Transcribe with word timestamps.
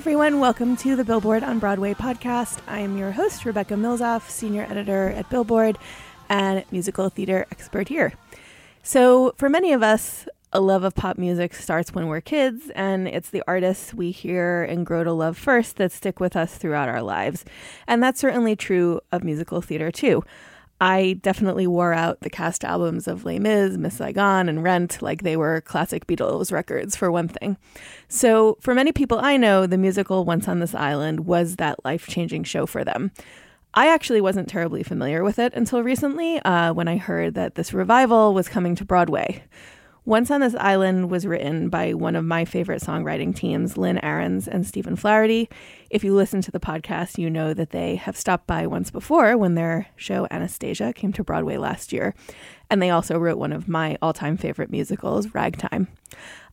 everyone. 0.00 0.40
Welcome 0.40 0.78
to 0.78 0.96
the 0.96 1.04
Billboard 1.04 1.44
on 1.44 1.58
Broadway 1.58 1.92
podcast. 1.92 2.60
I 2.66 2.80
am 2.80 2.96
your 2.96 3.10
host, 3.10 3.44
Rebecca 3.44 3.74
Milzoff, 3.74 4.30
senior 4.30 4.62
editor 4.62 5.10
at 5.10 5.28
Billboard 5.28 5.76
and 6.30 6.64
musical 6.70 7.10
theater 7.10 7.46
expert 7.52 7.88
here. 7.88 8.14
So, 8.82 9.34
for 9.36 9.50
many 9.50 9.74
of 9.74 9.82
us, 9.82 10.26
a 10.54 10.60
love 10.60 10.84
of 10.84 10.94
pop 10.94 11.18
music 11.18 11.52
starts 11.52 11.92
when 11.92 12.06
we're 12.06 12.22
kids, 12.22 12.70
and 12.74 13.08
it's 13.08 13.28
the 13.28 13.42
artists 13.46 13.92
we 13.92 14.10
hear 14.10 14.62
and 14.62 14.86
grow 14.86 15.04
to 15.04 15.12
love 15.12 15.36
first 15.36 15.76
that 15.76 15.92
stick 15.92 16.18
with 16.18 16.34
us 16.34 16.56
throughout 16.56 16.88
our 16.88 17.02
lives. 17.02 17.44
And 17.86 18.02
that's 18.02 18.20
certainly 18.20 18.56
true 18.56 19.02
of 19.12 19.22
musical 19.22 19.60
theater, 19.60 19.90
too. 19.90 20.24
I 20.80 21.18
definitely 21.20 21.66
wore 21.66 21.92
out 21.92 22.20
the 22.20 22.30
cast 22.30 22.64
albums 22.64 23.06
of 23.06 23.24
Les 23.24 23.38
Mis, 23.38 23.76
Miss 23.76 23.96
Saigon, 23.96 24.48
and 24.48 24.62
Rent 24.62 25.02
like 25.02 25.22
they 25.22 25.36
were 25.36 25.60
classic 25.60 26.06
Beatles 26.06 26.50
records, 26.50 26.96
for 26.96 27.10
one 27.10 27.28
thing. 27.28 27.58
So, 28.08 28.56
for 28.60 28.74
many 28.74 28.90
people 28.92 29.18
I 29.18 29.36
know, 29.36 29.66
the 29.66 29.76
musical 29.76 30.24
Once 30.24 30.48
on 30.48 30.60
This 30.60 30.74
Island 30.74 31.26
was 31.26 31.56
that 31.56 31.84
life 31.84 32.06
changing 32.06 32.44
show 32.44 32.64
for 32.64 32.82
them. 32.82 33.10
I 33.74 33.88
actually 33.88 34.20
wasn't 34.20 34.48
terribly 34.48 34.82
familiar 34.82 35.22
with 35.22 35.38
it 35.38 35.52
until 35.54 35.82
recently 35.82 36.38
uh, 36.40 36.72
when 36.72 36.88
I 36.88 36.96
heard 36.96 37.34
that 37.34 37.54
this 37.54 37.72
revival 37.72 38.34
was 38.34 38.48
coming 38.48 38.74
to 38.76 38.84
Broadway. 38.84 39.44
Once 40.10 40.28
on 40.28 40.40
This 40.40 40.56
Island 40.56 41.08
was 41.08 41.24
written 41.24 41.68
by 41.68 41.94
one 41.94 42.16
of 42.16 42.24
my 42.24 42.44
favorite 42.44 42.82
songwriting 42.82 43.32
teams, 43.32 43.76
Lynn 43.76 43.98
Ahrens 43.98 44.48
and 44.48 44.66
Stephen 44.66 44.96
Flaherty. 44.96 45.48
If 45.88 46.02
you 46.02 46.16
listen 46.16 46.42
to 46.42 46.50
the 46.50 46.58
podcast, 46.58 47.16
you 47.16 47.30
know 47.30 47.54
that 47.54 47.70
they 47.70 47.94
have 47.94 48.16
stopped 48.16 48.48
by 48.48 48.66
once 48.66 48.90
before 48.90 49.38
when 49.38 49.54
their 49.54 49.86
show 49.94 50.26
Anastasia 50.28 50.92
came 50.92 51.12
to 51.12 51.22
Broadway 51.22 51.58
last 51.58 51.92
year. 51.92 52.12
And 52.68 52.82
they 52.82 52.90
also 52.90 53.20
wrote 53.20 53.38
one 53.38 53.52
of 53.52 53.68
my 53.68 53.98
all 54.02 54.12
time 54.12 54.36
favorite 54.36 54.72
musicals, 54.72 55.32
Ragtime. 55.32 55.86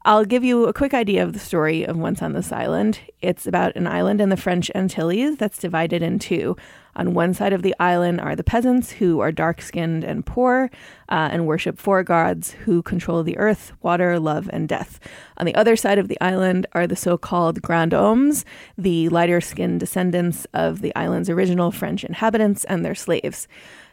I'll 0.08 0.24
give 0.24 0.46
you 0.46 0.68
a 0.68 0.74
quick 0.74 0.94
idea 0.94 1.22
of 1.22 1.34
the 1.34 1.40
story 1.40 1.84
of 1.84 1.98
Once 1.98 2.22
on 2.22 2.32
This 2.32 2.54
Island. 2.54 3.02
It's 3.22 3.46
about 3.46 3.76
an 3.76 3.88
island 3.88 4.22
in 4.22 4.30
the 4.30 4.38
French 4.38 4.72
Antilles 4.74 5.36
that's 5.36 5.60
divided 5.60 6.02
in 6.02 6.18
two. 6.18 6.56
On 6.96 7.14
one 7.14 7.34
side 7.34 7.52
of 7.52 7.62
the 7.62 7.76
island 7.78 8.22
are 8.22 8.34
the 8.34 8.42
peasants, 8.42 8.90
who 8.90 9.20
are 9.20 9.34
dark 9.34 9.62
skinned 9.62 10.06
and 10.06 10.26
poor, 10.26 10.72
uh, 11.10 11.28
and 11.30 11.46
worship 11.46 11.78
four 11.78 12.04
gods 12.04 12.52
who 12.52 12.82
control 12.82 13.22
the 13.22 13.38
earth, 13.38 13.74
water, 13.82 14.18
love, 14.18 14.50
and 14.54 14.70
death. 14.70 15.02
On 15.40 15.46
the 15.46 15.56
other 15.56 15.76
side 15.76 16.00
of 16.00 16.08
the 16.08 16.22
island 16.22 16.68
are 16.72 16.88
the 16.88 16.96
so 16.96 17.18
called 17.18 17.62
Grand 17.62 17.92
Hommes, 17.92 18.46
the 18.78 19.10
lighter 19.10 19.42
skinned 19.42 19.82
descendants 19.82 20.48
of 20.54 20.80
the 20.80 20.96
island's 20.96 21.30
original 21.30 21.70
French 21.70 22.06
inhabitants 22.06 22.64
and 22.64 22.86
their 22.86 22.96
slaves. 22.96 23.46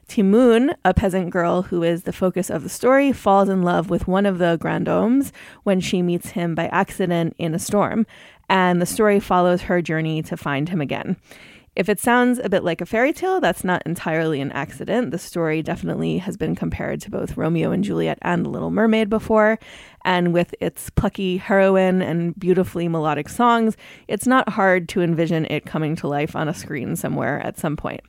Ti 0.08 0.22
Moune, 0.22 0.74
a 0.84 0.94
peasant 0.94 1.30
girl 1.30 1.62
who 1.62 1.82
is 1.82 2.02
the 2.02 2.12
focus 2.12 2.50
of 2.50 2.62
the 2.62 2.68
story, 2.68 3.12
falls 3.12 3.48
in 3.48 3.62
love 3.62 3.90
with 3.90 4.06
one 4.06 4.26
of 4.26 4.38
the 4.38 4.56
Grand 4.60 4.86
Hommes 4.86 5.32
when 5.62 5.80
she 5.80 6.02
meets 6.02 6.30
him 6.30 6.54
by 6.54 6.66
accident 6.68 7.34
in 7.38 7.54
a 7.54 7.58
storm, 7.58 8.06
and 8.48 8.80
the 8.80 8.86
story 8.86 9.20
follows 9.20 9.62
her 9.62 9.80
journey 9.80 10.22
to 10.22 10.36
find 10.36 10.68
him 10.68 10.80
again. 10.80 11.16
If 11.76 11.88
it 11.88 11.98
sounds 11.98 12.38
a 12.38 12.48
bit 12.48 12.62
like 12.62 12.80
a 12.80 12.86
fairy 12.86 13.12
tale, 13.12 13.40
that's 13.40 13.64
not 13.64 13.82
entirely 13.84 14.40
an 14.40 14.52
accident. 14.52 15.10
The 15.10 15.18
story 15.18 15.60
definitely 15.60 16.18
has 16.18 16.36
been 16.36 16.54
compared 16.54 17.00
to 17.00 17.10
both 17.10 17.36
Romeo 17.36 17.72
and 17.72 17.82
Juliet 17.82 18.18
and 18.22 18.44
The 18.44 18.50
Little 18.50 18.70
Mermaid 18.70 19.10
before. 19.10 19.58
And 20.04 20.32
with 20.32 20.54
its 20.60 20.90
plucky 20.90 21.36
heroine 21.36 22.00
and 22.00 22.38
beautifully 22.38 22.86
melodic 22.86 23.28
songs, 23.28 23.76
it's 24.06 24.26
not 24.26 24.50
hard 24.50 24.88
to 24.90 25.02
envision 25.02 25.46
it 25.46 25.66
coming 25.66 25.96
to 25.96 26.06
life 26.06 26.36
on 26.36 26.48
a 26.48 26.54
screen 26.54 26.94
somewhere 26.94 27.40
at 27.40 27.58
some 27.58 27.76
point. 27.76 28.02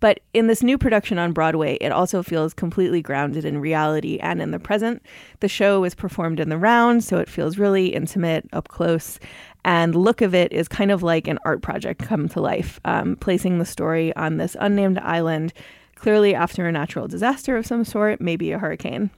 But 0.00 0.20
in 0.32 0.46
this 0.46 0.62
new 0.62 0.78
production 0.78 1.18
on 1.18 1.32
Broadway, 1.32 1.76
it 1.80 1.90
also 1.90 2.22
feels 2.22 2.54
completely 2.54 3.02
grounded 3.02 3.44
in 3.44 3.58
reality 3.58 4.18
and 4.18 4.40
in 4.40 4.52
the 4.52 4.58
present. 4.58 5.02
The 5.40 5.48
show 5.48 5.84
is 5.84 5.94
performed 5.94 6.40
in 6.40 6.48
the 6.48 6.58
round, 6.58 7.02
so 7.04 7.18
it 7.18 7.28
feels 7.28 7.58
really 7.58 7.88
intimate, 7.88 8.48
up 8.52 8.68
close. 8.68 9.18
And 9.64 9.94
look 9.94 10.20
of 10.22 10.34
it 10.34 10.52
is 10.52 10.68
kind 10.68 10.90
of 10.90 11.02
like 11.02 11.26
an 11.26 11.38
art 11.44 11.62
project 11.62 12.02
come 12.02 12.28
to 12.30 12.40
life, 12.40 12.80
um, 12.84 13.16
placing 13.16 13.58
the 13.58 13.66
story 13.66 14.14
on 14.14 14.36
this 14.36 14.56
unnamed 14.60 14.98
island, 14.98 15.52
clearly 15.96 16.34
after 16.34 16.66
a 16.66 16.72
natural 16.72 17.08
disaster 17.08 17.56
of 17.56 17.66
some 17.66 17.84
sort, 17.84 18.20
maybe 18.20 18.52
a 18.52 18.58
hurricane. 18.58 19.10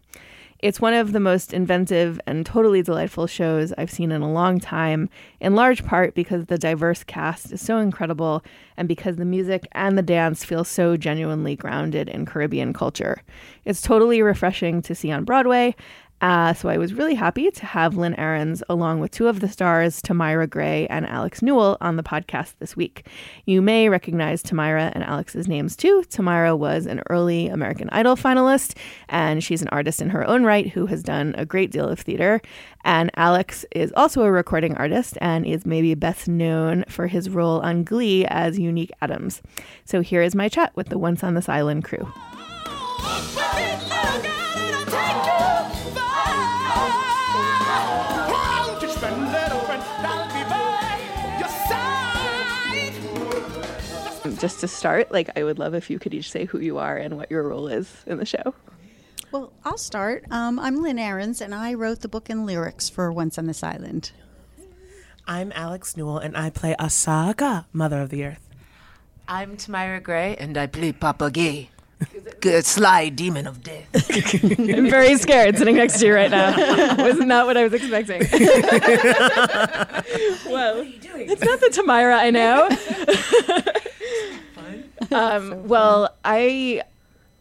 It's 0.63 0.81
one 0.81 0.93
of 0.93 1.13
the 1.13 1.21
most 1.21 1.55
inventive 1.55 2.21
and 2.27 2.45
totally 2.45 2.83
delightful 2.83 3.27
shows 3.27 3.73
I've 3.79 3.91
seen 3.91 4.13
in 4.13 4.21
a 4.21 4.31
long 4.31 4.61
time, 4.61 5.09
in 5.41 5.55
large 5.55 5.87
part 5.87 6.15
because 6.15 6.47
the 6.47 6.59
diverse 6.59 7.03
cast 7.03 7.51
is 7.51 7.63
so 7.63 7.79
incredible 7.79 8.45
and 8.77 8.87
because 8.87 9.17
the 9.17 9.25
music 9.25 9.67
and 9.73 9.97
the 9.97 10.03
dance 10.03 10.45
feel 10.45 10.65
so 10.65 10.99
genuinely 10.99 11.57
grounded 11.57 12.11
in 12.11 12.27
Caribbean 12.27 12.75
culture. 12.75 13.23
It's 13.65 13.81
totally 13.81 14.21
refreshing 14.21 14.83
to 14.83 14.95
see 14.95 15.11
on 15.11 15.25
Broadway. 15.25 15.75
Uh, 16.21 16.53
so 16.53 16.69
I 16.69 16.77
was 16.77 16.93
really 16.93 17.15
happy 17.15 17.51
to 17.51 17.67
have 17.67 17.97
Lynn 17.97 18.15
Ahrens 18.15 18.63
along 18.69 19.01
with 19.01 19.11
two 19.11 19.27
of 19.27 19.41
the 19.41 19.49
stars, 19.49 20.03
Tamyra 20.03 20.49
Gray 20.49 20.87
and 20.89 21.07
Alex 21.07 21.41
Newell, 21.41 21.79
on 21.81 21.97
the 21.97 22.03
podcast 22.03 22.55
this 22.59 22.77
week. 22.77 23.07
You 23.47 23.63
may 23.63 23.89
recognize 23.89 24.43
Tamyra 24.43 24.93
and 24.95 25.03
Alex's 25.03 25.49
names 25.49 25.77
too. 25.77 26.05
Tamyra 26.09 26.59
was 26.59 26.87
an 26.87 27.03
early 27.09 27.49
American 27.49 27.89
Idol 27.91 28.17
finalist, 28.17 28.77
and 29.09 29.43
she's 29.43 29.63
an 29.63 29.69
artist 29.69 30.03
in 30.03 30.11
her 30.11 30.27
own 30.27 30.45
right 30.45 30.69
who 30.69 30.87
has 30.87 31.03
done 31.03 31.35
a 31.39 31.47
great 31.47 31.71
deal 31.71 31.89
of 31.89 32.01
theater. 32.01 32.41
And 32.85 33.11
Alex 33.17 33.65
is 33.73 33.93
also 33.97 34.23
a 34.23 34.33
recording 34.33 34.75
artist 34.77 35.17
and 35.21 35.47
is 35.47 35.65
maybe 35.65 35.95
best 35.95 36.29
known 36.29 36.85
for 36.89 37.07
his 37.07 37.31
role 37.31 37.61
on 37.61 37.85
Glee 37.85 38.27
as 38.27 38.59
Unique 38.59 38.93
Adams. 39.01 39.43
So 39.85 40.01
here 40.01 40.23
is 40.23 40.35
my 40.35 40.49
chat 40.49 40.75
with 40.77 40.89
the 40.89 40.99
Once 40.99 41.25
on 41.25 41.35
This 41.35 41.49
Island 41.49 41.85
crew. 41.85 42.11
Just 54.41 54.61
to 54.61 54.69
start, 54.69 55.13
like 55.13 55.29
I 55.37 55.45
would 55.45 55.59
love 55.59 55.75
if 55.75 55.91
you 55.91 55.99
could 55.99 56.15
each 56.15 56.31
say 56.31 56.47
who 56.47 56.61
you 56.61 56.79
are 56.79 56.97
and 56.97 57.19
what 57.19 57.31
your 57.31 57.43
role 57.43 57.69
is 57.69 58.03
in 58.07 58.17
the 58.17 58.25
show. 58.25 58.55
Well, 59.33 59.53
I'll 59.67 59.77
start. 59.77 60.25
Um, 60.31 60.59
I'm 60.59 60.81
Lynn 60.83 60.99
Ahrens, 60.99 61.43
and 61.43 61.55
I 61.55 61.75
wrote 61.75 62.01
the 62.01 62.09
book 62.09 62.31
and 62.31 62.47
lyrics 62.47 62.89
for 62.89 63.13
Once 63.13 63.37
on 63.37 63.45
This 63.47 63.63
Island. 63.63 64.13
I'm 65.27 65.53
Alex 65.55 65.95
Newell, 65.95 66.17
and 66.17 66.39
I 66.39 66.49
play 66.49 66.75
Asaka, 66.81 67.67
Mother 67.75 68.01
of 68.01 68.09
the 68.09 68.25
Earth. 68.25 68.49
I'm 69.29 69.59
Tamyra 69.59 70.03
Gray, 70.03 70.37
and 70.37 70.57
I 70.57 70.67
play 70.67 70.93
Papa 70.93 71.31
Ge, 71.31 71.69
good 72.41 72.65
sly 72.65 73.11
demon 73.11 73.47
of 73.47 73.63
death. 73.63 73.89
I'm 74.59 74.89
very 74.89 75.19
scared 75.19 75.59
sitting 75.59 75.77
next 75.77 76.01
to 76.01 76.07
you 76.07 76.15
right 76.15 76.31
now. 76.31 76.57
Wasn't 76.97 77.29
what 77.29 77.59
I 77.59 77.65
was 77.65 77.75
expecting? 77.75 78.21
well, 80.51 80.83
it's 80.83 81.43
not 81.43 81.61
the 81.61 81.69
Tamyra 81.73 82.17
I 82.17 82.31
know. 82.31 82.71
um, 85.15 85.69
well, 85.69 86.15
I 86.25 86.83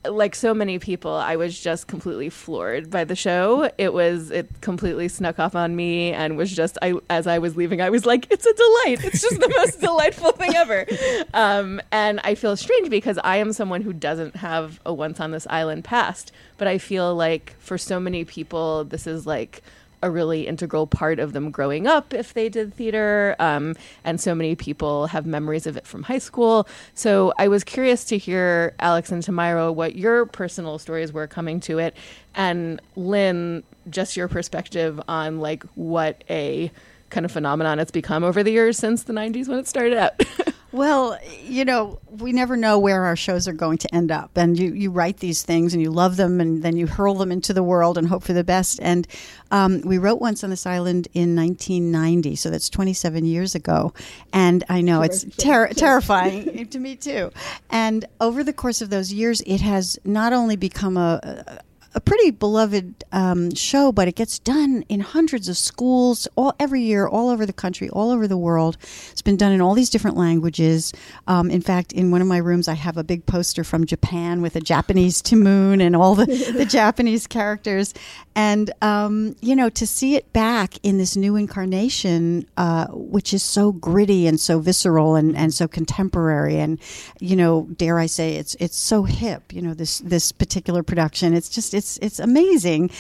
like 0.07 0.33
so 0.33 0.53
many 0.53 0.79
people, 0.79 1.11
I 1.11 1.35
was 1.35 1.59
just 1.59 1.87
completely 1.87 2.29
floored 2.29 2.89
by 2.89 3.03
the 3.03 3.15
show. 3.15 3.69
It 3.77 3.93
was 3.93 4.31
it 4.31 4.49
completely 4.61 5.07
snuck 5.09 5.39
up 5.39 5.55
on 5.55 5.75
me 5.75 6.13
and 6.13 6.37
was 6.37 6.55
just 6.55 6.77
I 6.81 6.93
as 7.09 7.27
I 7.27 7.39
was 7.39 7.57
leaving, 7.57 7.81
I 7.81 7.89
was 7.89 8.05
like, 8.05 8.27
it's 8.31 8.45
a 8.45 8.53
delight. 8.53 9.03
It's 9.05 9.21
just 9.21 9.39
the 9.39 9.49
most 9.57 9.79
delightful 9.81 10.31
thing 10.31 10.55
ever. 10.55 10.85
Um, 11.33 11.81
and 11.91 12.19
I 12.23 12.35
feel 12.35 12.55
strange 12.55 12.89
because 12.89 13.19
I 13.23 13.37
am 13.37 13.51
someone 13.51 13.81
who 13.81 13.91
doesn't 13.91 14.37
have 14.37 14.79
a 14.85 14.93
once 14.93 15.19
on 15.19 15.31
this 15.31 15.45
island 15.49 15.83
past, 15.83 16.31
but 16.57 16.67
I 16.67 16.77
feel 16.77 17.13
like 17.15 17.55
for 17.59 17.77
so 17.77 17.99
many 17.99 18.23
people, 18.23 18.85
this 18.85 19.05
is 19.05 19.27
like 19.27 19.61
a 20.01 20.09
really 20.09 20.47
integral 20.47 20.87
part 20.87 21.19
of 21.19 21.33
them 21.33 21.51
growing 21.51 21.87
up 21.87 22.13
if 22.13 22.33
they 22.33 22.49
did 22.49 22.73
theater. 22.73 23.35
Um, 23.39 23.75
and 24.03 24.19
so 24.19 24.33
many 24.33 24.55
people 24.55 25.07
have 25.07 25.25
memories 25.25 25.67
of 25.67 25.77
it 25.77 25.85
from 25.85 26.03
high 26.03 26.17
school. 26.17 26.67
So 26.93 27.33
I 27.37 27.47
was 27.47 27.63
curious 27.63 28.05
to 28.05 28.17
hear, 28.17 28.75
Alex 28.79 29.11
and 29.11 29.23
Tamyra, 29.23 29.73
what 29.73 29.95
your 29.95 30.25
personal 30.25 30.79
stories 30.79 31.11
were 31.11 31.27
coming 31.27 31.59
to 31.61 31.79
it. 31.79 31.95
And 32.35 32.81
Lynn, 32.95 33.63
just 33.89 34.15
your 34.15 34.27
perspective 34.27 34.99
on 35.07 35.39
like 35.39 35.63
what 35.75 36.23
a 36.29 36.71
kind 37.09 37.25
of 37.25 37.31
phenomenon 37.31 37.79
it's 37.79 37.91
become 37.91 38.23
over 38.23 38.43
the 38.43 38.51
years 38.51 38.77
since 38.77 39.03
the 39.03 39.13
90s 39.13 39.47
when 39.47 39.59
it 39.59 39.67
started 39.67 39.97
out. 39.97 40.21
Well, 40.71 41.17
you 41.43 41.65
know, 41.65 41.99
we 42.09 42.31
never 42.31 42.55
know 42.55 42.77
where 42.77 43.05
our 43.05 43.15
shows 43.15 43.47
are 43.47 43.53
going 43.53 43.79
to 43.79 43.95
end 43.95 44.11
up. 44.11 44.31
And 44.35 44.57
you, 44.57 44.71
you 44.73 44.91
write 44.91 45.17
these 45.17 45.41
things 45.41 45.73
and 45.73 45.81
you 45.81 45.89
love 45.89 46.15
them 46.15 46.39
and 46.39 46.61
then 46.61 46.77
you 46.77 46.85
hurl 46.85 47.15
them 47.15 47.31
into 47.31 47.53
the 47.53 47.63
world 47.63 47.97
and 47.97 48.07
hope 48.07 48.23
for 48.23 48.33
the 48.33 48.43
best. 48.43 48.79
And 48.81 49.07
um, 49.49 49.81
we 49.81 49.97
wrote 49.97 50.21
Once 50.21 50.43
on 50.43 50.51
this 50.51 50.67
Island 50.67 51.07
in 51.13 51.35
1990, 51.35 52.35
so 52.35 52.49
that's 52.51 52.69
27 52.69 53.25
years 53.25 53.55
ago. 53.55 53.93
And 54.31 54.63
I 54.69 54.81
know 54.81 55.01
it's 55.01 55.23
ter- 55.37 55.69
terrifying 55.69 56.67
to 56.69 56.79
me 56.79 56.95
too. 56.95 57.31
And 57.71 58.05
over 58.21 58.43
the 58.43 58.53
course 58.53 58.81
of 58.81 58.91
those 58.91 59.11
years, 59.11 59.41
it 59.41 59.61
has 59.61 59.97
not 60.03 60.33
only 60.33 60.55
become 60.55 60.97
a, 60.97 61.61
a 61.95 62.01
pretty 62.01 62.31
beloved 62.31 63.03
um, 63.11 63.53
show, 63.55 63.91
but 63.91 64.07
it 64.07 64.15
gets 64.15 64.39
done 64.39 64.83
in 64.89 64.99
hundreds 64.99 65.49
of 65.49 65.57
schools 65.57 66.27
all 66.35 66.53
every 66.59 66.81
year, 66.81 67.07
all 67.07 67.29
over 67.29 67.45
the 67.45 67.53
country, 67.53 67.89
all 67.89 68.11
over 68.11 68.27
the 68.27 68.37
world. 68.37 68.77
It's 69.11 69.21
been 69.21 69.37
done 69.37 69.51
in 69.51 69.61
all 69.61 69.73
these 69.73 69.89
different 69.89 70.17
languages. 70.17 70.93
Um, 71.27 71.49
in 71.49 71.61
fact, 71.61 71.91
in 71.91 72.11
one 72.11 72.21
of 72.21 72.27
my 72.27 72.37
rooms, 72.37 72.67
I 72.67 72.75
have 72.75 72.97
a 72.97 73.03
big 73.03 73.25
poster 73.25 73.63
from 73.63 73.85
Japan 73.85 74.41
with 74.41 74.55
a 74.55 74.61
Japanese 74.61 75.21
Ti 75.21 75.35
Moune 75.35 75.81
and 75.81 75.95
all 75.95 76.15
the, 76.15 76.25
the 76.57 76.65
Japanese 76.65 77.27
characters. 77.27 77.93
And 78.35 78.71
um, 78.81 79.35
you 79.41 79.55
know, 79.55 79.69
to 79.69 79.85
see 79.85 80.15
it 80.15 80.31
back 80.31 80.75
in 80.83 80.97
this 80.97 81.17
new 81.17 81.35
incarnation, 81.35 82.47
uh, 82.55 82.87
which 82.87 83.33
is 83.33 83.43
so 83.43 83.71
gritty 83.71 84.27
and 84.27 84.39
so 84.39 84.59
visceral 84.59 85.15
and, 85.15 85.35
and 85.35 85.53
so 85.53 85.67
contemporary, 85.67 86.57
and 86.57 86.79
you 87.19 87.35
know, 87.35 87.67
dare 87.75 87.99
I 87.99 88.05
say, 88.05 88.35
it's 88.35 88.55
it's 88.59 88.77
so 88.77 89.03
hip. 89.03 89.51
You 89.51 89.61
know, 89.61 89.73
this 89.73 89.99
this 89.99 90.31
particular 90.31 90.83
production, 90.83 91.33
it's 91.33 91.49
just 91.49 91.73
it's 91.79 91.97
it's 92.05 92.19
amazing. 92.19 92.91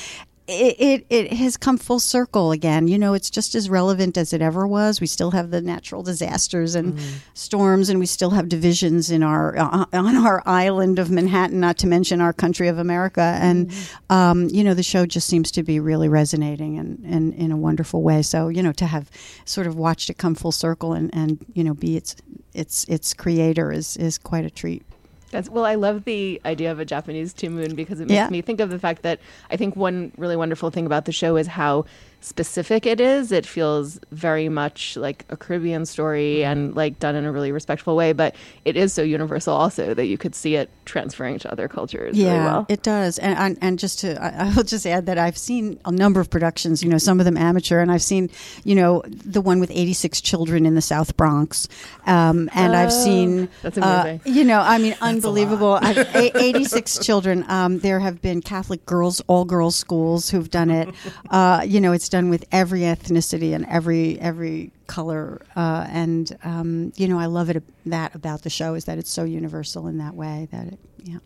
It, 0.51 0.75
it, 0.79 1.05
it 1.11 1.33
has 1.33 1.57
come 1.57 1.77
full 1.77 1.99
circle 1.99 2.51
again. 2.51 2.87
You 2.87 2.97
know, 2.97 3.13
it's 3.13 3.29
just 3.29 3.53
as 3.53 3.69
relevant 3.69 4.17
as 4.17 4.33
it 4.33 4.41
ever 4.41 4.65
was. 4.65 4.99
We 4.99 5.05
still 5.05 5.29
have 5.29 5.51
the 5.51 5.61
natural 5.61 6.01
disasters 6.01 6.73
and 6.73 6.93
Mm-hmm. 6.95 7.17
storms, 7.35 7.89
and 7.89 7.99
we 7.99 8.07
still 8.07 8.31
have 8.31 8.49
divisions 8.49 9.11
in 9.11 9.21
our 9.21 9.55
uh, 9.55 9.85
on 9.93 10.15
our 10.27 10.41
island 10.47 10.97
of 10.97 11.11
Manhattan, 11.11 11.59
not 11.59 11.77
to 11.77 11.87
mention 11.87 12.19
our 12.19 12.33
country 12.33 12.67
of 12.67 12.79
America. 12.79 13.27
And 13.39 13.67
Mm-hmm. 13.69 14.15
um, 14.17 14.47
you 14.57 14.63
know, 14.63 14.73
the 14.73 14.81
show 14.93 15.05
just 15.05 15.27
seems 15.27 15.51
to 15.51 15.61
be 15.61 15.79
really 15.79 16.09
resonating 16.09 16.79
and, 16.79 16.97
and 17.05 17.33
in 17.35 17.51
a 17.51 17.57
wonderful 17.57 18.01
way. 18.01 18.23
So 18.23 18.49
you 18.49 18.63
know, 18.63 18.73
to 18.73 18.85
have 18.87 19.05
sort 19.45 19.67
of 19.67 19.75
watched 19.75 20.09
it 20.09 20.17
come 20.17 20.33
full 20.35 20.51
circle 20.51 20.93
and, 20.97 21.13
and 21.13 21.45
you 21.53 21.63
know 21.63 21.75
be 21.75 21.95
its 21.95 22.15
its 22.55 22.85
its 22.95 23.13
creator 23.13 23.71
is 23.71 23.97
is 23.97 24.17
quite 24.17 24.45
a 24.45 24.49
treat. 24.61 24.81
That's, 25.31 25.49
well, 25.49 25.65
I 25.65 25.75
love 25.75 26.05
the 26.05 26.41
idea 26.45 26.71
of 26.71 26.79
a 26.79 26.85
Japanese 26.85 27.33
two 27.33 27.47
Ti 27.47 27.53
Moune 27.53 27.75
because 27.75 27.99
it 27.99 28.07
makes 28.07 28.15
Yeah. 28.15 28.29
me 28.29 28.41
think 28.41 28.59
of 28.59 28.69
the 28.69 28.79
fact 28.79 29.03
that 29.03 29.19
I 29.51 29.57
think 29.57 29.75
one 29.75 30.11
really 30.17 30.35
wonderful 30.35 30.69
thing 30.71 30.85
about 30.85 31.05
the 31.05 31.11
show 31.11 31.35
is 31.37 31.47
how 31.47 31.85
specific 32.21 32.85
it 32.85 32.99
is. 32.99 33.31
It 33.31 33.45
feels 33.45 33.99
very 34.11 34.49
much 34.49 34.97
like 34.97 35.25
a 35.29 35.37
Caribbean 35.37 35.85
story 35.85 36.43
and 36.43 36.75
like 36.75 36.99
done 36.99 37.15
in 37.15 37.25
a 37.25 37.31
really 37.31 37.51
respectful 37.51 37.95
way, 37.95 38.13
but 38.13 38.35
it 38.65 38.75
is 38.75 38.93
so 38.93 39.01
universal 39.01 39.53
also 39.55 39.93
that 39.93 40.05
you 40.07 40.17
could 40.17 40.35
see 40.35 40.55
it 40.55 40.69
transferring 40.85 41.39
to 41.39 41.51
other 41.51 41.67
cultures 41.67 42.17
Yeah, 42.17 42.31
really 42.33 42.43
well. 42.45 42.65
it 42.69 42.83
does. 42.83 43.19
And, 43.19 43.37
and 43.37 43.57
and 43.61 43.79
just 43.79 43.99
to, 43.99 44.21
I, 44.21 44.47
I 44.49 44.53
will 44.55 44.63
just 44.63 44.85
add 44.85 45.05
that 45.05 45.17
I've 45.17 45.37
seen 45.37 45.79
a 45.85 45.91
number 45.91 46.19
of 46.19 46.29
productions. 46.29 46.83
You 46.83 46.89
know, 46.89 46.97
some 46.97 47.19
of 47.19 47.25
them 47.25 47.37
amateur, 47.37 47.79
and 47.79 47.91
I've 47.91 48.01
seen, 48.01 48.29
you 48.63 48.75
know, 48.75 49.01
the 49.07 49.39
one 49.41 49.59
with 49.59 49.71
eighty 49.71 49.93
six 49.93 50.19
children 50.19 50.65
in 50.65 50.75
the 50.75 50.81
South 50.81 51.15
Bronx, 51.15 51.67
um, 52.05 52.49
and 52.53 52.75
I've 52.75 52.89
Oh, 52.89 53.03
seen, 53.03 53.49
that's 53.61 53.77
uh, 53.77 54.01
amazing. 54.03 54.21
you 54.33 54.43
know, 54.43 54.59
I 54.59 54.77
mean, 54.79 54.95
unbelievable. 55.01 55.79
I've, 55.81 55.97
a- 55.97 56.37
eighty 56.37 56.63
six 56.65 56.97
children. 57.05 57.45
Um, 57.47 57.79
there 57.79 57.99
have 57.99 58.21
been 58.21 58.41
Catholic 58.41 58.85
girls, 58.85 59.21
all 59.27 59.45
girls 59.45 59.75
schools 59.75 60.29
who've 60.29 60.49
done 60.49 60.69
it. 60.69 60.89
Uh, 61.29 61.63
you 61.65 61.79
know, 61.79 61.91
it's 61.93 62.08
done 62.09 62.29
with 62.29 62.45
every 62.51 62.81
ethnicity 62.81 63.53
and 63.53 63.65
every 63.67 64.19
every 64.19 64.71
color, 64.87 65.41
uh, 65.55 65.85
and 65.89 66.37
um, 66.43 66.93
you 66.95 67.07
know, 67.07 67.19
I 67.19 67.27
love 67.27 67.49
it 67.49 67.63
that 67.85 68.15
about 68.15 68.43
the 68.43 68.49
show 68.49 68.73
is 68.73 68.85
that 68.85 68.97
it's 68.97 69.11
so 69.11 69.23
universal 69.23 69.87
in 69.87 69.97
that 69.99 70.15
way 70.15 70.47
that 70.51 70.67
it, 70.67 70.79
yeah. 71.03 71.17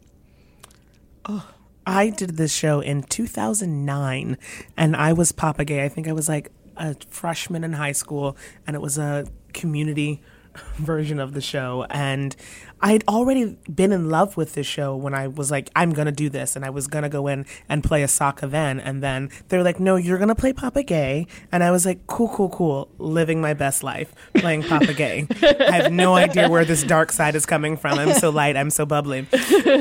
Oh, 1.25 1.49
I 1.85 2.09
did 2.09 2.37
this 2.37 2.53
show 2.53 2.79
in 2.79 3.03
2009, 3.03 4.37
and 4.77 4.95
I 4.95 5.13
was 5.13 5.31
Papa 5.31 5.65
Ge. 5.65 5.83
I 5.83 5.89
think 5.89 6.07
I 6.07 6.13
was 6.13 6.29
like 6.29 6.51
a 6.77 6.95
freshman 7.09 7.63
in 7.63 7.73
high 7.73 7.91
school, 7.91 8.37
and 8.65 8.75
it 8.75 8.81
was 8.81 8.97
a 8.97 9.25
community 9.53 10.21
version 10.75 11.19
of 11.19 11.33
the 11.33 11.41
show. 11.41 11.85
And 11.89 12.35
I 12.83 12.91
had 12.91 13.03
already 13.07 13.57
been 13.73 13.93
in 13.93 14.09
love 14.09 14.35
with 14.35 14.53
this 14.55 14.67
show 14.67 14.93
when 14.95 15.13
I 15.13 15.27
was 15.27 15.49
like, 15.49 15.69
I'm 15.73 15.91
gonna 15.93 16.11
do 16.11 16.29
this, 16.29 16.55
and 16.57 16.65
I 16.65 16.69
was 16.69 16.87
gonna 16.87 17.07
go 17.07 17.27
in 17.27 17.45
and 17.69 17.81
play 17.81 18.03
Asaka 18.03 18.49
then. 18.51 18.79
And 18.81 19.01
then 19.01 19.29
they're 19.47 19.63
like, 19.63 19.79
No, 19.79 19.95
you're 19.95 20.17
gonna 20.17 20.35
play 20.35 20.51
Papa 20.51 20.83
Ge. 20.83 21.25
And 21.51 21.63
I 21.63 21.71
was 21.71 21.85
like, 21.85 22.05
Cool, 22.07 22.27
cool, 22.27 22.49
cool, 22.49 22.89
living 22.97 23.39
my 23.39 23.53
best 23.53 23.83
life, 23.83 24.13
playing 24.35 24.63
Papa 24.63 24.93
Ge. 24.93 25.25
I 25.61 25.71
have 25.71 25.91
no 25.93 26.15
idea 26.15 26.49
where 26.49 26.65
this 26.65 26.83
dark 26.83 27.11
side 27.13 27.35
is 27.35 27.45
coming 27.45 27.77
from. 27.77 27.97
I'm 27.97 28.13
so 28.15 28.29
light, 28.29 28.57
I'm 28.57 28.69
so 28.69 28.85
bubbly. 28.85 29.27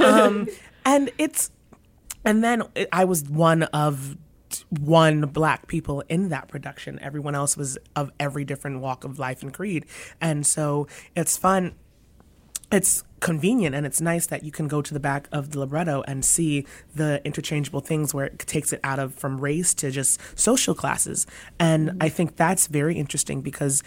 Um, 0.03 0.49
and 0.85 1.11
it's 1.19 1.51
and 2.25 2.45
then 2.45 2.63
it- 2.77 2.89
I 2.93 3.05
was 3.05 3.25
one 3.29 3.65
of 3.65 4.17
one 4.81 5.23
black 5.23 5.67
people 5.67 6.03
in 6.09 6.29
that 6.29 6.47
production. 6.49 6.99
Everyone 7.01 7.35
else 7.35 7.57
was 7.57 7.79
of 7.97 8.11
every 8.21 8.45
different 8.45 8.81
walk 8.81 9.03
of 9.05 9.19
life 9.19 9.43
and 9.43 9.53
creed. 9.53 9.87
And 10.21 10.47
so 10.47 10.87
it's 11.17 11.37
fun. 11.37 11.73
It's 12.73 13.05
convenient 13.21 13.75
and 13.75 13.87
it's 13.87 14.01
nice 14.01 14.27
that 14.27 14.43
you 14.43 14.51
can 14.51 14.67
go 14.67 14.83
to 14.83 14.93
the 14.93 14.99
back 14.99 15.29
of 15.31 15.53
the 15.53 15.61
libretto 15.61 16.03
and 16.09 16.25
see 16.25 16.67
the 16.95 17.25
interchangeable 17.25 17.81
things 17.81 18.13
where 18.13 18.27
it 18.27 18.39
takes 18.41 18.73
it 18.73 18.81
out 18.83 18.99
of 18.99 19.15
from 19.15 19.41
race 19.41 19.73
to 19.75 19.91
just 19.91 20.21
social 20.39 20.75
classes. 20.75 21.27
And 21.61 21.97
I 22.01 22.09
think 22.09 22.37
that's 22.37 22.67
very 22.67 22.97
interesting 22.97 23.41
because 23.41 23.83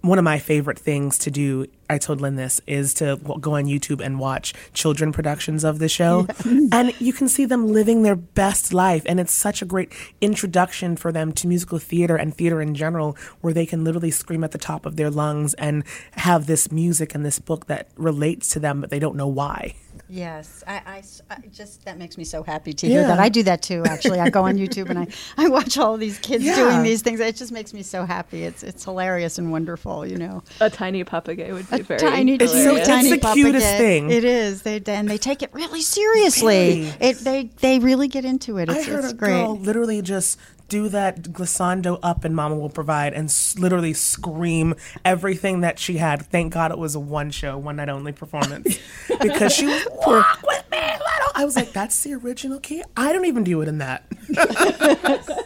one 0.00 0.18
of 0.18 0.24
my 0.24 0.38
favorite 0.38 0.78
things 0.78 1.18
to 1.18 1.30
do, 1.30 1.66
I 1.90 1.98
told 1.98 2.20
Lynn 2.20 2.36
this, 2.36 2.60
is 2.66 2.94
to 2.94 3.18
go 3.40 3.54
on 3.56 3.64
YouTube 3.64 4.00
and 4.04 4.18
watch 4.18 4.54
children 4.72 5.12
productions 5.12 5.64
of 5.64 5.78
the 5.78 5.88
show. 5.88 6.26
And 6.72 6.94
you 7.00 7.12
can 7.12 7.28
see 7.28 7.46
them 7.46 7.66
living 7.72 8.02
their 8.02 8.14
best 8.16 8.72
life. 8.72 9.02
And 9.06 9.18
it's 9.18 9.32
such 9.32 9.60
a 9.60 9.64
great 9.64 9.92
introduction 10.20 10.96
for 10.96 11.10
them 11.10 11.32
to 11.32 11.48
musical 11.48 11.78
theater 11.78 12.14
and 12.16 12.34
theater 12.34 12.62
in 12.62 12.74
general, 12.74 13.16
where 13.40 13.52
they 13.52 13.66
can 13.66 13.82
literally 13.84 14.10
scream 14.12 14.44
at 14.44 14.52
the 14.52 14.58
top 14.58 14.86
of 14.86 14.96
their 14.96 15.10
lungs 15.10 15.54
and 15.54 15.82
have 16.12 16.46
this 16.46 16.70
music 16.70 17.14
and 17.14 17.24
this 17.26 17.38
book 17.40 17.66
that 17.66 17.88
relates 17.96 18.48
to 18.50 18.60
them, 18.60 18.80
but 18.80 18.90
they 18.90 18.98
don't 19.00 19.16
know 19.16 19.26
why. 19.28 19.74
Yes, 20.08 20.64
I, 20.66 20.82
I 20.86 20.98
s- 20.98 21.22
I 21.30 21.36
just 21.52 21.84
that 21.84 21.96
makes 21.96 22.18
me 22.18 22.24
so 22.24 22.42
happy 22.42 22.72
to 22.72 22.86
hear 22.88 23.02
Yeah. 23.02 23.06
that. 23.08 23.20
I 23.20 23.28
do 23.28 23.44
that 23.44 23.62
too. 23.62 23.84
Actually, 23.84 24.18
I 24.18 24.28
go 24.28 24.44
on 24.44 24.56
YouTube 24.56 24.88
and 24.90 24.98
I, 24.98 25.06
I 25.36 25.48
watch 25.48 25.78
all 25.78 25.96
these 25.96 26.18
kids 26.18 26.42
Yeah. 26.44 26.56
doing 26.56 26.82
these 26.82 27.02
things. 27.02 27.20
It 27.20 27.36
just 27.36 27.52
makes 27.52 27.72
me 27.72 27.82
so 27.82 28.04
happy. 28.04 28.42
It's 28.42 28.62
it's 28.64 28.84
hilarious 28.84 29.38
and 29.38 29.52
wonderful. 29.52 30.04
You 30.04 30.16
know, 30.16 30.42
a 30.60 30.68
tiny 30.68 31.04
papagay 31.04 31.52
would 31.52 31.70
be 31.70 31.79
a 31.79 31.79
very 31.82 32.00
tiny, 32.00 32.34
It's 32.34 32.50
so- 32.52 32.58
hilarious. 32.58 32.78
it's 32.80 32.88
tiny 32.88 33.10
the 33.10 33.18
cutest 33.34 33.64
Gay. 33.66 33.78
thing. 33.78 34.10
It 34.10 34.24
is. 34.24 34.62
They 34.62 34.82
and 34.86 35.08
they 35.08 35.18
take 35.18 35.42
it 35.42 35.52
really 35.52 35.82
seriously. 35.82 36.82
Very. 36.84 37.10
It 37.10 37.18
they 37.18 37.44
they 37.60 37.78
really 37.78 38.08
get 38.08 38.24
into 38.24 38.58
it. 38.58 38.68
It's, 38.68 38.86
I 38.88 38.90
heard 38.90 39.04
it's 39.04 39.12
a 39.12 39.16
great. 39.16 39.30
girl 39.30 39.56
literally 39.58 40.02
just 40.02 40.38
do 40.68 40.88
that 40.88 41.22
glissando 41.24 41.98
up 42.00 42.22
and 42.24 42.36
Mama 42.36 42.54
Will 42.56 42.68
Provide 42.70 43.12
and 43.12 43.24
s- 43.28 43.58
literally 43.58 43.92
scream 43.92 44.74
everything 45.04 45.62
that 45.62 45.80
she 45.80 45.96
had. 45.96 46.24
Thank 46.26 46.52
God 46.54 46.70
it 46.70 46.78
was 46.78 46.94
a 46.94 47.00
one 47.00 47.32
show, 47.32 47.58
one 47.58 47.74
night 47.76 47.88
only 47.88 48.12
performance 48.12 48.78
because 49.20 49.52
she 49.52 49.66
was 49.66 49.84
walk 50.06 50.40
with 50.46 50.64
me, 50.70 50.78
little. 50.78 51.32
I 51.34 51.44
was 51.44 51.56
like, 51.56 51.72
that's 51.72 52.00
the 52.04 52.14
original 52.14 52.60
key. 52.60 52.84
I 52.96 53.12
don't 53.12 53.24
even 53.24 53.42
do 53.42 53.60
it 53.62 53.68
in 53.68 53.78
that. 53.78 54.04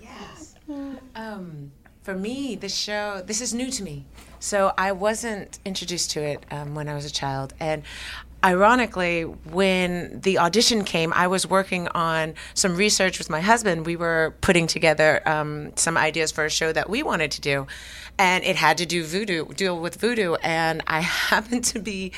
Yes. 0.00 0.54
Um, 1.14 1.72
for 2.02 2.14
me, 2.14 2.54
the 2.54 2.68
show, 2.68 3.22
this 3.24 3.40
is 3.40 3.52
new 3.54 3.70
to 3.70 3.82
me. 3.82 4.04
So 4.40 4.72
I 4.78 4.92
wasn't 4.92 5.58
introduced 5.64 6.12
to 6.12 6.22
it 6.22 6.44
um, 6.50 6.74
when 6.74 6.88
I 6.88 6.94
was 6.94 7.04
a 7.04 7.12
child. 7.12 7.54
And 7.58 7.82
ironically, 8.44 9.22
when 9.22 10.20
the 10.20 10.38
audition 10.38 10.84
came, 10.84 11.12
I 11.12 11.26
was 11.26 11.46
working 11.46 11.88
on 11.88 12.34
some 12.54 12.76
research 12.76 13.18
with 13.18 13.30
my 13.30 13.40
husband. 13.40 13.86
We 13.86 13.96
were 13.96 14.34
putting 14.40 14.66
together 14.66 15.26
um, 15.28 15.76
some 15.76 15.96
ideas 15.96 16.30
for 16.30 16.44
a 16.44 16.50
show 16.50 16.72
that 16.72 16.88
we 16.88 17.02
wanted 17.02 17.32
to 17.32 17.40
do. 17.40 17.66
And 18.16 18.44
it 18.44 18.56
had 18.56 18.78
to 18.78 18.86
do 18.86 19.04
voodoo, 19.04 19.46
deal 19.46 19.78
with 19.78 19.96
voodoo. 20.00 20.34
And 20.42 20.82
I 20.86 21.00
happened 21.30 21.64
to 21.64 21.80
be 21.80 22.12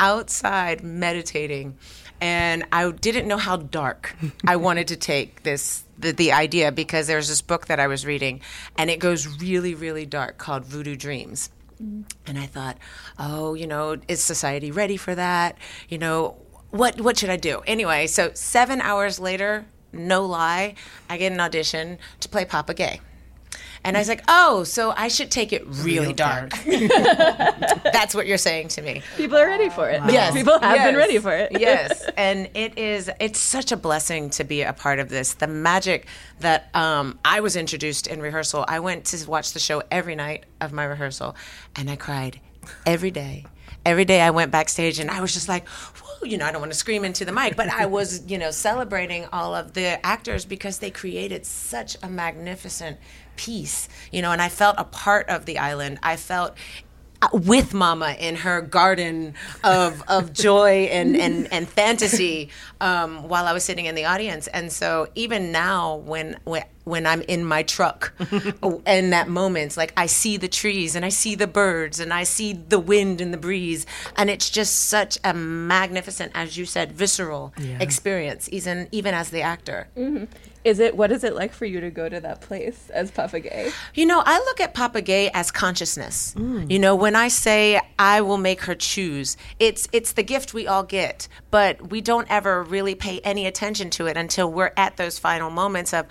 outside 0.00 0.82
meditating. 0.82 1.76
and 2.20 2.64
I 2.72 2.90
didn't 2.90 3.28
know 3.28 3.36
how 3.36 3.56
dark 3.56 4.16
I 4.46 4.56
wanted 4.66 4.88
to 4.88 4.96
take 4.96 5.42
this 5.42 5.84
the, 5.98 6.12
the 6.12 6.32
idea 6.32 6.72
because 6.72 7.06
there's 7.06 7.28
this 7.28 7.42
book 7.42 7.66
that 7.66 7.80
I 7.80 7.86
was 7.86 8.04
reading, 8.04 8.40
and 8.76 8.90
it 8.90 8.98
goes 8.98 9.40
really 9.40 9.74
really 9.74 10.06
dark 10.06 10.38
called 10.38 10.64
Voodoo 10.64 10.96
Dreams. 10.96 11.50
Mm-hmm. 11.82 12.02
And 12.26 12.38
I 12.38 12.46
thought, 12.46 12.78
oh, 13.18 13.54
you 13.54 13.66
know, 13.66 13.96
is 14.08 14.22
society 14.22 14.70
ready 14.70 14.96
for 14.96 15.14
that? 15.14 15.56
You 15.88 15.98
know, 15.98 16.36
what 16.70 17.00
what 17.00 17.18
should 17.18 17.30
I 17.30 17.36
do? 17.36 17.62
Anyway, 17.66 18.06
so 18.06 18.30
seven 18.34 18.80
hours 18.80 19.18
later, 19.20 19.66
no 19.92 20.24
lie, 20.24 20.74
I 21.08 21.16
get 21.16 21.32
an 21.32 21.40
audition 21.40 21.98
to 22.20 22.28
play 22.28 22.44
Papa 22.44 22.74
Ge. 22.74 23.00
And 23.86 23.96
I 23.96 24.00
was 24.00 24.08
like, 24.08 24.24
oh, 24.26 24.64
so 24.64 24.92
I 24.96 25.06
should 25.06 25.30
take 25.30 25.52
it 25.52 25.64
really 25.66 26.12
dark. 26.12 26.50
That's 26.64 28.16
what 28.16 28.26
you're 28.26 28.36
saying 28.36 28.68
to 28.68 28.82
me. 28.82 29.00
People 29.16 29.36
are 29.38 29.46
ready 29.46 29.68
for 29.70 29.88
it. 29.88 30.02
Yes. 30.08 30.34
People 30.34 30.58
have 30.58 30.84
been 30.88 30.96
ready 30.96 31.18
for 31.18 31.32
it. 31.32 31.52
yes. 31.58 32.04
And 32.16 32.48
it 32.54 32.78
is 32.78 33.10
it's 33.20 33.38
such 33.38 33.70
a 33.72 33.76
blessing 33.76 34.30
to 34.30 34.42
be 34.44 34.62
a 34.62 34.72
part 34.72 34.98
of 34.98 35.08
this. 35.08 35.34
The 35.34 35.46
magic 35.46 36.06
that 36.40 36.74
um, 36.74 37.18
I 37.24 37.40
was 37.40 37.54
introduced 37.54 38.06
in 38.06 38.20
rehearsal. 38.20 38.64
I 38.66 38.80
went 38.80 39.04
to 39.06 39.30
watch 39.30 39.52
the 39.52 39.60
show 39.60 39.82
every 39.90 40.16
night 40.16 40.44
of 40.60 40.72
my 40.72 40.84
rehearsal 40.84 41.36
and 41.76 41.88
I 41.88 41.96
cried 41.96 42.40
every 42.84 43.10
day. 43.12 43.44
Every 43.84 44.04
day 44.04 44.20
I 44.20 44.30
went 44.30 44.50
backstage 44.50 44.98
and 44.98 45.10
I 45.10 45.20
was 45.20 45.32
just 45.32 45.48
like, 45.48 45.68
"Whoa," 45.68 46.24
you 46.26 46.38
know, 46.38 46.46
I 46.46 46.50
don't 46.50 46.60
want 46.60 46.72
to 46.72 46.78
scream 46.78 47.04
into 47.04 47.24
the 47.24 47.30
mic, 47.32 47.54
but 47.54 47.68
I 47.68 47.86
was, 47.86 48.26
you 48.26 48.36
know, 48.38 48.50
celebrating 48.50 49.26
all 49.32 49.54
of 49.54 49.74
the 49.74 50.04
actors 50.04 50.44
because 50.44 50.78
they 50.80 50.90
created 50.90 51.46
such 51.46 51.96
a 52.02 52.08
magnificent 52.08 52.98
piece, 53.36 53.88
you 54.10 54.22
know, 54.22 54.32
and 54.32 54.42
I 54.42 54.48
felt 54.48 54.76
a 54.78 54.84
part 54.84 55.28
of 55.28 55.46
the 55.46 55.58
island. 55.58 55.98
I 56.02 56.16
felt 56.16 56.56
uh, 57.22 57.28
with 57.32 57.72
Mama 57.72 58.14
in 58.18 58.36
her 58.36 58.60
garden 58.60 59.34
of 59.64 60.02
of 60.08 60.32
joy 60.46 60.88
and 60.90 61.16
and 61.16 61.50
and 61.52 61.68
fantasy 61.68 62.50
um, 62.80 63.28
while 63.28 63.46
I 63.46 63.52
was 63.52 63.64
sitting 63.64 63.86
in 63.86 63.94
the 63.94 64.04
audience. 64.04 64.46
And 64.48 64.70
so 64.70 65.08
even 65.14 65.52
now, 65.52 65.96
when 65.96 66.38
when 66.44 66.64
when 66.86 67.04
I'm 67.04 67.22
in 67.22 67.44
my 67.44 67.64
truck, 67.64 68.14
oh, 68.62 68.80
in 68.86 69.10
that 69.10 69.28
moment, 69.28 69.76
like 69.76 69.92
I 69.96 70.06
see 70.06 70.36
the 70.36 70.46
trees 70.46 70.94
and 70.94 71.04
I 71.04 71.08
see 71.08 71.34
the 71.34 71.48
birds 71.48 71.98
and 71.98 72.14
I 72.14 72.22
see 72.22 72.52
the 72.52 72.78
wind 72.78 73.20
and 73.20 73.34
the 73.34 73.38
breeze, 73.38 73.86
and 74.14 74.30
it's 74.30 74.48
just 74.48 74.86
such 74.86 75.18
a 75.24 75.34
magnificent, 75.34 76.30
as 76.34 76.56
you 76.56 76.64
said, 76.64 76.92
visceral 76.92 77.52
experience, 77.80 78.48
even 78.52 78.88
even 78.92 79.14
as 79.14 79.30
the 79.30 79.42
actor. 79.42 79.88
Mm-hmm. 79.96 80.24
Is 80.62 80.78
it 80.78 80.96
what 80.96 81.10
is 81.10 81.24
it 81.24 81.34
like 81.34 81.52
for 81.52 81.64
you 81.64 81.80
to 81.80 81.90
go 81.90 82.08
to 82.08 82.20
that 82.20 82.40
place 82.40 82.88
as 82.90 83.10
Papa 83.10 83.40
Ge? 83.40 83.72
You 83.94 84.06
know, 84.06 84.22
I 84.24 84.38
look 84.38 84.60
at 84.60 84.72
Papa 84.72 85.02
Ge 85.02 85.30
as 85.34 85.50
consciousness. 85.50 86.34
Mm. 86.36 86.70
You 86.70 86.78
know, 86.78 86.94
when 86.94 87.16
I 87.16 87.28
say 87.28 87.80
I 87.98 88.20
will 88.20 88.38
make 88.38 88.62
her 88.62 88.76
choose, 88.76 89.36
it's 89.58 89.88
it's 89.92 90.12
the 90.12 90.22
gift 90.22 90.54
we 90.54 90.68
all 90.68 90.84
get, 90.84 91.26
but 91.50 91.90
we 91.90 92.00
don't 92.00 92.30
ever 92.30 92.62
really 92.62 92.94
pay 92.94 93.20
any 93.20 93.46
attention 93.46 93.90
to 93.90 94.06
it 94.06 94.16
until 94.16 94.52
we're 94.52 94.72
at 94.76 94.96
those 94.96 95.18
final 95.18 95.50
moments 95.50 95.92
of 95.92 96.06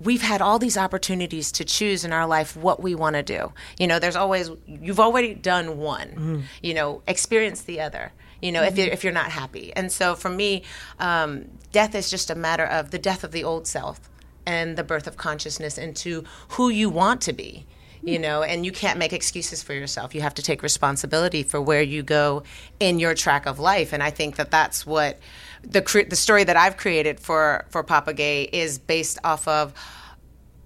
we've 0.00 0.22
had 0.22 0.42
all 0.42 0.58
these 0.58 0.76
opportunities 0.76 1.52
to 1.52 1.64
choose 1.64 2.04
in 2.04 2.12
our 2.12 2.26
life 2.26 2.56
what 2.56 2.82
we 2.82 2.94
want 2.94 3.16
to 3.16 3.22
do. 3.22 3.52
You 3.78 3.86
know, 3.86 3.98
there's 3.98 4.16
always 4.16 4.50
you've 4.66 5.00
already 5.00 5.34
done 5.34 5.78
one. 5.78 6.08
Mm-hmm. 6.08 6.40
You 6.62 6.74
know, 6.74 7.02
experience 7.06 7.62
the 7.62 7.80
other. 7.80 8.12
You 8.42 8.52
know, 8.52 8.62
if 8.62 8.70
mm-hmm. 8.70 8.80
you're 8.80 8.88
if 8.88 9.04
you're 9.04 9.12
not 9.12 9.30
happy, 9.30 9.72
and 9.74 9.90
so 9.90 10.14
for 10.14 10.28
me, 10.28 10.64
um, 10.98 11.46
death 11.72 11.94
is 11.94 12.10
just 12.10 12.30
a 12.30 12.34
matter 12.34 12.64
of 12.64 12.90
the 12.90 12.98
death 12.98 13.24
of 13.24 13.32
the 13.32 13.44
old 13.44 13.66
self 13.66 14.10
and 14.46 14.76
the 14.76 14.84
birth 14.84 15.06
of 15.06 15.16
consciousness 15.16 15.78
into 15.78 16.24
who 16.50 16.68
you 16.68 16.90
want 16.90 17.20
to 17.22 17.32
be. 17.32 17.66
You 18.02 18.18
mm. 18.18 18.22
know, 18.22 18.42
and 18.42 18.66
you 18.66 18.72
can't 18.72 18.98
make 18.98 19.14
excuses 19.14 19.62
for 19.62 19.72
yourself. 19.72 20.14
You 20.14 20.20
have 20.20 20.34
to 20.34 20.42
take 20.42 20.62
responsibility 20.62 21.42
for 21.42 21.58
where 21.58 21.80
you 21.80 22.02
go 22.02 22.42
in 22.78 22.98
your 22.98 23.14
track 23.14 23.46
of 23.46 23.58
life. 23.58 23.94
And 23.94 24.02
I 24.02 24.10
think 24.10 24.36
that 24.36 24.50
that's 24.50 24.84
what 24.84 25.18
the 25.66 25.82
cre- 25.82 26.08
the 26.08 26.16
story 26.16 26.44
that 26.44 26.56
I've 26.56 26.76
created 26.76 27.20
for 27.20 27.64
for 27.70 27.82
Papa 27.82 28.14
Ge 28.14 28.48
is 28.52 28.78
based 28.78 29.18
off 29.24 29.46
of 29.48 29.72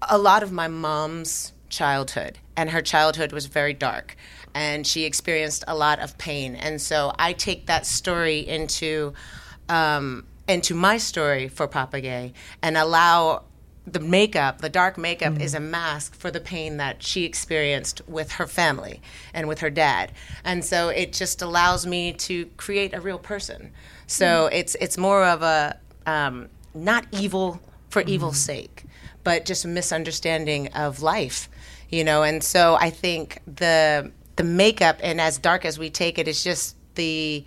a 0.07 0.17
lot 0.17 0.43
of 0.43 0.51
my 0.51 0.67
mom's 0.67 1.53
childhood, 1.69 2.39
and 2.55 2.69
her 2.69 2.81
childhood 2.81 3.31
was 3.31 3.45
very 3.45 3.73
dark, 3.73 4.15
and 4.53 4.85
she 4.85 5.05
experienced 5.05 5.63
a 5.67 5.75
lot 5.75 5.99
of 5.99 6.17
pain, 6.17 6.55
and 6.55 6.81
so 6.81 7.13
I 7.17 7.33
take 7.33 7.67
that 7.67 7.85
story 7.85 8.39
into 8.39 9.13
um, 9.67 10.25
into 10.47 10.73
my 10.73 10.97
story 10.97 11.47
for 11.47 11.67
Papa 11.67 12.01
Ge 12.01 12.33
and 12.61 12.77
allow 12.77 13.43
the 13.85 13.99
makeup, 13.99 14.61
the 14.61 14.69
dark 14.69 14.97
makeup, 14.97 15.39
is 15.39 15.55
a 15.55 15.59
mask 15.59 16.13
for 16.13 16.29
the 16.29 16.39
pain 16.39 16.77
that 16.77 17.01
she 17.01 17.23
experienced 17.23 18.01
with 18.07 18.33
her 18.33 18.45
family 18.45 19.01
and 19.33 19.47
with 19.47 19.59
her 19.59 19.69
dad, 19.69 20.11
and 20.43 20.63
so 20.63 20.89
it 20.89 21.13
just 21.13 21.41
allows 21.41 21.85
me 21.85 22.13
to 22.13 22.45
create 22.57 22.93
a 22.93 23.01
real 23.01 23.19
person. 23.19 23.71
So 24.09 24.49
mm. 24.51 24.53
it's 24.53 24.75
it's 24.81 24.97
more 24.97 25.23
of 25.23 25.43
a 25.43 25.77
um, 26.07 26.49
not 26.73 27.05
evil 27.11 27.61
for 27.89 28.01
mm-hmm. 28.01 28.09
evil's 28.09 28.39
sake, 28.39 28.85
but 29.23 29.45
just 29.45 29.65
a 29.65 29.67
misunderstanding 29.67 30.69
of 30.69 31.01
life, 31.01 31.47
you 31.89 32.03
know. 32.03 32.23
And 32.23 32.43
so 32.43 32.75
I 32.75 32.89
think 32.89 33.39
the 33.45 34.11
the 34.35 34.43
makeup 34.43 34.97
and 35.03 35.21
as 35.21 35.37
dark 35.37 35.63
as 35.63 35.77
we 35.77 35.91
take 35.91 36.17
it 36.17 36.27
is 36.27 36.43
just 36.43 36.75
the 36.95 37.45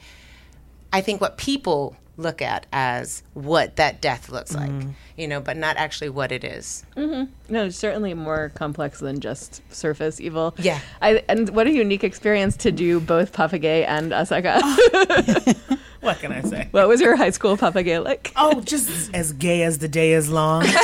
I 0.93 1.01
think 1.01 1.21
what 1.21 1.37
people 1.37 1.97
look 2.17 2.41
at 2.41 2.67
as 2.73 3.25
what 3.35 3.75
that 3.77 4.01
death 4.01 4.29
looks 4.29 4.55
like, 4.55 4.71
mm-hmm. 4.71 4.91
you 5.17 5.27
know, 5.27 5.41
but 5.41 5.57
not 5.57 5.77
actually 5.79 6.11
what 6.11 6.31
it 6.31 6.45
is. 6.45 6.85
Mm-hmm. 6.97 7.33
No, 7.53 7.65
it's 7.65 7.77
certainly 7.77 8.15
more 8.15 8.53
complex 8.55 9.01
than 9.01 9.19
just 9.19 9.63
surface 9.75 10.21
evil. 10.21 10.55
Yeah. 10.59 10.79
I, 11.01 11.25
and 11.29 11.49
what 11.51 11.67
a 11.67 11.73
unique 11.73 12.05
experience 12.05 12.57
to 12.59 12.71
do 12.71 13.01
both 13.01 13.33
Papa 13.33 13.59
Ge 13.59 13.65
and 13.65 14.13
Asaka. 14.13 14.61
What 16.03 16.19
can 16.19 16.33
I 16.33 16.43
say? 16.43 16.67
what 16.73 16.89
was 16.89 17.01
your 17.01 17.15
high 17.17 17.31
school 17.31 17.57
Papa 17.57 17.85
Ge 17.85 18.03
like? 18.05 18.33
Oh, 18.35 18.61
just 18.61 19.15
as 19.15 19.33
gay 19.33 19.63
as 19.63 19.79
the 19.79 19.87
day 19.89 20.13
is 20.13 20.29
long. 20.29 20.65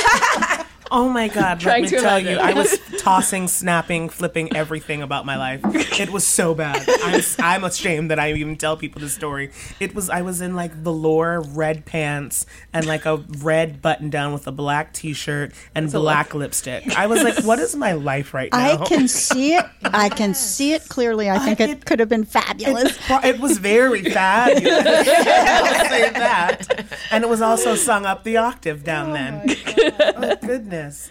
Oh 0.91 1.09
my 1.09 1.27
God! 1.27 1.63
Let 1.63 1.81
me 1.81 1.87
to 1.89 1.99
tell 1.99 2.17
imagine. 2.17 2.33
you, 2.33 2.39
I 2.39 2.53
was 2.53 2.79
tossing, 2.97 3.47
snapping, 3.47 4.09
flipping 4.09 4.55
everything 4.55 5.01
about 5.01 5.25
my 5.25 5.37
life. 5.37 5.61
It 5.99 6.09
was 6.11 6.25
so 6.25 6.53
bad. 6.55 6.83
I'm, 7.03 7.21
I'm 7.39 7.63
ashamed 7.63 8.09
that 8.11 8.19
I 8.19 8.33
even 8.33 8.55
tell 8.55 8.75
people 8.77 9.01
this 9.01 9.13
story. 9.13 9.51
It 9.79 9.93
was 9.93 10.09
I 10.09 10.21
was 10.21 10.41
in 10.41 10.55
like 10.55 10.71
velour 10.71 11.41
red 11.41 11.85
pants 11.85 12.45
and 12.73 12.85
like 12.85 13.05
a 13.05 13.17
red 13.39 13.81
button 13.81 14.09
down 14.09 14.33
with 14.33 14.47
a 14.47 14.51
black 14.51 14.93
T-shirt 14.93 15.51
and 15.75 15.91
black 15.91 16.33
lipstick. 16.33 16.97
I 16.97 17.07
was 17.07 17.23
like, 17.23 17.43
what 17.43 17.59
is 17.59 17.75
my 17.75 17.93
life 17.93 18.33
right 18.33 18.51
now? 18.51 18.83
I 18.83 18.85
can 18.85 19.07
see 19.07 19.53
it. 19.55 19.65
I 19.83 20.09
can 20.09 20.33
see 20.33 20.73
it 20.73 20.87
clearly. 20.89 21.29
I 21.29 21.39
think 21.39 21.59
it 21.59 21.69
it- 21.69 21.85
could 21.85 21.99
have 21.99 22.09
been 22.09 22.25
fabulous. 22.25 22.97
Well, 23.09 23.23
it 23.23 23.39
was 23.39 23.57
very 23.57 24.03
fabulous. 24.03 24.85
I'll 24.85 25.89
say 25.89 26.09
that. 26.11 26.87
And 27.11 27.23
it 27.23 27.29
was 27.29 27.41
also 27.41 27.75
sung 27.75 28.05
up 28.05 28.23
the 28.23 28.37
octave 28.37 28.83
down 28.83 29.13
then. 29.13 29.47
Oh, 29.99 30.35
goodness. 30.41 31.09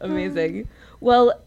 Amazing. 0.00 0.68
Well, 1.00 1.40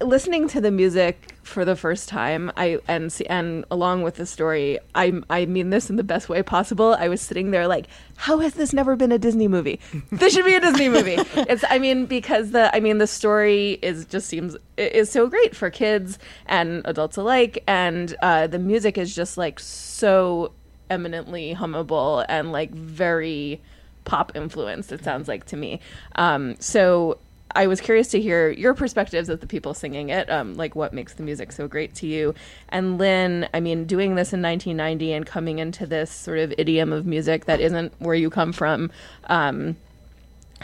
listening 0.00 0.48
to 0.48 0.60
the 0.60 0.70
music 0.70 1.34
for 1.42 1.64
the 1.64 1.76
first 1.76 2.08
time, 2.08 2.50
I 2.56 2.78
and 2.88 3.14
and 3.28 3.64
along 3.70 4.02
with 4.02 4.16
the 4.16 4.26
story, 4.26 4.78
I 4.94 5.12
I 5.30 5.46
mean 5.46 5.70
this 5.70 5.90
in 5.90 5.96
the 5.96 6.04
best 6.04 6.28
way 6.28 6.42
possible. 6.42 6.94
I 6.98 7.08
was 7.08 7.20
sitting 7.20 7.50
there 7.50 7.66
like, 7.66 7.86
how 8.16 8.38
has 8.38 8.54
this 8.54 8.72
never 8.72 8.96
been 8.96 9.12
a 9.12 9.18
Disney 9.18 9.48
movie? 9.48 9.80
This 10.10 10.34
should 10.34 10.44
be 10.44 10.54
a 10.54 10.60
Disney 10.60 10.88
movie. 10.88 11.16
It's 11.36 11.64
I 11.68 11.78
mean 11.78 12.06
because 12.06 12.50
the 12.50 12.74
I 12.74 12.80
mean 12.80 12.98
the 12.98 13.06
story 13.06 13.78
is 13.82 14.04
just 14.04 14.26
seems 14.28 14.56
is 14.76 15.10
so 15.10 15.28
great 15.28 15.54
for 15.54 15.70
kids 15.70 16.18
and 16.46 16.82
adults 16.84 17.16
alike, 17.16 17.62
and 17.66 18.14
uh, 18.22 18.46
the 18.46 18.58
music 18.58 18.98
is 18.98 19.14
just 19.14 19.36
like 19.36 19.60
so 19.60 20.52
eminently 20.90 21.54
hummable 21.54 22.24
and 22.28 22.52
like 22.52 22.70
very 22.70 23.60
pop 24.04 24.32
influenced 24.34 24.92
it 24.92 25.02
sounds 25.04 25.28
like 25.28 25.46
to 25.46 25.56
me. 25.56 25.80
Um, 26.14 26.56
so 26.58 27.18
i 27.56 27.68
was 27.68 27.80
curious 27.80 28.08
to 28.08 28.20
hear 28.20 28.50
your 28.50 28.74
perspectives 28.74 29.28
of 29.28 29.38
the 29.40 29.46
people 29.46 29.74
singing 29.74 30.08
it 30.08 30.28
um, 30.28 30.54
like 30.54 30.74
what 30.74 30.92
makes 30.92 31.14
the 31.14 31.22
music 31.22 31.52
so 31.52 31.68
great 31.68 31.94
to 31.94 32.06
you. 32.06 32.34
And 32.70 32.98
lynn 32.98 33.48
i 33.54 33.60
mean 33.60 33.84
doing 33.84 34.16
this 34.16 34.32
in 34.32 34.42
1990 34.42 35.12
and 35.12 35.26
coming 35.26 35.58
into 35.60 35.86
this 35.86 36.10
sort 36.10 36.38
of 36.38 36.52
idiom 36.58 36.92
of 36.92 37.06
music 37.06 37.44
that 37.44 37.60
isn't 37.60 37.92
where 38.00 38.16
you 38.16 38.30
come 38.30 38.52
from 38.52 38.90
um, 39.28 39.76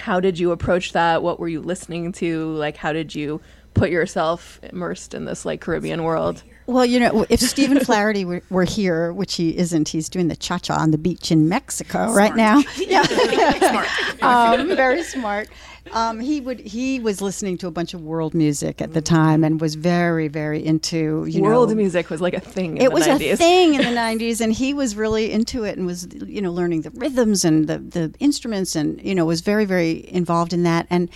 how 0.00 0.18
did 0.18 0.38
you 0.38 0.50
approach 0.50 0.92
that? 0.92 1.22
What 1.22 1.38
were 1.38 1.48
you 1.48 1.60
listening 1.60 2.12
to? 2.12 2.52
Like 2.54 2.76
how 2.76 2.92
did 2.92 3.14
you 3.14 3.40
put 3.74 3.90
yourself 3.90 4.58
immersed 4.62 5.14
in 5.14 5.26
this 5.26 5.44
like 5.44 5.60
caribbean 5.60 6.02
world 6.02 6.42
Well, 6.70 6.86
you 6.86 7.00
know, 7.00 7.26
if 7.28 7.40
Stephen 7.40 7.80
Flaherty 7.80 8.24
were, 8.24 8.42
were 8.48 8.62
here, 8.62 9.12
which 9.12 9.34
he 9.34 9.58
isn't, 9.58 9.88
he's 9.88 10.08
doing 10.08 10.28
the 10.28 10.36
cha 10.36 10.58
cha 10.58 10.76
on 10.76 10.92
the 10.92 10.98
beach 10.98 11.32
in 11.32 11.48
Mexico 11.48 12.12
right 12.12 12.36
now. 12.36 12.62
Yeah, 12.76 13.02
um, 14.22 14.68
very 14.76 15.02
smart. 15.02 15.48
Um, 15.92 16.20
he 16.20 16.40
would. 16.40 16.60
He 16.60 17.00
was 17.00 17.20
listening 17.20 17.58
to 17.58 17.66
a 17.66 17.70
bunch 17.70 17.94
of 17.94 18.02
world 18.02 18.34
music 18.34 18.80
at 18.80 18.92
the 18.92 19.00
time 19.00 19.44
and 19.44 19.60
was 19.60 19.74
very, 19.74 20.28
very 20.28 20.64
into 20.64 21.24
you 21.26 21.42
world 21.42 21.70
know, 21.70 21.74
music 21.74 22.10
was 22.10 22.20
like 22.20 22.34
a 22.34 22.40
thing 22.40 22.76
in 22.76 22.82
it 22.82 22.92
was 22.92 23.06
90s 23.06 23.32
a 23.32 23.36
thing 23.36 23.74
in 23.74 23.80
the 23.80 24.00
90s 24.00 24.40
and 24.40 24.52
he 24.52 24.74
was 24.74 24.96
really 24.96 25.30
into 25.32 25.64
it 25.64 25.76
and 25.76 25.86
was 25.86 26.08
you 26.26 26.40
know 26.40 26.52
learning 26.52 26.82
the 26.82 26.90
rhythms 26.90 27.44
and 27.44 27.68
the, 27.68 27.78
the 27.78 28.14
instruments 28.20 28.76
and 28.76 29.02
you 29.02 29.14
know 29.14 29.24
was 29.24 29.40
very 29.40 29.64
very 29.64 30.08
involved 30.12 30.52
in 30.52 30.62
that 30.62 30.86
and 30.90 31.08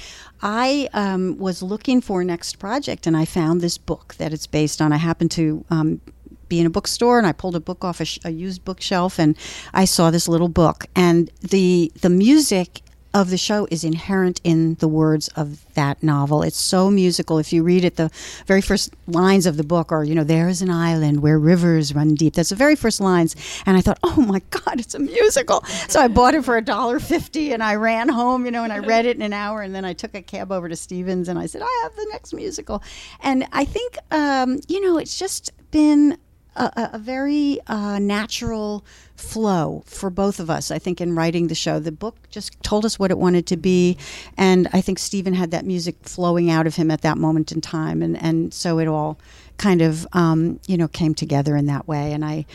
i 0.42 0.88
um, 0.92 1.38
was 1.38 1.62
looking 1.62 2.00
for 2.00 2.22
a 2.22 2.24
next 2.24 2.58
project 2.58 3.06
and 3.06 3.16
i 3.16 3.24
found 3.24 3.60
this 3.60 3.78
book 3.78 4.14
that 4.14 4.32
it's 4.32 4.46
based 4.46 4.80
on 4.80 4.92
i 4.92 4.96
happened 4.96 5.30
to 5.30 5.64
um, 5.70 6.00
be 6.48 6.60
in 6.60 6.66
a 6.66 6.70
bookstore 6.70 7.18
and 7.18 7.26
I 7.26 7.32
pulled 7.32 7.56
a 7.56 7.60
book 7.60 7.84
off 7.84 8.00
a, 8.00 8.04
sh- 8.04 8.18
a 8.24 8.30
used 8.30 8.64
bookshelf 8.64 9.18
and 9.18 9.36
I 9.72 9.86
saw 9.86 10.10
this 10.10 10.28
little 10.28 10.48
book 10.48 10.86
and 10.94 11.30
the 11.40 11.90
the 12.02 12.10
music 12.10 12.82
of 13.14 13.30
the 13.30 13.38
show 13.38 13.66
is 13.70 13.84
inherent 13.84 14.40
in 14.44 14.74
the 14.74 14.88
words 14.88 15.28
of 15.28 15.64
that 15.74 16.02
novel. 16.02 16.42
It's 16.42 16.58
so 16.58 16.90
musical. 16.90 17.38
If 17.38 17.52
you 17.52 17.62
read 17.62 17.84
it, 17.84 17.94
the 17.96 18.10
very 18.46 18.60
first 18.60 18.92
lines 19.06 19.46
of 19.46 19.56
the 19.56 19.62
book 19.62 19.92
are, 19.92 20.04
you 20.04 20.14
know, 20.14 20.24
there 20.24 20.48
is 20.48 20.60
an 20.60 20.70
island 20.70 21.22
where 21.22 21.38
rivers 21.38 21.94
run 21.94 22.16
deep. 22.16 22.34
That's 22.34 22.48
the 22.48 22.56
very 22.56 22.74
first 22.74 23.00
lines. 23.00 23.36
And 23.64 23.76
I 23.76 23.80
thought, 23.80 24.00
oh 24.02 24.20
my 24.20 24.42
God, 24.50 24.80
it's 24.80 24.94
a 24.94 24.98
musical. 24.98 25.64
So 25.88 26.00
I 26.00 26.08
bought 26.08 26.34
it 26.34 26.44
for 26.44 26.56
a 26.56 26.62
dollar 26.62 26.98
fifty 26.98 27.52
and 27.52 27.62
I 27.62 27.76
ran 27.76 28.08
home, 28.08 28.44
you 28.44 28.50
know, 28.50 28.64
and 28.64 28.72
I 28.72 28.80
read 28.80 29.06
it 29.06 29.16
in 29.16 29.22
an 29.22 29.32
hour. 29.32 29.62
And 29.62 29.74
then 29.74 29.84
I 29.84 29.92
took 29.92 30.14
a 30.14 30.22
cab 30.22 30.50
over 30.50 30.68
to 30.68 30.76
Stephen's 30.76 31.28
and 31.28 31.38
I 31.38 31.46
said, 31.46 31.62
I 31.62 31.80
have 31.84 31.94
the 31.94 32.08
next 32.10 32.34
musical. 32.34 32.82
And 33.22 33.46
I 33.52 33.64
think, 33.64 33.96
um, 34.10 34.60
you 34.66 34.80
know, 34.80 34.98
it's 34.98 35.16
just 35.18 35.52
been 35.70 36.18
a, 36.56 36.90
a 36.94 36.98
very 36.98 37.58
uh, 37.66 37.98
natural 37.98 38.84
flow 39.16 39.82
for 39.86 40.10
both 40.10 40.40
of 40.40 40.50
us. 40.50 40.70
I 40.70 40.78
think 40.78 41.00
in 41.00 41.14
writing 41.14 41.48
the 41.48 41.54
show, 41.54 41.78
the 41.78 41.92
book 41.92 42.16
just 42.30 42.60
told 42.62 42.84
us 42.84 42.98
what 42.98 43.10
it 43.10 43.18
wanted 43.18 43.46
to 43.48 43.56
be, 43.56 43.96
and 44.36 44.68
I 44.72 44.80
think 44.80 44.98
Stephen 44.98 45.34
had 45.34 45.50
that 45.52 45.64
music 45.64 45.96
flowing 46.02 46.50
out 46.50 46.66
of 46.66 46.76
him 46.76 46.90
at 46.90 47.02
that 47.02 47.18
moment 47.18 47.52
in 47.52 47.60
time, 47.60 48.02
and 48.02 48.20
and 48.20 48.52
so 48.52 48.78
it 48.78 48.88
all 48.88 49.18
kind 49.56 49.82
of 49.82 50.06
um, 50.12 50.60
you 50.66 50.76
know 50.76 50.88
came 50.88 51.14
together 51.14 51.56
in 51.56 51.66
that 51.66 51.86
way. 51.86 52.12
And 52.12 52.24
I, 52.24 52.46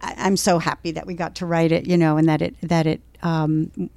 I'm 0.00 0.36
so 0.36 0.58
happy 0.58 0.92
that 0.92 1.06
we 1.06 1.14
got 1.14 1.36
to 1.36 1.46
write 1.46 1.72
it, 1.72 1.86
you 1.86 1.96
know, 1.96 2.16
and 2.16 2.28
that 2.28 2.42
it 2.42 2.54
that 2.62 2.86
it. 2.86 3.00
Um, 3.22 3.90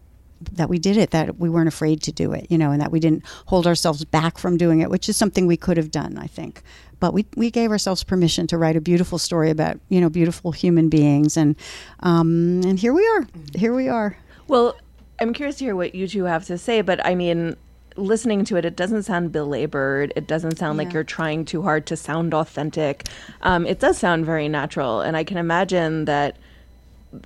that 0.52 0.70
we 0.70 0.78
did 0.78 0.98
it, 0.98 1.10
that 1.10 1.40
we 1.40 1.50
weren't 1.50 1.68
afraid 1.68 2.04
to 2.04 2.12
do 2.12 2.32
it, 2.32 2.46
you 2.52 2.60
know, 2.60 2.70
and 2.70 2.80
that 2.80 2.92
we 2.92 3.00
didn't 3.00 3.26
hold 3.48 3.66
ourselves 3.66 4.06
back 4.06 4.38
from 4.38 4.56
doing 4.56 4.82
it, 4.82 4.90
which 4.92 5.10
is 5.10 5.18
something 5.18 5.48
we 5.48 5.58
could 5.58 5.78
have 5.78 5.90
done, 5.90 6.16
I 6.20 6.28
think 6.28 6.62
but 7.00 7.14
we, 7.14 7.26
we 7.36 7.52
gave 7.52 7.72
ourselves 7.72 8.04
permission 8.04 8.48
to 8.48 8.58
write 8.58 8.76
a 8.76 8.82
beautiful 8.82 9.18
story 9.18 9.50
about 9.50 9.80
you 9.90 10.02
know 10.02 10.10
beautiful 10.10 10.52
human 10.52 10.90
beings. 10.90 11.38
And 11.38 11.56
um, 12.02 12.62
and 12.66 12.80
here 12.80 12.94
we 12.94 13.08
are. 13.08 13.28
Here 13.56 13.74
we 13.74 13.88
are. 13.88 14.18
Well, 14.48 14.78
I'm 15.20 15.34
curious 15.34 15.58
to 15.58 15.66
hear 15.66 15.76
what 15.76 15.96
you 15.96 16.08
two 16.08 16.24
have 16.26 16.46
to 16.46 16.58
say, 16.58 16.82
but 16.82 17.06
I 17.06 17.16
mean, 17.16 17.56
listening 17.96 18.46
to 18.46 18.56
it, 18.56 18.66
it 18.66 18.76
doesn't 18.76 19.04
sound 19.04 19.32
belabored. 19.32 20.14
It 20.16 20.28
doesn't 20.28 20.58
sound 20.58 20.78
like 20.78 20.94
you're 20.94 21.04
trying 21.04 21.46
too 21.46 21.64
hard 21.64 21.86
to 21.88 21.96
sound 21.96 22.34
authentic. 22.34 23.08
Um, 23.42 23.66
it 23.66 23.80
does 23.80 23.98
sound 23.98 24.26
very 24.26 24.48
natural, 24.48 25.02
and 25.02 25.18
I 25.18 25.24
can 25.24 25.38
imagine 25.38 26.06
that 26.06 26.38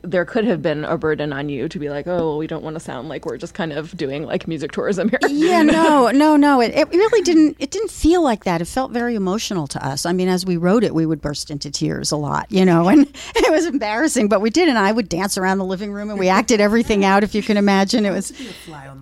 there 0.04 0.26
could 0.26 0.46
have 0.46 0.62
been 0.62 0.86
a 0.86 0.98
burden 0.98 1.34
on 1.34 1.50
you 1.50 1.68
to 1.68 1.80
be 1.80 1.90
like, 1.90 2.08
oh, 2.08 2.18
well, 2.18 2.38
we 2.38 2.48
don't 2.48 2.64
want 2.64 2.76
to 2.76 2.80
sound 2.80 3.10
like 3.10 3.26
we're 3.26 3.38
just 3.38 3.54
kind 3.54 3.74
of 3.74 3.96
doing 3.98 4.24
like 4.26 4.48
music 4.48 4.72
tourism 4.72 5.10
here. 5.10 5.20
yeah 5.28 5.62
no 5.64 6.12
no 6.12 6.36
no 6.36 6.62
it, 6.62 6.74
it 6.76 6.90
really 6.90 7.22
didn't 7.22 7.56
it 7.60 7.72
didn't 7.72 7.92
feel 7.92 8.24
like 8.24 8.44
that. 8.44 8.62
It 8.62 8.66
felt 8.66 8.92
very 8.92 9.16
emotional 9.16 9.68
to 9.68 9.86
us. 9.86 10.06
I 10.06 10.14
mean 10.14 10.28
as 10.28 10.46
we 10.46 10.58
wrote 10.58 10.84
it 10.84 10.94
we 10.94 11.06
would 11.06 11.22
burst 11.22 11.50
into 11.50 11.72
tears 11.72 12.12
a 12.12 12.18
lot 12.18 12.46
you 12.52 12.66
know 12.66 12.88
and 12.90 13.08
it 13.36 13.52
was 13.52 13.66
embarrassing 13.66 14.28
but 14.28 14.42
we 14.42 14.50
did 14.50 14.70
and 14.70 14.78
i 14.78 14.92
would 14.92 15.10
dance 15.10 15.38
around 15.38 15.58
the 15.58 15.66
living 15.66 15.92
room 15.92 16.10
and 16.10 16.20
we 16.20 16.30
acted 16.30 16.62
everything 16.62 17.04
out 17.04 17.24
if 17.24 17.34
you 17.34 17.42
can 17.42 17.58
imagine. 17.58 18.06
It 18.06 18.12
was 18.12 18.32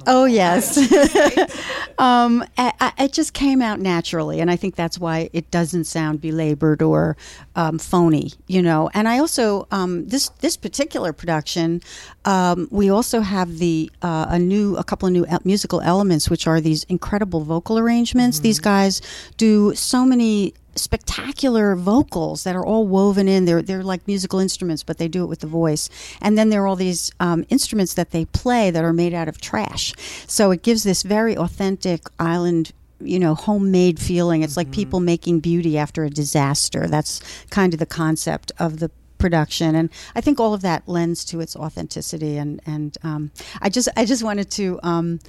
oh 0.08 0.26
yes. 0.26 0.78
Um, 2.00 2.46
I, 2.58 2.72
I, 2.80 2.94
it 3.06 3.12
just 3.14 3.34
came 3.34 3.62
out 3.62 3.80
naturally 3.82 4.40
and 4.40 4.50
i 4.50 4.56
think 4.56 4.76
that's 4.76 4.98
why 4.98 5.30
it 5.34 5.52
doesn't 5.52 5.84
sound 5.84 6.22
belabored 6.22 6.82
or 6.82 7.18
um, 7.56 7.78
phony 7.78 8.32
you 8.48 8.62
know 8.62 8.90
and 8.94 9.08
i 9.08 9.20
also 9.20 9.68
um, 9.72 10.08
this 10.08 10.30
this 10.40 10.56
particular 10.56 10.69
production 11.14 11.82
um, 12.26 12.68
we 12.72 12.90
also 12.90 13.22
have 13.22 13.60
the 13.60 13.92
uh, 14.02 14.28
a 14.30 14.40
new 14.40 14.76
a 14.78 14.84
couple 14.84 15.08
of 15.08 15.14
new 15.14 15.26
musical 15.44 15.82
elements 15.82 16.30
which 16.30 16.48
are 16.48 16.62
these 16.62 16.84
incredible 16.86 17.42
vocal 17.42 17.78
arrangements 17.78 18.40
these 18.40 18.60
guys 18.60 19.02
do 19.38 19.74
so 19.76 20.06
many 20.06 20.54
spectacular 20.80 21.76
vocals 21.76 22.44
that 22.44 22.56
are 22.56 22.66
all 22.66 22.88
woven 22.88 23.28
in. 23.28 23.46
They're 23.46 23.62
they're 23.62 23.84
like 23.84 24.08
musical 24.08 24.40
instruments, 24.40 24.84
but 24.84 24.98
they 24.98 25.08
do 25.08 25.24
it 25.24 25.28
with 25.28 25.40
the 25.40 25.48
voice. 25.48 25.90
And 26.22 26.38
then 26.38 26.50
there 26.50 26.64
are 26.64 26.68
all 26.68 26.76
these 26.76 27.12
um, 27.20 27.46
instruments 27.50 27.94
that 27.96 28.12
they 28.12 28.26
play 28.26 28.72
that 28.72 28.84
are 28.84 28.94
made 28.94 29.14
out 29.14 29.28
of 29.28 29.40
trash. 29.40 29.94
So 30.28 30.52
it 30.52 30.64
gives 30.64 30.84
this 30.84 31.04
very 31.04 31.38
authentic 31.38 32.02
island. 32.20 32.72
You 33.02 33.18
know, 33.18 33.34
homemade 33.34 33.98
feeling. 33.98 34.42
It's 34.44 34.58
like 34.58 34.72
people 34.72 35.00
making 35.00 35.40
beauty 35.40 35.78
after 35.78 36.04
a 36.04 36.10
disaster. 36.10 36.86
That's 36.86 37.22
kind 37.50 37.74
of 37.74 37.80
the 37.80 37.86
concept 37.86 38.52
of 38.60 38.80
the 38.80 38.92
production, 39.20 39.76
and 39.76 39.90
I 40.16 40.22
think 40.22 40.40
all 40.40 40.54
of 40.54 40.62
that 40.62 40.88
lends 40.88 41.24
to 41.26 41.40
its 41.42 41.56
authenticity. 41.56 42.38
And 42.38 42.60
and 42.66 42.98
um, 43.04 43.32
I 43.62 43.70
just 43.70 43.90
I 43.96 44.06
just 44.06 44.24
wanted 44.24 44.50
to. 44.52 44.80
Um, 44.84 45.20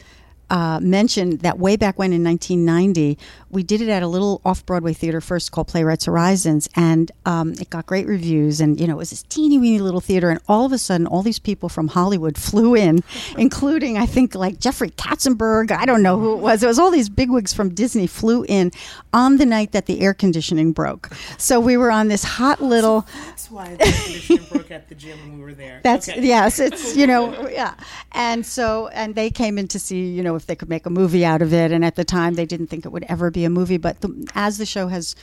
uh, 0.50 0.80
mention 0.82 1.36
that 1.38 1.58
way 1.58 1.76
back 1.76 1.98
when 1.98 2.12
in 2.12 2.22
1990, 2.24 3.16
we 3.50 3.62
did 3.62 3.80
it 3.80 3.88
at 3.88 4.02
a 4.02 4.06
little 4.06 4.40
off 4.44 4.64
Broadway 4.66 4.92
theater 4.92 5.20
first 5.20 5.52
called 5.52 5.68
Playwrights 5.68 6.04
Horizons, 6.04 6.68
and 6.76 7.10
um, 7.26 7.52
it 7.54 7.70
got 7.70 7.86
great 7.86 8.06
reviews. 8.06 8.60
And 8.60 8.80
you 8.80 8.86
know, 8.86 8.94
it 8.94 8.98
was 8.98 9.10
this 9.10 9.22
teeny 9.24 9.58
weeny 9.58 9.78
little 9.78 10.00
theater, 10.00 10.30
and 10.30 10.40
all 10.48 10.66
of 10.66 10.72
a 10.72 10.78
sudden, 10.78 11.06
all 11.06 11.22
these 11.22 11.38
people 11.38 11.68
from 11.68 11.88
Hollywood 11.88 12.36
flew 12.48 12.74
in, 12.74 13.02
including 13.38 13.96
I 13.98 14.06
think 14.06 14.34
like 14.34 14.58
Jeffrey 14.60 14.90
Katzenberg. 14.90 15.70
I 15.72 15.84
don't 15.86 16.02
know 16.02 16.18
who 16.18 16.34
it 16.34 16.40
was. 16.40 16.62
It 16.62 16.66
was 16.66 16.78
all 16.78 16.90
these 16.90 17.08
bigwigs 17.08 17.52
from 17.52 17.70
Disney 17.74 18.06
flew 18.06 18.44
in 18.48 18.70
on 19.12 19.36
the 19.38 19.46
night 19.46 19.72
that 19.72 19.86
the 19.86 20.00
air 20.00 20.14
conditioning 20.14 20.72
broke. 20.72 21.10
So 21.38 21.60
we 21.60 21.76
were 21.76 21.90
on 21.90 22.08
this 22.08 22.24
hot 22.24 22.60
little. 22.60 23.06
That's 23.26 23.50
why 23.50 23.74
the 23.76 23.86
air 23.86 23.92
conditioning 23.92 24.44
broke 24.50 24.70
at 24.70 24.88
the 24.88 24.94
gym 24.94 25.18
when 25.20 25.38
we 25.38 25.44
were 25.44 25.54
there. 25.54 25.80
That's 25.82 26.08
Okay. 26.08 26.26
yes, 26.26 26.58
it's 26.58 26.96
you 26.96 27.06
know 27.06 27.48
yeah, 27.48 27.74
and 28.12 28.44
so 28.44 28.88
and 28.88 29.14
they 29.14 29.30
came 29.30 29.58
in 29.58 29.68
to 29.68 29.78
see 29.78 30.08
you 30.08 30.22
know 30.22 30.36
if 30.36 30.46
they 30.46 30.56
could 30.56 30.68
make 30.68 30.86
a 30.86 30.90
movie 30.90 31.24
out 31.24 31.42
of 31.42 31.52
it, 31.52 31.72
and 31.72 31.84
at 31.84 31.96
the 31.96 32.04
time 32.04 32.34
they 32.34 32.46
didn't 32.46 32.68
think 32.68 32.84
it 32.84 32.92
would 32.92 33.04
ever 33.08 33.30
be 33.30 33.44
a 33.44 33.50
movie, 33.50 33.76
but 33.76 34.00
the, 34.00 34.30
as 34.34 34.58
the 34.58 34.66
show 34.66 34.88
has 34.88 35.14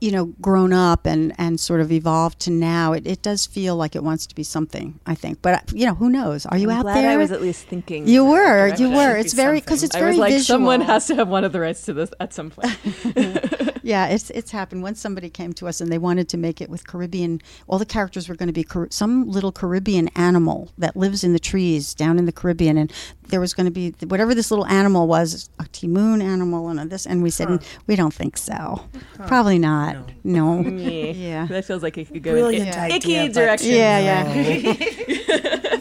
you 0.00 0.10
know 0.10 0.26
grown 0.40 0.72
up 0.72 1.06
and 1.06 1.32
and 1.38 1.60
sort 1.60 1.80
of 1.80 1.92
evolved 1.92 2.40
to 2.40 2.50
now, 2.50 2.92
it, 2.92 3.06
it 3.06 3.22
does 3.22 3.46
feel 3.46 3.76
like 3.76 3.94
it 3.94 4.02
wants 4.02 4.26
to 4.26 4.34
be 4.34 4.42
something. 4.42 4.98
I 5.06 5.14
think, 5.14 5.42
but 5.42 5.54
uh, 5.54 5.60
you 5.74 5.86
know 5.86 5.94
who 5.94 6.10
knows? 6.10 6.46
Are 6.46 6.58
you 6.58 6.70
I'm 6.70 6.78
out 6.78 6.82
glad 6.82 6.96
there? 6.96 7.10
I 7.10 7.16
was 7.16 7.32
at 7.32 7.40
least 7.42 7.66
thinking. 7.66 8.08
you 8.08 8.24
were, 8.24 8.74
you 8.76 8.90
were. 8.90 9.16
It's 9.16 9.32
very 9.34 9.60
because 9.60 9.82
it's 9.82 9.94
I 9.94 10.00
very 10.00 10.12
was 10.12 10.18
like, 10.18 10.32
visual. 10.32 10.58
someone 10.58 10.80
has 10.80 11.06
to 11.08 11.14
have 11.16 11.28
one 11.28 11.44
of 11.44 11.52
the 11.52 11.60
rights 11.60 11.82
to 11.82 11.92
this 11.92 12.10
at 12.20 12.32
some 12.32 12.50
point. 12.50 12.76
yeah, 13.82 14.06
it's 14.08 14.30
it's 14.30 14.50
happened. 14.50 14.82
Once 14.82 15.00
somebody 15.00 15.30
came 15.30 15.52
to 15.54 15.68
us 15.68 15.80
and 15.80 15.90
they 15.92 15.98
wanted 15.98 16.28
to 16.30 16.36
make 16.36 16.60
it 16.60 16.70
with 16.70 16.86
Caribbean. 16.86 17.40
All 17.68 17.78
the 17.78 17.86
characters 17.86 18.28
were 18.28 18.34
going 18.34 18.48
to 18.48 18.52
be 18.52 18.64
Car- 18.64 18.88
some 18.90 19.28
little 19.28 19.52
Caribbean 19.52 20.08
animal 20.16 20.70
that 20.78 20.96
lives 20.96 21.24
in 21.24 21.32
the 21.32 21.38
trees 21.38 21.94
down 21.94 22.18
in 22.18 22.24
the 22.26 22.32
Caribbean, 22.32 22.76
and 22.76 22.92
there 23.30 23.40
was 23.40 23.54
going 23.54 23.66
to 23.66 23.70
be 23.70 23.94
whatever 24.06 24.34
this 24.34 24.50
little 24.50 24.66
animal 24.66 25.06
was, 25.06 25.48
a 25.58 25.64
Ti 25.72 25.86
Moune 25.88 26.20
animal, 26.22 26.68
and 26.68 26.90
this. 26.90 27.06
And 27.06 27.22
we 27.22 27.30
said 27.30 27.62
we 27.86 27.96
don't 27.96 28.12
think 28.14 28.36
so. 28.36 28.84
Probably 29.26 29.58
not. 29.58 29.96
No. 30.24 30.60
Yeah. 31.20 31.46
That 31.46 31.64
feels 31.64 31.82
like 31.82 31.96
it 31.98 32.08
could 32.12 32.22
go 32.22 32.32
Brilliant 32.32 32.68
in 32.68 32.80
idea, 32.80 32.96
icky 32.96 33.28
but- 33.28 33.34
direction. 33.34 33.70
Yeah, 33.74 33.98
yeah. 33.98 34.76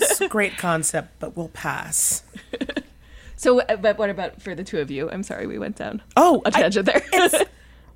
It's 0.01 0.21
a 0.21 0.27
great 0.27 0.57
concept, 0.57 1.19
but 1.19 1.35
we'll 1.37 1.49
pass. 1.49 2.23
So, 3.35 3.61
uh, 3.61 3.77
but 3.77 3.97
what 3.97 4.09
about 4.09 4.41
for 4.41 4.53
the 4.53 4.65
two 4.65 4.79
of 4.79 4.91
you? 4.91 5.09
I'm 5.09 5.23
sorry, 5.23 5.47
we 5.47 5.57
went 5.57 5.77
down 5.77 6.01
Oh, 6.17 6.41
a 6.43 6.51
tangent 6.51 6.85
there. 6.87 6.97
it's- 7.13 7.45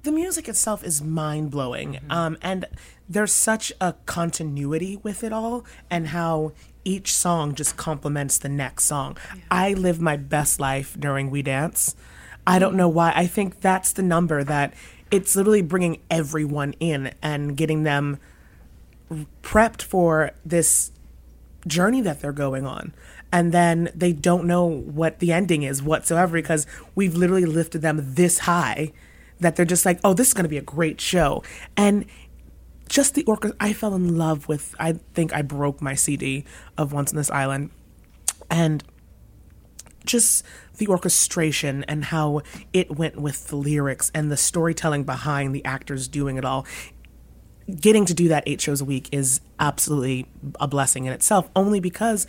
the 0.03 0.11
music 0.13 0.47
itself 0.47 0.85
is 0.85 1.01
mind 1.01 1.51
blowing, 1.51 1.99
um, 2.09 2.37
and 2.41 2.63
there's 3.09 3.33
such 3.33 3.73
a 3.81 3.93
continuity 4.05 4.99
with 5.03 5.21
it 5.21 5.33
all, 5.33 5.65
and 5.89 6.07
how 6.07 6.53
each 6.83 7.15
song 7.15 7.55
just 7.55 7.77
complements 7.77 8.37
the 8.37 8.49
next 8.49 8.85
song. 8.85 9.17
I 9.49 9.73
live 9.73 10.01
my 10.01 10.17
best 10.17 10.59
life 10.59 10.95
during 10.99 11.29
We 11.29 11.41
Dance. 11.41 11.95
I 12.45 12.59
don't 12.59 12.75
know 12.75 12.89
why. 12.89 13.13
I 13.15 13.27
think 13.27 13.61
that's 13.61 13.91
the 13.93 14.03
number 14.03 14.43
that 14.43 14.73
it's 15.11 15.35
literally 15.35 15.61
bringing 15.61 16.01
everyone 16.09 16.73
in 16.79 17.13
and 17.21 17.55
getting 17.55 17.83
them 17.83 18.17
prepped 19.41 19.81
for 19.81 20.31
this 20.45 20.91
journey 21.67 22.01
that 22.01 22.21
they're 22.21 22.31
going 22.31 22.65
on. 22.65 22.93
And 23.31 23.51
then 23.51 23.89
they 23.95 24.13
don't 24.13 24.45
know 24.45 24.65
what 24.65 25.19
the 25.19 25.31
ending 25.31 25.63
is 25.63 25.81
whatsoever 25.81 26.37
because 26.37 26.67
we've 26.95 27.15
literally 27.15 27.45
lifted 27.45 27.81
them 27.81 27.99
this 28.01 28.39
high 28.39 28.91
that 29.39 29.55
they're 29.55 29.65
just 29.65 29.85
like, 29.85 29.99
oh, 30.03 30.13
this 30.13 30.27
is 30.27 30.33
going 30.33 30.43
to 30.43 30.49
be 30.49 30.57
a 30.57 30.61
great 30.61 30.99
show. 31.01 31.43
And 31.75 32.05
just 32.93 33.15
the 33.15 33.23
orchestra, 33.23 33.57
I 33.59 33.73
fell 33.73 33.95
in 33.95 34.19
love 34.19 34.47
with, 34.47 34.75
I 34.79 34.93
think 35.15 35.33
I 35.33 35.41
broke 35.41 35.81
my 35.81 35.95
CD 35.95 36.45
of 36.77 36.93
Once 36.93 37.11
in 37.11 37.17
This 37.17 37.31
Island. 37.31 37.71
And 38.51 38.83
just 40.05 40.45
the 40.77 40.87
orchestration 40.87 41.83
and 41.85 42.05
how 42.05 42.41
it 42.71 42.95
went 42.95 43.19
with 43.19 43.47
the 43.47 43.55
lyrics 43.55 44.11
and 44.13 44.31
the 44.31 44.37
storytelling 44.37 45.05
behind 45.05 45.55
the 45.55 45.65
actors 45.65 46.07
doing 46.07 46.37
it 46.37 46.45
all 46.45 46.67
getting 47.79 48.05
to 48.05 48.13
do 48.13 48.27
that 48.27 48.43
eight 48.45 48.59
shows 48.61 48.81
a 48.81 48.85
week 48.85 49.07
is 49.11 49.41
absolutely 49.59 50.27
a 50.59 50.67
blessing 50.67 51.05
in 51.05 51.13
itself, 51.13 51.49
only 51.55 51.79
because 51.79 52.27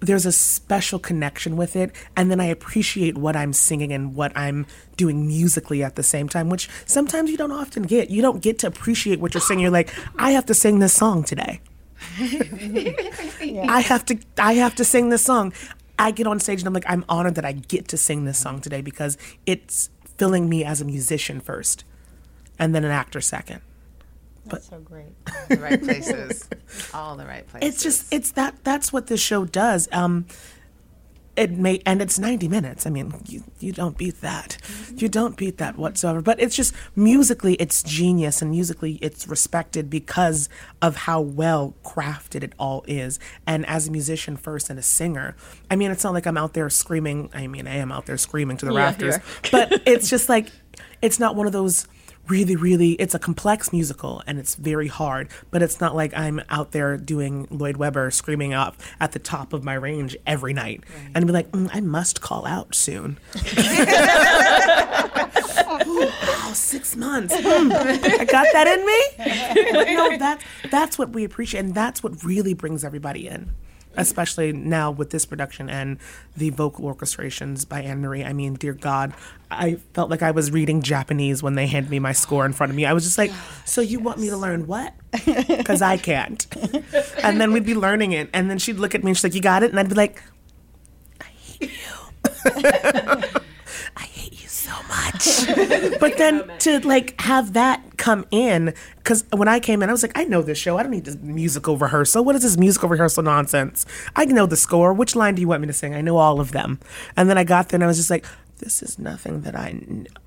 there's 0.00 0.26
a 0.26 0.32
special 0.32 0.98
connection 0.98 1.56
with 1.56 1.76
it. 1.76 1.94
And 2.16 2.30
then 2.30 2.40
I 2.40 2.46
appreciate 2.46 3.18
what 3.18 3.36
I'm 3.36 3.52
singing 3.52 3.92
and 3.92 4.14
what 4.14 4.36
I'm 4.36 4.66
doing 4.96 5.26
musically 5.26 5.82
at 5.82 5.96
the 5.96 6.02
same 6.02 6.28
time, 6.28 6.48
which 6.48 6.68
sometimes 6.86 7.30
you 7.30 7.36
don't 7.36 7.52
often 7.52 7.82
get. 7.82 8.10
You 8.10 8.22
don't 8.22 8.40
get 8.42 8.58
to 8.60 8.66
appreciate 8.66 9.20
what 9.20 9.34
you're 9.34 9.40
singing. 9.40 9.62
You're 9.62 9.72
like, 9.72 9.92
I 10.16 10.32
have 10.32 10.46
to 10.46 10.54
sing 10.54 10.78
this 10.78 10.92
song 10.92 11.24
today. 11.24 11.60
I 12.18 13.82
have 13.86 14.04
to 14.06 14.18
I 14.38 14.54
have 14.54 14.76
to 14.76 14.84
sing 14.84 15.08
this 15.08 15.24
song. 15.24 15.52
I 15.98 16.12
get 16.12 16.28
on 16.28 16.38
stage 16.38 16.60
and 16.60 16.68
I'm 16.68 16.74
like, 16.74 16.84
I'm 16.86 17.04
honored 17.08 17.34
that 17.34 17.44
I 17.44 17.52
get 17.52 17.88
to 17.88 17.96
sing 17.96 18.24
this 18.24 18.38
song 18.38 18.60
today 18.60 18.82
because 18.82 19.18
it's 19.46 19.90
filling 20.16 20.48
me 20.48 20.64
as 20.64 20.80
a 20.80 20.84
musician 20.84 21.40
first 21.40 21.84
and 22.56 22.72
then 22.72 22.84
an 22.84 22.92
actor 22.92 23.20
second 23.20 23.62
That's 24.50 24.68
so 24.68 24.78
great. 24.80 25.06
the 25.48 25.56
right 25.58 25.82
places, 25.82 26.48
all 26.94 27.16
the 27.16 27.26
right 27.26 27.46
places. 27.48 27.74
it's 27.74 27.82
just 27.82 28.12
it's 28.12 28.32
that 28.32 28.62
that's 28.64 28.92
what 28.92 29.06
this 29.06 29.20
show 29.20 29.44
does. 29.44 29.88
Um 29.92 30.26
it 31.36 31.52
may 31.52 31.80
and 31.86 32.02
it's 32.02 32.18
90 32.18 32.48
minutes. 32.48 32.84
I 32.84 32.90
mean 32.90 33.14
you, 33.28 33.44
you 33.60 33.70
don't 33.72 33.96
beat 33.96 34.20
that. 34.22 34.58
You 34.96 35.08
don't 35.08 35.36
beat 35.36 35.58
that 35.58 35.78
whatsoever. 35.78 36.20
But 36.20 36.40
it's 36.40 36.56
just 36.56 36.74
musically 36.96 37.54
it's 37.54 37.80
genius 37.84 38.42
and 38.42 38.50
musically 38.50 38.94
it's 39.00 39.28
respected 39.28 39.88
because 39.88 40.48
of 40.82 40.96
how 40.96 41.20
well 41.20 41.74
crafted 41.84 42.42
it 42.42 42.54
all 42.58 42.84
is. 42.88 43.20
And 43.46 43.64
as 43.66 43.86
a 43.86 43.92
musician 43.92 44.36
first 44.36 44.68
and 44.68 44.78
a 44.80 44.82
singer 44.82 45.36
i 45.70 45.76
mean 45.76 45.90
it's 45.92 46.02
not 46.02 46.12
like 46.12 46.26
i'm 46.26 46.36
out 46.36 46.54
there 46.54 46.68
screaming 46.70 47.30
i 47.34 47.46
mean 47.46 47.66
i 47.68 47.76
am 47.76 47.92
out 47.92 48.06
there 48.06 48.16
screaming 48.16 48.56
to 48.56 48.66
the 48.66 48.72
Yeah, 48.72 48.78
rafters. 48.80 49.18
but 49.52 49.82
it's 49.86 50.10
just 50.10 50.28
like 50.28 50.50
it's 51.02 51.20
not 51.20 51.36
one 51.36 51.46
of 51.46 51.52
those 51.52 51.86
really 52.28 52.56
really 52.56 52.92
it's 52.92 53.14
a 53.14 53.18
complex 53.18 53.72
musical 53.72 54.22
and 54.26 54.38
it's 54.38 54.54
very 54.54 54.88
hard 54.88 55.28
but 55.50 55.62
it's 55.62 55.80
not 55.80 55.94
like 55.94 56.12
i'm 56.16 56.40
out 56.50 56.72
there 56.72 56.96
doing 56.96 57.46
lloyd 57.50 57.76
webber 57.76 58.10
screaming 58.10 58.52
up 58.52 58.76
at 59.00 59.12
the 59.12 59.18
top 59.18 59.52
of 59.52 59.64
my 59.64 59.74
range 59.74 60.16
every 60.26 60.52
night 60.52 60.84
and 61.14 61.26
be 61.26 61.32
like 61.32 61.50
mm, 61.52 61.68
i 61.72 61.80
must 61.80 62.20
call 62.20 62.46
out 62.46 62.74
soon. 62.74 63.18
Ooh, 65.86 66.00
wow 66.26 66.52
six 66.52 66.96
months. 66.96 67.34
Mm, 67.34 67.72
i 67.72 68.24
got 68.24 68.46
that 68.52 68.66
in 68.66 68.84
me? 68.86 69.94
No 69.94 70.16
that's 70.16 70.44
that's 70.70 70.98
what 70.98 71.10
we 71.10 71.24
appreciate 71.24 71.60
and 71.60 71.74
that's 71.74 72.02
what 72.02 72.22
really 72.24 72.54
brings 72.54 72.84
everybody 72.84 73.26
in 73.28 73.50
especially 73.96 74.52
now 74.52 74.90
with 74.90 75.10
this 75.10 75.26
production 75.26 75.68
and 75.68 75.98
the 76.36 76.50
vocal 76.50 76.84
orchestrations 76.84 77.68
by 77.68 77.82
AnnMarie. 77.82 78.24
I 78.26 78.32
mean, 78.32 78.54
dear 78.54 78.72
God, 78.72 79.12
I 79.50 79.76
felt 79.94 80.10
like 80.10 80.22
I 80.22 80.30
was 80.30 80.50
reading 80.50 80.82
Japanese 80.82 81.42
when 81.42 81.54
they 81.54 81.66
handed 81.66 81.90
me 81.90 81.98
my 81.98 82.12
score 82.12 82.46
in 82.46 82.52
front 82.52 82.70
of 82.70 82.76
me. 82.76 82.86
I 82.86 82.92
was 82.92 83.04
just 83.04 83.18
like, 83.18 83.32
so 83.64 83.80
you 83.80 83.98
want 83.98 84.18
me 84.18 84.28
to 84.30 84.36
learn 84.36 84.66
what? 84.66 84.94
Because 85.48 85.82
I 85.82 85.96
can't. 85.96 86.46
And 87.22 87.40
then 87.40 87.52
we'd 87.52 87.66
be 87.66 87.74
learning 87.74 88.12
it. 88.12 88.30
And 88.32 88.50
then 88.50 88.58
she'd 88.58 88.76
look 88.78 88.94
at 88.94 89.02
me 89.02 89.10
and 89.10 89.16
she's 89.16 89.24
like, 89.24 89.34
you 89.34 89.40
got 89.40 89.62
it? 89.62 89.70
And 89.70 89.80
I'd 89.80 89.88
be 89.88 89.94
like, 89.94 90.22
I 91.20 91.24
hate 91.24 91.72
you. 91.72 93.22
I 94.70 95.10
hate 95.10 95.26
you 95.26 95.54
so 95.54 95.88
much. 95.88 95.98
but 96.00 96.16
then 96.18 96.50
to 96.60 96.80
like 96.86 97.20
have 97.20 97.52
that 97.54 97.96
come 97.96 98.24
in, 98.30 98.74
because 98.98 99.24
when 99.32 99.48
I 99.48 99.60
came 99.60 99.82
in, 99.82 99.88
I 99.88 99.92
was 99.92 100.02
like, 100.02 100.16
I 100.16 100.24
know 100.24 100.42
this 100.42 100.58
show. 100.58 100.76
I 100.78 100.82
don't 100.82 100.92
need 100.92 101.04
this 101.04 101.16
musical 101.16 101.76
rehearsal. 101.76 102.24
What 102.24 102.36
is 102.36 102.42
this 102.42 102.56
musical 102.56 102.88
rehearsal 102.88 103.22
nonsense? 103.22 103.86
I 104.16 104.24
know 104.26 104.46
the 104.46 104.56
score. 104.56 104.92
Which 104.92 105.16
line 105.16 105.34
do 105.34 105.40
you 105.42 105.48
want 105.48 105.60
me 105.60 105.66
to 105.66 105.72
sing? 105.72 105.94
I 105.94 106.00
know 106.00 106.16
all 106.16 106.40
of 106.40 106.52
them. 106.52 106.78
And 107.16 107.28
then 107.28 107.38
I 107.38 107.44
got 107.44 107.68
there 107.68 107.76
and 107.76 107.84
I 107.84 107.86
was 107.86 107.96
just 107.96 108.10
like, 108.10 108.24
this 108.58 108.82
is 108.82 108.98
nothing 108.98 109.42
that 109.42 109.54
I 109.56 109.80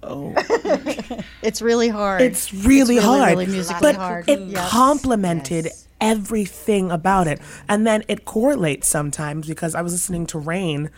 know. 0.04 0.36
It's 1.44 1.62
really 1.62 1.90
hard. 1.90 2.22
It's 2.22 2.54
really, 2.54 2.98
hard. 2.98 3.32
Really 3.32 3.48
musically 3.48 3.82
but 3.82 3.96
hard. 3.96 4.30
it 4.30 4.40
Yes. 4.40 4.70
complemented 4.70 5.70
everything 6.00 6.92
about 6.92 7.28
it. 7.28 7.40
And 7.68 7.86
then 7.86 8.04
it 8.08 8.26
correlates 8.26 8.88
sometimes 8.88 9.48
because 9.48 9.76
I 9.76 9.82
was 9.82 9.92
listening 9.94 10.28
to 10.28 10.40
Rain 10.40 10.90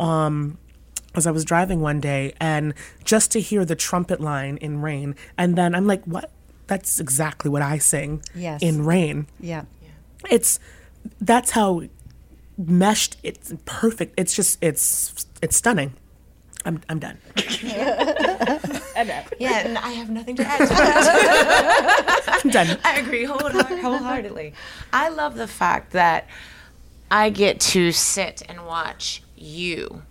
um 0.00 0.58
as 1.14 1.26
I 1.26 1.30
was 1.30 1.44
driving 1.44 1.80
one 1.80 2.00
day 2.00 2.34
and 2.40 2.74
just 3.04 3.30
to 3.32 3.40
hear 3.40 3.64
the 3.64 3.76
trumpet 3.76 4.20
line 4.20 4.56
in 4.58 4.80
Rain 4.82 5.14
and 5.38 5.56
then 5.56 5.74
I'm 5.74 5.86
like, 5.86 6.04
what? 6.04 6.30
That's 6.66 6.98
exactly 6.98 7.50
what 7.50 7.60
I 7.62 7.78
sing 7.78 8.22
Yes. 8.34 8.62
in 8.62 8.84
Rain. 8.84 9.26
Yeah. 9.38 9.64
It's 10.30 10.58
that's 11.20 11.50
how 11.50 11.82
meshed 12.56 13.18
it's 13.22 13.52
perfect. 13.66 14.14
It's 14.18 14.34
just 14.34 14.56
it's 14.62 15.26
it's 15.42 15.56
stunning. 15.56 15.92
I'm 16.64 16.80
I'm 16.88 16.98
done. 16.98 17.18
yeah, 17.62 19.58
and 19.66 19.76
I 19.78 19.90
have 19.90 20.08
nothing 20.10 20.36
to 20.36 20.46
add 20.46 20.58
to 20.60 20.64
that. 20.74 22.40
I'm 22.44 22.50
done. 22.50 22.78
I 22.84 22.98
agree 23.00 23.24
wholeheart- 23.26 23.80
wholeheartedly. 23.80 24.54
I 24.92 25.10
love 25.10 25.34
the 25.36 25.46
fact 25.46 25.92
that 25.92 26.26
I 27.10 27.28
get 27.30 27.60
to 27.60 27.92
sit 27.92 28.42
and 28.48 28.64
watch 28.66 29.22
you 29.36 30.02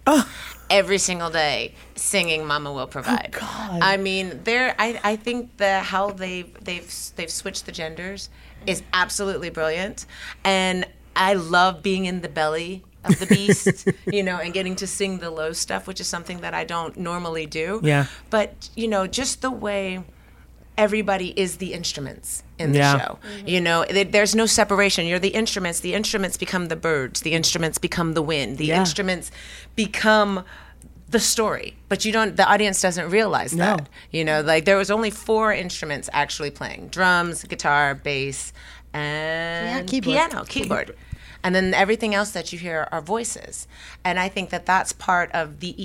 every 0.70 0.98
single 0.98 1.30
day 1.30 1.74
singing 1.96 2.46
"Mama 2.46 2.72
Will 2.72 2.82
oh, 2.82 2.88
Provide." 2.88 3.36
God. 3.40 3.80
I 3.82 3.98
mean, 3.98 4.42
there. 4.44 4.76
I, 4.80 5.00
I 5.04 5.16
think 5.16 5.58
the 5.58 5.80
how 5.80 6.12
they've 6.12 6.52
they've 6.64 6.94
they've 7.16 7.32
switched 7.32 7.66
the 7.66 7.72
genders 7.72 8.30
is 8.66 8.84
absolutely 8.94 9.50
brilliant, 9.50 10.06
and 10.44 10.86
I 11.16 11.34
love 11.34 11.84
being 11.84 12.06
in 12.06 12.22
the 12.22 12.30
belly 12.30 12.84
of 13.04 13.20
the 13.20 13.26
beast, 13.26 13.88
you 14.12 14.24
know, 14.24 14.38
and 14.38 14.54
getting 14.54 14.76
to 14.78 14.88
sing 14.88 15.20
the 15.20 15.30
low 15.30 15.54
stuff, 15.54 15.88
which 15.88 16.00
is 16.00 16.08
something 16.08 16.42
that 16.42 16.54
I 16.54 16.64
don't 16.64 16.98
normally 16.98 17.46
do. 17.46 17.82
Yeah. 17.84 18.08
But 18.30 18.70
you 18.76 18.88
know, 18.88 19.08
just 19.08 19.42
the 19.42 19.52
way 19.52 20.04
everybody 20.78 21.34
is 21.40 21.58
the 21.58 21.74
instruments 21.74 22.44
in 22.58 22.72
the 22.72 22.80
Yeah. 22.80 22.98
show. 23.00 23.20
You 23.46 23.62
know, 23.62 23.86
th- 23.86 24.12
there's 24.12 24.34
no 24.36 24.46
separation. 24.46 25.06
You're 25.06 25.20
the 25.20 25.30
instruments. 25.30 25.80
The 25.80 25.94
instruments 25.94 26.38
become 26.38 26.68
the 26.68 26.76
birds. 26.76 27.22
The 27.22 27.34
instruments 27.34 27.78
become 27.78 28.14
the 28.14 28.22
wind. 28.22 28.58
The 28.58 28.68
Yeah. 28.68 28.80
instruments 28.80 29.32
become 29.76 30.44
the 31.10 31.20
story. 31.20 31.76
But 31.90 32.06
you 32.06 32.12
don't. 32.12 32.36
The 32.38 32.46
audience 32.48 32.82
doesn't 32.82 33.10
realize 33.10 33.52
that. 33.52 33.88
You 34.12 34.24
know, 34.26 34.42
like 34.42 34.66
there 34.66 34.78
was 34.78 34.90
only 34.90 35.12
four 35.12 35.54
instruments 35.54 36.10
actually 36.12 36.50
playing: 36.50 36.88
drums, 36.88 37.44
guitar, 37.44 37.94
bass, 37.94 38.52
and 38.94 39.88
keyboard. 39.88 40.16
piano, 40.16 40.46
keyboard. 40.46 40.96
And 41.44 41.54
then 41.54 41.74
everything 41.74 42.16
else 42.16 42.32
that 42.32 42.54
you 42.54 42.60
hear 42.60 42.88
are 42.92 43.02
voices. 43.02 43.68
And 44.04 44.18
I 44.18 44.30
think 44.30 44.50
that 44.50 44.66
that's 44.66 44.94
part 44.94 45.30
of 45.34 45.60
the 45.60 45.76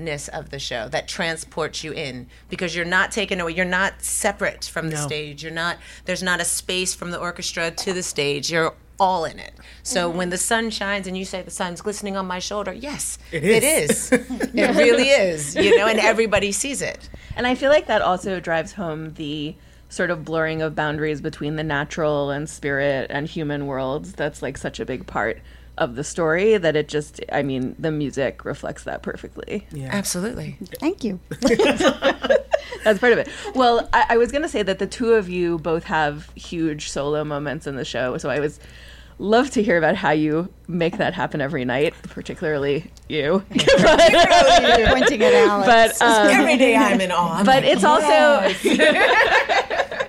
etherealness 0.00 0.28
of 0.28 0.50
the 0.50 0.58
show 0.58 0.88
that 0.88 1.08
transports 1.08 1.84
you 1.84 1.92
in 1.92 2.26
because 2.48 2.74
you're 2.74 2.84
not 2.84 3.10
taken 3.12 3.40
away. 3.40 3.52
You're 3.52 3.64
not 3.64 4.02
separate 4.02 4.64
from 4.64 4.88
the 4.90 4.96
No. 4.96 5.06
stage. 5.06 5.42
You're 5.42 5.52
not, 5.52 5.78
there's 6.04 6.22
not 6.22 6.40
a 6.40 6.44
space 6.44 6.94
from 6.94 7.10
the 7.10 7.18
orchestra 7.18 7.70
to 7.70 7.92
the 7.92 8.02
stage. 8.02 8.50
You're 8.50 8.74
all 8.98 9.24
in 9.24 9.38
it. 9.38 9.52
So 9.82 10.08
mm-hmm. 10.08 10.18
when 10.18 10.30
the 10.30 10.38
sun 10.38 10.70
shines 10.70 11.06
and 11.06 11.16
you 11.16 11.24
say 11.24 11.42
the 11.42 11.50
sun's 11.50 11.80
glistening 11.80 12.16
on 12.16 12.26
my 12.26 12.38
shoulder, 12.38 12.72
yes, 12.72 13.18
It 13.32 13.44
It 13.44 13.62
is. 13.64 14.12
is. 14.12 14.12
it 14.54 14.76
really 14.76 15.08
is, 15.08 15.54
you 15.56 15.76
know, 15.76 15.86
and 15.86 15.98
everybody 15.98 16.52
sees 16.52 16.82
it. 16.82 17.08
And 17.36 17.46
I 17.46 17.54
feel 17.54 17.70
like 17.70 17.86
that 17.86 18.02
also 18.02 18.40
drives 18.40 18.72
home 18.72 19.14
the 19.14 19.54
sort 19.90 20.10
of 20.10 20.24
blurring 20.24 20.62
of 20.62 20.74
boundaries 20.74 21.20
between 21.20 21.56
the 21.56 21.64
natural 21.64 22.30
and 22.30 22.48
spirit 22.48 23.08
and 23.10 23.28
human 23.28 23.66
worlds. 23.66 24.14
That's 24.14 24.40
like 24.40 24.56
such 24.56 24.80
a 24.80 24.86
big 24.86 25.06
part 25.06 25.38
of 25.76 25.96
the 25.96 26.04
story 26.04 26.56
that 26.56 26.76
it 26.76 26.88
just, 26.88 27.20
I 27.32 27.42
mean, 27.42 27.74
the 27.78 27.90
music 27.90 28.44
reflects 28.44 28.84
that 28.84 29.02
perfectly. 29.02 29.66
yeah. 29.72 29.88
Absolutely. 29.90 30.58
Thank 30.78 31.04
you. 31.04 31.20
That's 32.84 32.98
part 32.98 33.12
of 33.12 33.18
it. 33.18 33.28
Well, 33.54 33.88
I, 33.92 34.06
I 34.10 34.16
was 34.16 34.30
going 34.30 34.42
to 34.42 34.48
say 34.48 34.62
that 34.62 34.78
the 34.78 34.86
two 34.86 35.14
of 35.14 35.28
you 35.28 35.58
both 35.58 35.84
have 35.84 36.30
huge 36.34 36.90
solo 36.90 37.24
moments 37.24 37.66
in 37.66 37.76
the 37.76 37.84
show. 37.84 38.16
So 38.18 38.30
I 38.30 38.40
was 38.40 38.60
love 39.20 39.50
to 39.50 39.62
hear 39.62 39.76
about 39.76 39.94
how 39.96 40.10
you 40.10 40.48
make 40.66 40.96
that 40.96 41.14
happen 41.14 41.40
every 41.40 41.64
night, 41.64 41.94
particularly 42.04 42.90
you. 43.08 43.44
Pointing 43.50 45.22
at 45.22 45.34
Alex. 45.34 45.66
but 45.66 46.02
um, 46.06 46.26
Every 46.28 46.56
day 46.56 46.74
I'm 46.74 47.00
in 47.00 47.12
awe. 47.12 47.38
I'm 47.38 47.44
but 47.46 47.62
like, 47.62 47.72
it's 47.72 47.84
also 47.84 48.08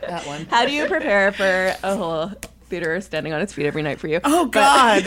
that 0.08 0.24
one. 0.26 0.45
how 0.45 0.65
do 0.65 0.71
you 0.71 0.88
prepare 0.88 1.32
for 1.32 1.76
a 1.84 1.95
whole 1.95 2.32
theater 2.69 3.00
standing 3.02 3.34
on 3.34 3.41
its 3.41 3.54
feet 3.54 3.65
every 3.65 3.82
night 3.84 4.00
for 4.00 4.08
you? 4.08 4.21
Oh 4.24 4.45
God. 4.47 5.06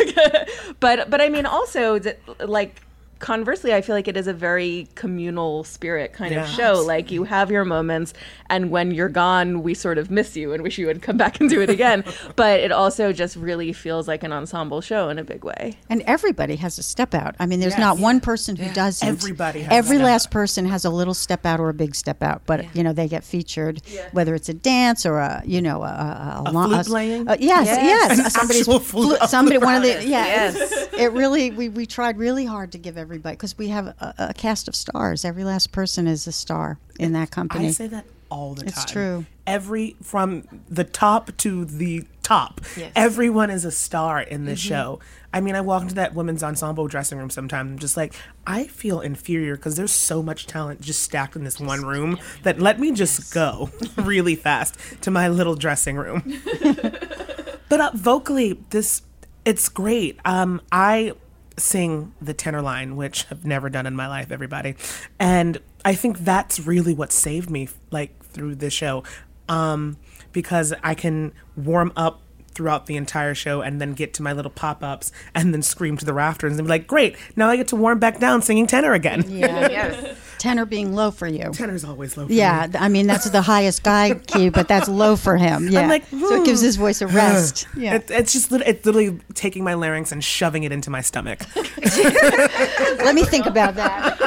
but 0.80 1.10
but 1.10 1.20
I 1.20 1.28
mean 1.30 1.46
also 1.46 1.98
like 2.40 2.82
conversely 3.24 3.72
I 3.72 3.80
feel 3.80 3.94
like 3.94 4.06
it 4.06 4.18
is 4.18 4.26
a 4.26 4.34
very 4.34 4.86
communal 4.96 5.64
spirit 5.64 6.12
kind 6.12 6.34
of 6.34 6.42
Yeah. 6.46 6.46
show 6.46 6.82
like 6.86 7.10
you 7.10 7.24
have 7.24 7.50
your 7.50 7.64
moments 7.64 8.12
and 8.50 8.70
when 8.70 8.90
you're 8.90 9.08
gone 9.08 9.62
we 9.62 9.72
sort 9.72 9.96
of 9.96 10.10
miss 10.10 10.36
you 10.36 10.52
and 10.52 10.62
wish 10.62 10.76
you 10.76 10.86
would 10.88 11.00
come 11.00 11.16
back 11.16 11.40
and 11.40 11.48
do 11.48 11.62
it 11.62 11.70
again 11.70 12.04
but 12.36 12.60
it 12.60 12.70
also 12.70 13.12
just 13.14 13.34
really 13.36 13.72
feels 13.72 14.06
like 14.06 14.22
an 14.24 14.32
ensemble 14.32 14.82
show 14.82 15.08
in 15.08 15.18
a 15.18 15.24
big 15.24 15.42
way 15.42 15.74
And 15.88 16.02
everybody 16.02 16.56
has 16.56 16.78
a 16.78 16.82
step 16.82 17.14
out. 17.14 17.34
I 17.40 17.46
mean, 17.46 17.60
there's 17.60 17.78
not 17.78 17.98
one 17.98 18.20
person 18.20 18.56
who 18.56 18.68
doesn't. 18.74 19.08
Everybody 19.08 19.60
has 19.62 19.72
Every 19.72 19.96
a 19.96 20.00
step 20.00 20.06
last 20.06 20.26
out. 20.26 20.32
person 20.32 20.66
has 20.66 20.84
a 20.84 20.90
little 20.90 21.14
step 21.14 21.46
out 21.46 21.60
or 21.60 21.68
a 21.70 21.74
big 21.74 21.94
step 21.94 22.22
out. 22.22 22.42
But 22.46 22.76
you 22.76 22.82
know, 22.82 22.92
they 22.92 23.08
get 23.08 23.24
featured, 23.24 23.80
whether 24.12 24.34
it's 24.34 24.48
a 24.50 24.54
dance 24.54 25.06
or 25.06 25.18
a 25.18 25.42
you 25.46 25.62
know 25.62 25.82
a, 25.82 25.86
a, 25.86 26.42
a, 26.46 26.50
lo- 26.52 26.64
flute 26.66 26.78
s- 26.80 26.88
playing? 26.88 27.28
uh, 27.28 27.36
yes, 27.40 27.66
yes. 27.66 28.18
An 28.18 28.30
Somebody's 28.30 28.60
actual 28.62 28.80
flute- 28.80 29.18
a 29.20 29.28
somebody 29.28 29.56
flute 29.56 29.64
one 29.66 29.76
of 29.76 29.82
the 29.82 29.90
artist. 29.94 30.08
yeah. 30.08 30.24
Yes. 30.26 30.88
It 30.94 31.12
really 31.12 31.50
we 31.50 31.68
we 31.68 31.86
tried 31.86 32.18
really 32.18 32.44
hard 32.44 32.72
to 32.72 32.78
give 32.78 32.96
everybody 33.14 33.36
because 33.36 33.56
we 33.56 33.68
have 33.68 33.86
a, 33.86 34.14
a 34.30 34.34
cast 34.34 34.66
of 34.68 34.74
stars. 34.74 35.24
Every 35.24 35.44
last 35.44 35.70
person 35.72 36.06
is 36.06 36.26
a 36.26 36.32
star 36.32 36.78
in 36.98 37.12
that 37.12 37.30
company. 37.30 37.68
I 37.68 37.70
say 37.70 37.86
that 37.88 38.04
all 38.28 38.54
the 38.54 38.62
time. 38.62 38.68
It's 38.68 38.84
true. 38.90 39.26
Every 39.46 39.94
from 40.02 40.42
the 40.68 40.82
top 40.84 41.36
to 41.38 41.64
the 41.64 42.04
top, 42.22 42.60
Yes. 42.76 42.90
everyone 42.96 43.50
is 43.50 43.64
a 43.64 43.70
star 43.70 44.20
in 44.20 44.46
this 44.46 44.58
Mm-hmm. 44.60 44.68
show. 44.68 45.00
I 45.32 45.40
mean, 45.40 45.54
I 45.54 45.60
walk 45.60 45.82
into 45.82 45.94
that 45.96 46.14
women's 46.14 46.42
ensemble 46.42 46.88
dressing 46.88 47.18
room 47.18 47.30
sometimes. 47.30 47.70
I'm 47.72 47.78
just 47.78 47.96
like, 47.96 48.14
I 48.46 48.64
feel 48.66 49.00
inferior 49.00 49.56
because 49.56 49.76
there's 49.76 49.92
so 49.92 50.22
much 50.22 50.46
talent 50.46 50.80
just 50.80 51.02
stacked 51.02 51.36
in 51.36 51.44
this 51.44 51.60
one 51.60 51.84
room 51.84 52.18
that 52.42 52.60
let 52.60 52.80
me 52.80 52.92
just 52.92 53.32
go 53.34 53.70
really 53.96 54.34
fast 54.36 54.76
to 55.02 55.10
my 55.10 55.28
little 55.28 55.54
dressing 55.56 55.96
room. 55.96 56.22
but 57.68 57.80
uh, 57.80 57.90
vocally, 57.94 58.58
this 58.70 59.02
it's 59.44 59.68
great. 59.68 60.18
Um, 60.24 60.62
I 60.72 61.12
sing 61.56 62.14
the 62.20 62.34
tenor 62.34 62.62
line, 62.62 62.96
which 62.96 63.26
I've 63.30 63.44
never 63.44 63.70
done 63.70 63.86
in 63.86 63.94
my 63.94 64.08
life, 64.08 64.30
everybody, 64.32 64.74
and 65.18 65.58
I 65.84 65.94
think 65.94 66.20
that's 66.20 66.60
really 66.60 66.94
what 66.94 67.12
saved 67.12 67.50
me, 67.50 67.68
like 67.90 68.24
through 68.24 68.56
this 68.56 68.72
show, 68.72 69.04
um, 69.48 69.96
because 70.32 70.72
I 70.82 70.94
can 70.94 71.32
warm 71.56 71.92
up 71.96 72.20
throughout 72.54 72.86
the 72.86 72.96
entire 72.96 73.34
show 73.34 73.60
and 73.60 73.80
then 73.80 73.92
get 73.92 74.14
to 74.14 74.22
my 74.22 74.32
little 74.32 74.50
pop-ups 74.50 75.12
and 75.34 75.52
then 75.52 75.62
scream 75.62 75.96
to 75.96 76.04
the 76.04 76.12
rafters 76.12 76.56
and 76.56 76.66
be 76.66 76.68
like, 76.68 76.86
great, 76.86 77.16
now 77.36 77.48
I 77.48 77.56
get 77.56 77.68
to 77.68 77.76
warm 77.76 77.98
back 77.98 78.20
down 78.20 78.42
singing 78.42 78.66
tenor 78.66 78.92
again. 78.92 79.24
Yeah. 79.28 80.14
Tenor 80.44 80.66
being 80.66 80.94
low 80.94 81.10
for 81.10 81.26
you. 81.26 81.52
Tenor's 81.52 81.86
always 81.86 82.18
low 82.18 82.26
for 82.26 82.32
Yeah, 82.34 82.66
me. 82.70 82.78
I 82.78 82.88
mean 82.90 83.06
that's 83.06 83.30
the 83.30 83.40
highest 83.40 83.82
guy 83.82 84.12
key, 84.26 84.50
but 84.50 84.68
that's 84.68 84.88
low 84.88 85.16
for 85.16 85.38
him. 85.38 85.68
Yeah, 85.70 85.86
like, 85.88 86.04
so 86.10 86.42
it 86.42 86.44
gives 86.44 86.60
his 86.60 86.76
voice 86.76 87.00
a 87.00 87.06
rest. 87.06 87.66
Yeah, 87.78 87.94
It, 87.94 88.10
it's 88.10 88.34
just 88.34 88.52
it's 88.52 88.84
literally 88.84 89.18
taking 89.32 89.64
my 89.64 89.72
larynx 89.72 90.12
and 90.12 90.22
shoving 90.22 90.64
it 90.64 90.70
into 90.70 90.90
my 90.90 91.00
stomach. 91.00 91.46
let 91.56 93.14
me 93.14 93.24
think 93.24 93.46
about 93.46 93.74
that. 93.76 94.18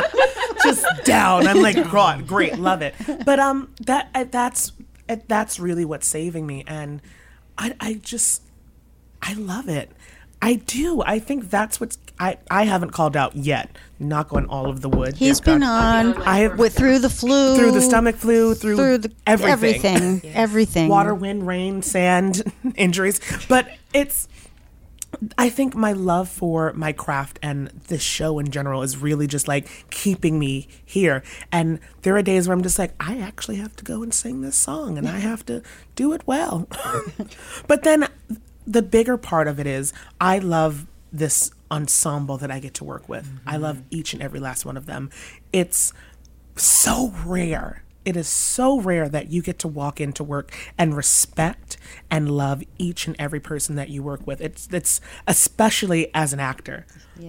just 0.63 0.83
down. 1.05 1.45
I'm 1.45 1.61
like, 1.61 1.75
God, 1.91 2.25
great, 2.25 2.57
love 2.57 2.81
it. 2.81 2.95
But 3.23 3.37
um, 3.37 3.71
that 3.81 4.09
uh, 4.15 4.23
that's 4.23 4.71
uh, 5.07 5.17
that's 5.27 5.59
really 5.59 5.85
what's 5.85 6.07
saving 6.07 6.47
me, 6.47 6.63
and 6.65 6.99
I 7.59 7.75
I 7.79 7.93
just 7.93 8.41
I 9.21 9.33
love 9.33 9.69
it. 9.69 9.91
I 10.41 10.55
do. 10.55 11.03
I 11.03 11.19
think 11.19 11.51
that's 11.51 11.79
what's 11.79 11.99
I 12.19 12.37
I 12.49 12.65
haven't 12.65 12.91
called 12.91 13.15
out 13.15 13.35
yet. 13.35 13.75
Knock 13.99 14.33
on 14.33 14.45
all 14.45 14.69
of 14.69 14.81
the 14.81 14.89
wood. 14.89 15.15
He's 15.15 15.39
dear 15.39 15.55
been 15.55 15.61
God. 15.61 16.17
on 16.17 16.21
I 16.23 16.39
have 16.39 16.59
with 16.59 16.75
through 16.75 16.99
the 16.99 17.09
flu, 17.09 17.55
through 17.55 17.71
the 17.71 17.81
stomach 17.81 18.15
flu, 18.15 18.53
through, 18.53 18.75
through 18.75 18.97
the 18.99 19.11
everything, 19.25 19.85
everything, 19.85 20.31
everything. 20.35 20.89
water, 20.89 21.15
wind, 21.15 21.47
rain, 21.47 21.81
sand, 21.81 22.43
injuries. 22.75 23.19
But 23.47 23.67
it's, 23.93 24.27
I 25.37 25.49
think 25.49 25.75
my 25.75 25.93
love 25.93 26.29
for 26.29 26.73
my 26.73 26.91
craft 26.91 27.39
and 27.41 27.67
this 27.87 28.01
show 28.01 28.39
in 28.39 28.51
general 28.51 28.83
is 28.83 28.97
really 28.97 29.25
just 29.25 29.47
like 29.47 29.67
keeping 29.89 30.37
me 30.37 30.67
here. 30.85 31.23
And 31.51 31.79
there 32.03 32.15
are 32.15 32.21
days 32.21 32.47
where 32.47 32.55
I'm 32.55 32.63
just 32.63 32.77
like, 32.77 32.93
I 32.99 33.19
actually 33.19 33.55
have 33.57 33.75
to 33.77 33.83
go 33.83 34.03
and 34.03 34.13
sing 34.13 34.41
this 34.41 34.55
song 34.55 34.97
and 34.97 35.07
I 35.07 35.19
have 35.19 35.45
to 35.47 35.63
do 35.95 36.13
it 36.13 36.21
well. 36.27 36.67
but 37.67 37.83
then 37.83 38.07
the 38.67 38.81
bigger 38.81 39.17
part 39.17 39.47
of 39.47 39.59
it 39.59 39.65
is 39.65 39.93
I 40.21 40.39
love 40.39 40.85
this 41.11 41.51
ensemble 41.71 42.37
that 42.37 42.51
I 42.51 42.59
get 42.59 42.73
to 42.75 42.83
work 42.83 43.07
with. 43.09 43.29
I 43.45 43.53
mm-hmm. 43.53 43.63
love 43.63 43.83
each 43.89 44.13
and 44.13 44.21
every 44.21 44.39
last 44.39 44.65
one 44.65 44.77
of 44.77 44.85
them. 44.85 45.09
It's 45.51 45.93
so 46.55 47.13
rare. 47.25 47.83
It 48.05 48.15
is 48.15 48.29
so 48.29 48.79
rare 48.79 49.09
that 49.09 49.31
you 49.31 49.41
get 49.41 49.59
to 49.59 49.67
walk 49.67 49.99
into 49.99 50.23
work 50.23 50.55
and 50.77 50.95
respect 50.95 51.75
and 52.09 52.31
love 52.31 52.63
each 52.77 53.05
and 53.05 53.17
every 53.19 53.41
person 53.41 53.75
that 53.75 53.89
you 53.89 54.01
work 54.01 54.25
with. 54.25 54.39
It's 54.39 54.69
it's 54.71 55.01
especially 55.27 56.09
as 56.13 56.31
an 56.31 56.39
actor. 56.39 56.85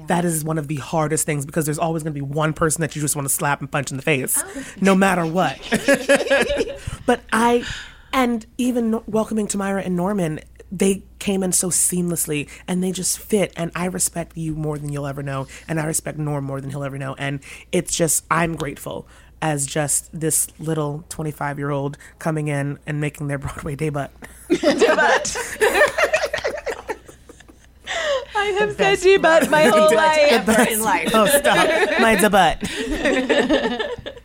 That 0.07 0.25
is 0.25 0.45
one 0.45 0.59
of 0.59 0.69
the 0.69 0.77
hardest 0.77 1.27
things 1.27 1.47
because 1.47 1.65
there's 1.65 1.79
always 1.79 2.03
going 2.03 2.15
to 2.15 2.21
be 2.21 2.25
one 2.25 2.53
person 2.53 2.83
that 2.83 2.95
you 2.95 3.03
just 3.03 3.17
want 3.17 3.27
to 3.27 3.35
slap 3.35 3.61
and 3.61 3.71
punch 3.71 3.91
in 3.91 3.97
the 3.97 4.03
face, 4.03 4.41
oh. 4.45 4.65
no 4.81 4.95
matter 4.95 5.27
what. 5.27 5.59
but 7.07 7.23
I, 7.33 7.65
and 8.13 8.47
even 8.59 9.01
welcoming 9.07 9.47
Tamyra 9.47 9.85
and 9.85 9.97
Norman, 9.97 10.41
they 10.71 11.03
came 11.19 11.43
in 11.43 11.53
so 11.53 11.71
seamlessly 11.71 12.49
and 12.67 12.83
they 12.83 12.93
just 12.93 13.19
fit. 13.19 13.53
And 13.57 13.71
I 13.75 13.87
respect 13.87 14.37
you 14.37 14.55
more 14.55 14.79
than 14.79 14.93
you'll 14.93 15.07
ever 15.07 15.23
know, 15.23 15.47
and 15.67 15.81
I 15.81 15.87
respect 15.87 16.19
Norm 16.19 16.45
more 16.45 16.61
than 16.61 16.71
he'll 16.71 16.85
ever 16.85 16.99
know. 16.99 17.15
And 17.19 17.41
it's 17.73 17.97
just, 17.97 18.25
I'm 18.31 18.57
grateful 18.57 19.07
as 19.41 19.67
just 19.67 20.09
this 20.19 20.49
little 20.59 21.05
25 21.11 21.59
year 21.59 21.71
old 21.71 21.97
coming 22.19 22.49
in 22.49 22.79
and 22.87 23.01
making 23.01 23.29
their 23.29 23.39
Broadway 23.39 23.77
debut. 23.77 24.07
debut. 24.49 24.69
I 28.37 28.45
have 28.61 28.77
said 28.77 29.01
debut 29.01 29.51
my 29.51 29.65
whole 29.65 29.95
life. 30.05 30.19
Ever 30.31 30.63
in 30.71 30.83
life. 30.83 31.11
Oh, 31.15 31.27
stop. 31.27 32.01
My 32.01 32.17
debut. 32.17 34.19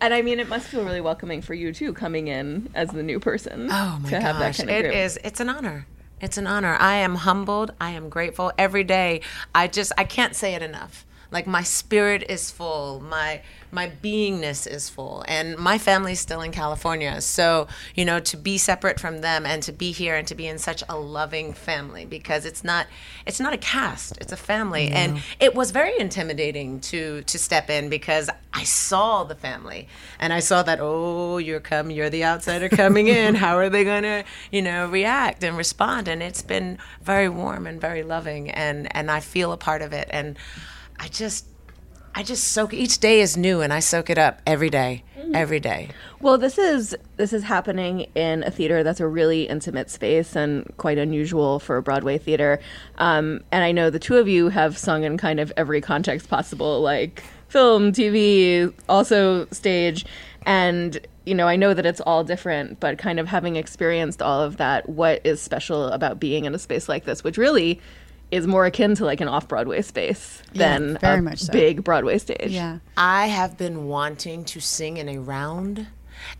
And 0.00 0.12
I 0.12 0.22
mean, 0.22 0.40
it 0.40 0.48
must 0.48 0.68
feel 0.68 0.84
really 0.84 1.00
welcoming 1.00 1.40
for 1.42 1.54
you 1.54 1.72
too, 1.72 1.92
coming 1.92 2.28
in 2.28 2.70
as 2.74 2.90
the 2.90 3.02
new 3.02 3.18
person. 3.18 3.68
Oh 3.70 3.98
my 4.02 4.10
to 4.10 4.20
have 4.20 4.38
that 4.38 4.48
gosh, 4.48 4.56
kind 4.58 4.70
of 4.70 4.76
it 4.76 4.82
group. 4.82 4.94
is. 4.94 5.18
It's 5.24 5.40
an 5.40 5.48
honor. 5.48 5.86
It's 6.20 6.38
an 6.38 6.46
honor. 6.46 6.76
I 6.78 6.96
am 6.96 7.16
humbled. 7.16 7.72
I 7.80 7.90
am 7.90 8.08
grateful 8.08 8.52
every 8.58 8.84
day. 8.84 9.20
I 9.54 9.68
just 9.68 9.92
I 9.98 10.04
can't 10.04 10.34
say 10.34 10.54
it 10.54 10.62
enough. 10.62 11.04
Like 11.30 11.46
my 11.46 11.62
spirit 11.62 12.24
is 12.28 12.50
full. 12.50 13.00
My 13.00 13.42
my 13.72 13.90
beingness 14.02 14.66
is 14.66 14.88
full, 14.88 15.24
and 15.26 15.56
my 15.58 15.76
family's 15.76 16.20
still 16.20 16.40
in 16.40 16.52
California. 16.52 17.20
So 17.20 17.66
you 17.94 18.04
know, 18.04 18.20
to 18.20 18.36
be 18.36 18.58
separate 18.58 19.00
from 19.00 19.20
them 19.20 19.44
and 19.44 19.62
to 19.64 19.72
be 19.72 19.92
here 19.92 20.16
and 20.16 20.26
to 20.28 20.34
be 20.34 20.46
in 20.46 20.58
such 20.58 20.82
a 20.88 20.96
loving 20.96 21.52
family 21.52 22.04
because 22.04 22.46
it's 22.46 22.62
not 22.62 22.86
it's 23.26 23.40
not 23.40 23.52
a 23.52 23.58
cast. 23.58 24.18
It's 24.18 24.32
a 24.32 24.36
family, 24.36 24.88
and 24.90 25.20
it 25.40 25.54
was 25.54 25.70
very 25.72 25.98
intimidating 25.98 26.80
to 26.80 27.22
to 27.22 27.38
step 27.38 27.68
in 27.70 27.88
because 27.88 28.30
I 28.52 28.62
saw 28.64 29.24
the 29.24 29.34
family 29.34 29.88
and 30.18 30.32
I 30.32 30.40
saw 30.40 30.62
that 30.62 30.78
oh 30.80 31.38
you're 31.38 31.60
come 31.60 31.90
you're 31.90 32.10
the 32.10 32.24
outsider 32.24 32.68
coming 32.68 33.08
in. 33.08 33.34
How 33.46 33.58
are 33.58 33.68
they 33.68 33.84
gonna 33.84 34.24
you 34.50 34.62
know 34.62 34.88
react 34.88 35.42
and 35.42 35.56
respond? 35.56 36.08
And 36.08 36.22
it's 36.22 36.42
been 36.42 36.78
very 37.02 37.28
warm 37.28 37.66
and 37.66 37.80
very 37.80 38.02
loving, 38.02 38.50
and 38.50 38.94
and 38.96 39.10
I 39.10 39.20
feel 39.20 39.52
a 39.52 39.56
part 39.56 39.82
of 39.82 39.92
it, 39.92 40.08
and 40.10 40.38
I 40.98 41.08
just. 41.08 41.46
I 42.18 42.22
just 42.22 42.44
soak 42.44 42.72
each 42.72 42.98
day 42.98 43.20
is 43.20 43.36
new 43.36 43.60
and 43.60 43.74
I 43.74 43.80
soak 43.80 44.08
it 44.08 44.16
up 44.16 44.40
every 44.46 44.70
day, 44.70 45.04
every 45.34 45.60
day. 45.60 45.90
Well, 46.18 46.38
this 46.38 46.56
is 46.56 46.96
this 47.16 47.34
is 47.34 47.42
happening 47.42 48.06
in 48.14 48.42
a 48.42 48.50
theater 48.50 48.82
that's 48.82 49.00
a 49.00 49.06
really 49.06 49.42
intimate 49.42 49.90
space 49.90 50.34
and 50.34 50.66
quite 50.78 50.96
unusual 50.96 51.58
for 51.58 51.76
a 51.76 51.82
Broadway 51.82 52.16
theater. 52.16 52.58
Um, 52.96 53.42
and 53.52 53.62
I 53.62 53.70
know 53.70 53.90
the 53.90 53.98
two 53.98 54.16
of 54.16 54.28
you 54.28 54.48
have 54.48 54.78
sung 54.78 55.04
in 55.04 55.18
kind 55.18 55.40
of 55.40 55.52
every 55.58 55.82
context 55.82 56.30
possible, 56.30 56.80
like 56.80 57.22
film, 57.48 57.92
TV, 57.92 58.72
also 58.88 59.46
stage, 59.52 60.06
and 60.46 60.98
you 61.26 61.34
know 61.34 61.46
I 61.46 61.56
know 61.56 61.74
that 61.74 61.84
it's 61.84 62.00
all 62.00 62.24
different. 62.24 62.80
But 62.80 62.96
kind 62.96 63.20
of 63.20 63.28
having 63.28 63.56
experienced 63.56 64.22
all 64.22 64.40
of 64.40 64.56
that, 64.56 64.88
what 64.88 65.20
is 65.22 65.42
special 65.42 65.88
about 65.88 66.18
being 66.18 66.46
in 66.46 66.54
a 66.54 66.58
space 66.58 66.88
like 66.88 67.04
this, 67.04 67.22
which 67.22 67.36
really 67.36 67.78
is 68.30 68.46
more 68.46 68.66
akin 68.66 68.94
to 68.96 69.04
like 69.04 69.20
an 69.20 69.28
off 69.28 69.46
Broadway 69.48 69.82
space 69.82 70.42
Yeah, 70.52 70.78
than 70.78 70.98
very 70.98 71.18
a 71.18 71.22
much 71.22 71.40
so. 71.40 71.52
big 71.52 71.84
Broadway 71.84 72.18
stage. 72.18 72.50
Yeah. 72.50 72.78
I 72.96 73.26
have 73.26 73.56
been 73.56 73.86
wanting 73.86 74.44
to 74.46 74.60
sing 74.60 74.96
in 74.96 75.08
a 75.08 75.18
round 75.18 75.86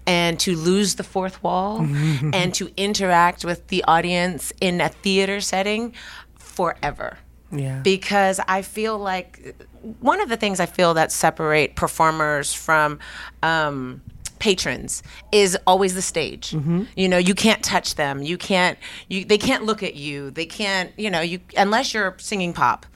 and 0.06 0.40
to 0.40 0.56
lose 0.56 0.96
the 0.96 1.04
fourth 1.04 1.42
wall 1.42 1.78
and 2.32 2.52
to 2.54 2.70
interact 2.76 3.44
with 3.44 3.68
the 3.68 3.84
audience 3.84 4.52
in 4.60 4.80
a 4.80 4.88
theater 4.88 5.40
setting 5.40 5.92
forever. 6.38 7.18
Yeah. 7.52 7.80
Because 7.82 8.40
I 8.48 8.62
feel 8.62 8.98
like 8.98 9.54
one 10.00 10.20
of 10.20 10.28
the 10.28 10.36
things 10.36 10.58
I 10.58 10.66
feel 10.66 10.94
that 10.94 11.12
separate 11.12 11.76
performers 11.76 12.52
from 12.52 12.98
um, 13.42 14.02
patrons 14.46 15.02
is 15.32 15.58
always 15.66 15.92
the 15.96 16.02
stage. 16.02 16.52
You 16.94 17.08
know, 17.08 17.18
you 17.18 17.34
can't 17.34 17.64
touch 17.64 17.96
them. 17.96 18.22
You 18.22 18.38
can't. 18.38 18.78
You 19.08 19.24
they 19.24 19.38
can't 19.38 19.64
look 19.64 19.82
at 19.82 19.96
you. 19.96 20.30
They 20.30 20.46
can't. 20.46 20.92
You 20.96 21.10
know, 21.10 21.20
you 21.20 21.40
unless 21.56 21.92
you're 21.92 22.14
singing 22.18 22.52
pop 22.52 22.86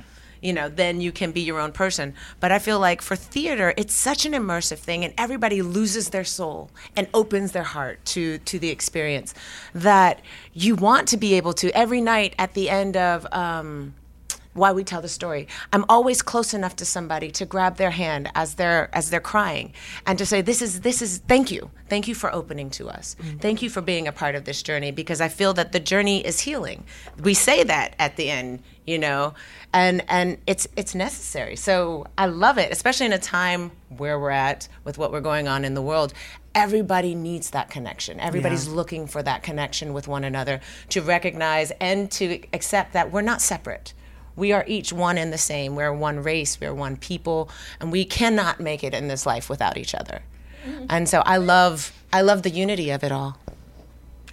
you 0.42 0.54
know, 0.54 0.70
then 0.70 1.02
you 1.02 1.12
can 1.12 1.32
be 1.32 1.42
your 1.42 1.60
own 1.60 1.72
person. 1.72 2.14
But 2.38 2.50
I 2.50 2.58
feel 2.58 2.78
like 2.80 3.02
for 3.02 3.14
theater, 3.14 3.74
it's 3.76 3.92
such 3.92 4.24
an 4.24 4.32
immersive 4.32 4.78
thing, 4.78 5.04
and 5.04 5.12
everybody 5.18 5.60
loses 5.60 6.08
their 6.10 6.24
soul 6.24 6.70
and 6.96 7.08
opens 7.12 7.52
their 7.52 7.68
heart 7.76 8.02
to 8.14 8.38
to 8.38 8.58
the 8.58 8.70
experience 8.70 9.34
that 9.74 10.22
you 10.54 10.76
want 10.76 11.08
to 11.08 11.16
be 11.16 11.34
able 11.34 11.52
to 11.54 11.70
every 11.76 12.00
night 12.00 12.34
at 12.38 12.54
the 12.54 12.70
end 12.70 12.96
of. 12.96 13.26
Um, 13.32 13.94
why 14.52 14.72
we 14.72 14.82
tell 14.82 15.00
the 15.00 15.08
story. 15.08 15.46
I'm 15.72 15.84
always 15.88 16.22
close 16.22 16.54
enough 16.54 16.76
to 16.76 16.84
somebody 16.84 17.30
to 17.32 17.46
grab 17.46 17.76
their 17.76 17.90
hand 17.90 18.30
as 18.34 18.54
they're 18.54 18.90
as 18.92 19.10
they're 19.10 19.20
crying 19.20 19.72
and 20.06 20.18
to 20.18 20.26
say 20.26 20.40
this 20.40 20.60
is 20.60 20.80
this 20.80 21.02
is 21.02 21.18
thank 21.28 21.50
you. 21.50 21.70
Thank 21.88 22.08
you 22.08 22.14
for 22.14 22.32
opening 22.32 22.70
to 22.70 22.88
us. 22.88 23.16
Mm-hmm. 23.20 23.38
Thank 23.38 23.62
you 23.62 23.70
for 23.70 23.80
being 23.80 24.08
a 24.08 24.12
part 24.12 24.34
of 24.34 24.44
this 24.44 24.62
journey 24.62 24.90
because 24.90 25.20
I 25.20 25.28
feel 25.28 25.54
that 25.54 25.72
the 25.72 25.80
journey 25.80 26.24
is 26.24 26.40
healing. 26.40 26.84
We 27.22 27.34
say 27.34 27.64
that 27.64 27.94
at 27.98 28.16
the 28.16 28.30
end, 28.30 28.62
you 28.86 28.98
know, 28.98 29.34
and 29.72 30.02
and 30.08 30.38
it's 30.46 30.66
it's 30.76 30.94
necessary. 30.94 31.56
So 31.56 32.06
I 32.18 32.26
love 32.26 32.58
it, 32.58 32.72
especially 32.72 33.06
in 33.06 33.12
a 33.12 33.18
time 33.18 33.70
where 33.96 34.18
we're 34.18 34.30
at 34.30 34.68
with 34.84 34.98
what 34.98 35.12
we're 35.12 35.20
going 35.20 35.46
on 35.46 35.64
in 35.64 35.74
the 35.74 35.82
world. 35.82 36.12
Everybody 36.52 37.14
needs 37.14 37.50
that 37.50 37.70
connection. 37.70 38.18
Everybody's 38.18 38.66
looking 38.66 39.06
for 39.06 39.22
that 39.22 39.44
connection 39.44 39.92
with 39.92 40.08
one 40.08 40.24
another 40.24 40.60
to 40.88 41.00
recognize 41.00 41.70
and 41.80 42.10
to 42.10 42.40
accept 42.52 42.92
that 42.94 43.12
we're 43.12 43.20
not 43.20 43.40
separate 43.40 43.94
we 44.36 44.52
are 44.52 44.64
each 44.66 44.92
one 44.92 45.18
and 45.18 45.32
the 45.32 45.38
same. 45.38 45.74
We're 45.74 45.92
one 45.92 46.22
race, 46.22 46.60
we're 46.60 46.74
one 46.74 46.96
people, 46.96 47.50
and 47.80 47.92
we 47.92 48.04
cannot 48.04 48.60
make 48.60 48.84
it 48.84 48.94
in 48.94 49.08
this 49.08 49.26
life 49.26 49.48
without 49.48 49.76
each 49.76 49.94
other. 49.94 50.22
Mm-hmm. 50.64 50.86
And 50.88 51.08
so 51.08 51.22
I 51.24 51.36
love 51.38 51.92
I 52.12 52.22
love 52.22 52.42
the 52.42 52.50
unity 52.50 52.90
of 52.90 53.04
it 53.04 53.12
all. 53.12 53.38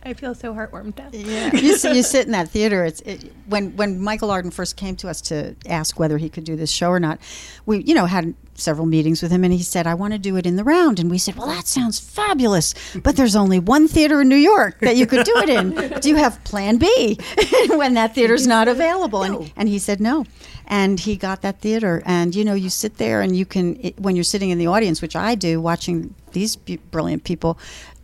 I 0.07 0.13
feel 0.13 0.33
so 0.33 0.53
heartwarmed 0.53 0.97
now. 0.97 1.09
Yeah, 1.11 1.53
you, 1.53 1.75
you 1.95 2.01
sit 2.01 2.25
in 2.25 2.31
that 2.31 2.47
theater. 2.47 2.85
It's 2.85 3.01
it, 3.01 3.29
when 3.47 3.75
when 3.75 3.99
Michael 3.99 4.31
Arden 4.31 4.51
first 4.51 4.77
came 4.77 4.95
to 4.97 5.09
us 5.09 5.19
to 5.23 5.53
ask 5.65 5.99
whether 5.99 6.17
he 6.17 6.29
could 6.29 6.45
do 6.45 6.55
this 6.55 6.71
show 6.71 6.89
or 6.89 6.99
not. 6.99 7.19
We 7.65 7.79
you 7.83 7.93
know 7.93 8.05
had 8.05 8.33
several 8.53 8.87
meetings 8.87 9.21
with 9.21 9.31
him, 9.31 9.43
and 9.43 9.51
he 9.51 9.61
said, 9.61 9.85
"I 9.85 9.95
want 9.95 10.13
to 10.13 10.19
do 10.19 10.37
it 10.37 10.45
in 10.45 10.55
the 10.55 10.63
round." 10.63 11.01
And 11.01 11.11
we 11.11 11.17
said, 11.17 11.35
"Well, 11.35 11.47
that 11.47 11.67
sounds 11.67 11.99
fabulous, 11.99 12.73
but 13.03 13.17
there's 13.17 13.35
only 13.35 13.59
one 13.59 13.89
theater 13.89 14.21
in 14.21 14.29
New 14.29 14.37
York 14.37 14.79
that 14.79 14.95
you 14.95 15.05
could 15.05 15.25
do 15.25 15.37
it 15.39 15.49
in. 15.49 15.99
Do 15.99 16.07
you 16.07 16.15
have 16.15 16.41
Plan 16.45 16.77
B 16.77 17.19
when 17.67 17.95
that 17.95 18.15
theater's 18.15 18.47
not 18.47 18.69
available?" 18.69 19.23
And 19.23 19.51
and 19.57 19.67
he 19.67 19.77
said 19.77 19.99
no. 19.99 20.25
And 20.69 20.99
he 20.99 21.15
got 21.15 21.41
that 21.43 21.59
theater, 21.59 22.01
and 22.05 22.33
you 22.33 22.45
know, 22.45 22.53
you 22.53 22.69
sit 22.69 22.97
there 22.97 23.21
and 23.21 23.35
you 23.35 23.45
can, 23.45 23.77
it, 23.81 23.97
when 23.99 24.17
you're 24.17 24.23
sitting 24.25 24.49
in 24.49 24.57
the 24.57 24.67
audience, 24.67 25.01
which 25.01 25.15
I 25.15 25.33
do, 25.33 25.61
watching 25.61 26.13
these 26.33 26.57
b- 26.57 26.75
brilliant 26.91 27.23
people, 27.23 27.57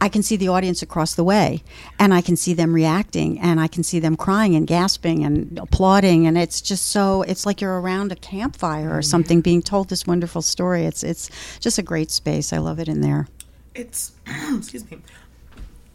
I 0.03 0.09
can 0.09 0.21
see 0.21 0.35
the 0.35 0.49
audience 0.49 0.81
across 0.81 1.15
the 1.15 1.23
way, 1.23 1.63
and 1.97 2.13
I 2.13 2.21
can 2.21 2.35
see 2.35 2.53
them 2.53 2.73
reacting, 2.73 3.39
and 3.39 3.59
I 3.59 3.67
can 3.67 3.83
see 3.83 3.99
them 3.99 4.17
crying 4.17 4.53
and 4.53 4.67
gasping 4.67 5.23
and 5.23 5.57
applauding, 5.57 6.27
and 6.27 6.37
it's 6.37 6.59
just 6.61 6.87
so. 6.87 7.21
It's 7.21 7.45
like 7.45 7.61
you're 7.61 7.79
around 7.79 8.11
a 8.11 8.15
campfire 8.17 8.93
or 8.93 9.01
something, 9.01 9.39
being 9.39 9.61
told 9.61 9.87
this 9.87 10.05
wonderful 10.05 10.41
story. 10.41 10.85
It's 10.85 11.03
it's 11.03 11.29
just 11.61 11.77
a 11.77 11.83
great 11.83 12.11
space. 12.11 12.51
I 12.51 12.57
love 12.57 12.79
it 12.79 12.89
in 12.89 12.99
there. 12.99 13.27
it's 13.75 14.11
excuse 14.57 14.89
me 14.91 14.99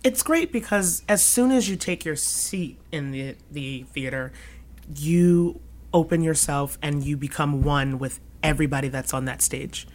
it's 0.04 0.22
great 0.22 0.52
because 0.52 1.02
as 1.08 1.22
soon 1.24 1.50
as 1.50 1.68
you 1.68 1.76
take 1.76 2.04
your 2.04 2.16
seat 2.16 2.78
in 2.92 3.10
the 3.10 3.36
the 3.50 3.82
theater 3.92 4.32
you 4.96 5.60
open 5.92 6.22
yourself 6.22 6.78
and 6.82 7.04
you 7.04 7.16
become 7.16 7.62
one 7.62 7.98
with 7.98 8.20
everybody 8.42 8.88
that's 8.88 9.12
on 9.12 9.24
that 9.24 9.42
stage 9.42 9.86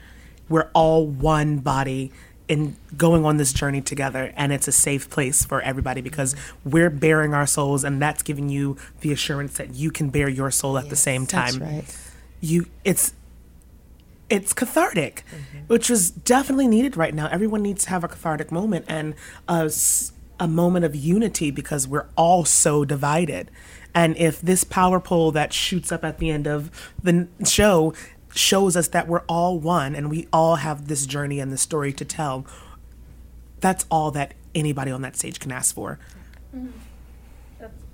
we're 0.49 0.69
all 0.73 1.07
one 1.07 1.57
body 1.59 2.11
in 2.47 2.75
going 2.97 3.25
on 3.25 3.37
this 3.37 3.53
journey 3.53 3.81
together 3.81 4.33
and 4.35 4.51
it's 4.51 4.67
a 4.67 4.71
safe 4.71 5.09
place 5.09 5.45
for 5.45 5.61
everybody 5.61 6.01
because 6.01 6.35
we're 6.65 6.89
bearing 6.89 7.33
our 7.33 7.47
souls 7.47 7.83
and 7.83 8.01
that's 8.01 8.21
giving 8.21 8.49
you 8.49 8.75
the 9.01 9.11
assurance 9.11 9.57
that 9.57 9.73
you 9.75 9.89
can 9.91 10.09
bear 10.09 10.27
your 10.27 10.51
soul 10.51 10.77
at 10.77 10.89
the 10.89 10.95
same 10.95 11.25
time 11.25 11.59
That's 11.59 11.73
right. 11.73 11.97
you 12.41 12.67
it's 12.83 13.13
it's 14.33 14.51
cathartic, 14.51 15.23
mm-hmm. 15.29 15.65
which 15.67 15.91
is 15.91 16.09
definitely 16.09 16.67
needed 16.67 16.97
right 16.97 17.13
now. 17.13 17.27
Everyone 17.27 17.61
needs 17.61 17.83
to 17.83 17.91
have 17.91 18.03
a 18.03 18.07
cathartic 18.07 18.51
moment 18.51 18.85
and 18.87 19.13
a, 19.47 19.71
a 20.39 20.47
moment 20.47 20.85
of 20.85 20.95
unity 20.95 21.51
because 21.51 21.87
we're 21.87 22.07
all 22.15 22.43
so 22.43 22.83
divided. 22.83 23.51
And 23.93 24.17
if 24.17 24.41
this 24.41 24.63
power 24.63 24.99
pole 24.99 25.31
that 25.33 25.53
shoots 25.53 25.91
up 25.91 26.03
at 26.03 26.17
the 26.17 26.31
end 26.31 26.47
of 26.47 26.71
the 27.03 27.27
show 27.45 27.93
shows 28.35 28.75
us 28.75 28.87
that 28.89 29.07
we're 29.07 29.21
all 29.27 29.59
one 29.59 29.95
and 29.95 30.09
we 30.09 30.27
all 30.33 30.55
have 30.57 30.87
this 30.87 31.05
journey 31.05 31.39
and 31.39 31.51
this 31.51 31.61
story 31.61 31.93
to 31.93 32.05
tell, 32.05 32.45
that's 33.59 33.85
all 33.91 34.11
that 34.11 34.33
anybody 34.55 34.91
on 34.91 35.01
that 35.01 35.15
stage 35.15 35.39
can 35.39 35.51
ask 35.51 35.73
for. 35.73 35.99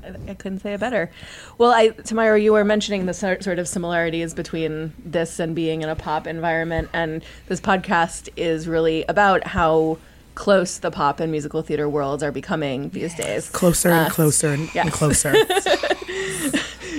I, 0.04 0.14
I 0.30 0.34
couldn't 0.34 0.60
say 0.60 0.74
it 0.74 0.80
better. 0.80 1.12
Well, 1.58 1.72
I, 1.72 1.90
Tamyra, 1.90 2.42
you 2.42 2.54
were 2.54 2.64
mentioning 2.64 3.06
the 3.06 3.14
sort 3.14 3.48
of 3.48 3.68
similarities 3.68 4.34
between 4.34 4.94
this 5.04 5.40
and 5.40 5.54
being 5.56 5.82
in 5.82 5.90
a 5.90 5.96
pop 5.96 6.26
environment, 6.26 6.90
and 6.94 7.22
this 7.48 7.60
podcast 7.60 8.30
is 8.38 8.68
really 8.68 9.04
about 9.10 9.46
how 9.46 9.98
close 10.36 10.78
the 10.78 10.90
pop 10.90 11.20
and 11.20 11.32
musical 11.32 11.62
theater 11.62 11.90
worlds 11.90 12.24
are 12.24 12.32
becoming 12.32 12.90
these 12.92 13.14
days. 13.16 13.50
Closer 13.50 13.90
and 13.90 14.08
Uh, 14.08 14.10
closer 14.10 14.48
and, 14.54 14.70
yes. 14.74 14.86
and 14.86 14.94
closer. 14.94 15.36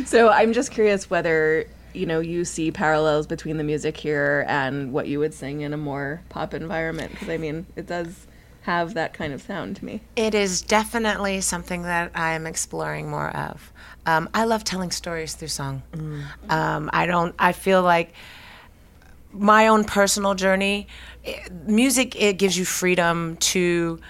So 0.07 0.31
I'm 0.31 0.53
just 0.53 0.70
curious 0.70 1.11
whether 1.11 1.66
you 1.94 2.07
know 2.07 2.20
you 2.20 2.44
see 2.44 2.70
parallels 2.70 3.26
between 3.26 3.57
the 3.57 3.64
music 3.64 3.96
here 3.96 4.44
and 4.48 4.92
what 4.92 5.09
you 5.09 5.18
would 5.18 5.35
sing 5.35 5.61
in 5.62 5.72
a 5.72 5.76
more 5.76 6.22
pop 6.29 6.55
environment, 6.55 7.12
because 7.12 7.29
I 7.29 7.37
mean 7.37 7.66
it 7.76 7.87
does 7.87 8.26
have 8.62 8.94
that 8.94 9.14
kind 9.14 9.33
of 9.33 9.40
sound 9.40 9.76
to 9.76 9.85
me. 9.85 10.00
It 10.16 10.35
is 10.35 10.62
definitely 10.62 11.40
something 11.40 11.83
that 11.83 12.12
I 12.14 12.33
am 12.33 12.46
exploring 12.46 13.09
more 13.09 13.35
of. 13.35 13.72
Um, 14.07 14.29
I 14.35 14.44
love 14.44 14.64
telling 14.64 14.90
stories 14.90 15.35
through 15.35 15.48
song. 15.48 15.83
Um, 16.48 16.90
I 16.92 17.07
don't. 17.07 17.35
I 17.38 17.53
feel 17.53 17.83
like 17.83 18.12
my 19.33 19.68
own 19.68 19.85
personal 19.85 20.35
journey. 20.35 20.88
i 21.26 21.42
music 21.66 22.20
it 22.20 22.38
gives 22.38 22.59
you 22.59 22.64
freedom 22.64 23.37
to 23.37 24.00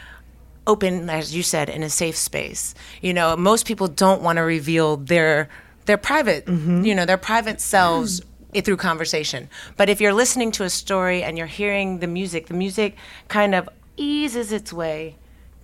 open, 0.66 1.10
as 1.10 1.34
you 1.34 1.42
said, 1.42 1.68
in 1.68 1.82
a 1.82 1.90
safe 1.90 2.16
space. 2.16 2.74
You 3.00 3.12
know, 3.12 3.36
most 3.36 3.66
people 3.66 3.88
don't 3.88 4.22
want 4.22 4.36
to 4.36 4.42
reveal 4.42 4.96
their 4.96 5.48
their 5.86 5.96
private, 5.98 6.46
you 6.48 6.94
know, 6.94 7.04
their 7.04 7.16
private 7.16 7.60
selves 7.60 8.22
through 8.64 8.76
conversation. 8.76 9.48
But 9.76 9.88
if 9.88 10.00
you're 10.00 10.12
listening 10.12 10.50
to 10.52 10.64
a 10.64 10.70
story 10.70 11.22
and 11.22 11.38
you're 11.38 11.46
hearing 11.46 12.00
the 12.00 12.06
music, 12.06 12.46
the 12.46 12.54
music 12.54 12.96
kind 13.28 13.54
of 13.54 13.68
eases 13.96 14.52
its 14.52 14.72
way 14.72 15.16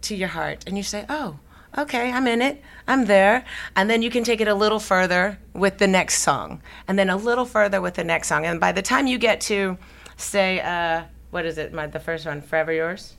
to 0.02 0.14
your 0.14 0.28
heart, 0.28 0.64
and 0.66 0.76
you 0.76 0.82
say, 0.82 1.04
"Oh, 1.08 1.38
okay, 1.76 2.12
I'm 2.12 2.26
in 2.26 2.42
it. 2.42 2.62
I'm 2.86 3.06
there." 3.06 3.44
And 3.74 3.90
then 3.90 4.02
you 4.02 4.10
can 4.10 4.24
take 4.24 4.40
it 4.40 4.48
a 4.48 4.54
little 4.54 4.78
further 4.78 5.38
with 5.52 5.78
the 5.78 5.86
next 5.88 6.22
song, 6.22 6.62
and 6.86 6.98
then 6.98 7.10
a 7.10 7.16
little 7.16 7.44
further 7.46 7.80
with 7.80 7.94
the 7.94 8.04
next 8.04 8.28
song. 8.28 8.46
And 8.46 8.60
by 8.60 8.72
the 8.72 8.82
time 8.82 9.06
you 9.06 9.18
get 9.18 9.40
to, 9.42 9.76
say, 10.16 10.60
uh, 10.60 11.04
what 11.30 11.44
is 11.44 11.58
it? 11.58 11.72
My 11.72 11.86
the 11.86 12.00
first 12.00 12.24
one, 12.26 12.40
"Forever 12.40 12.72
Yours." 12.72 13.14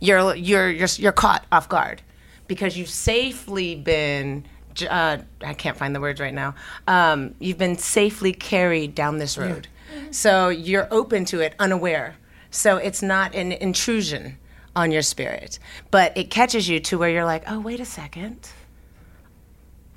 you're 0.00 0.34
you're 0.34 0.70
you're 0.70 0.88
you're 0.96 1.12
caught 1.12 1.44
off 1.50 1.68
guard 1.68 2.02
because 2.46 2.76
you've 2.76 2.88
safely 2.88 3.74
been 3.74 4.44
uh, 4.82 5.18
I 5.42 5.54
can't 5.54 5.76
find 5.76 5.94
the 5.94 6.00
words 6.00 6.20
right 6.20 6.34
now. 6.34 6.54
Um, 6.86 7.34
you've 7.38 7.58
been 7.58 7.78
safely 7.78 8.32
carried 8.32 8.94
down 8.94 9.18
this 9.18 9.36
road, 9.38 9.68
so 10.10 10.48
you're 10.48 10.88
open 10.90 11.24
to 11.26 11.40
it, 11.40 11.54
unaware. 11.58 12.16
So 12.50 12.76
it's 12.76 13.02
not 13.02 13.34
an 13.34 13.52
intrusion 13.52 14.38
on 14.74 14.90
your 14.90 15.02
spirit, 15.02 15.58
but 15.90 16.16
it 16.16 16.30
catches 16.30 16.68
you 16.68 16.80
to 16.80 16.98
where 16.98 17.10
you're 17.10 17.24
like, 17.24 17.44
oh 17.46 17.60
wait 17.60 17.80
a 17.80 17.84
second, 17.84 18.50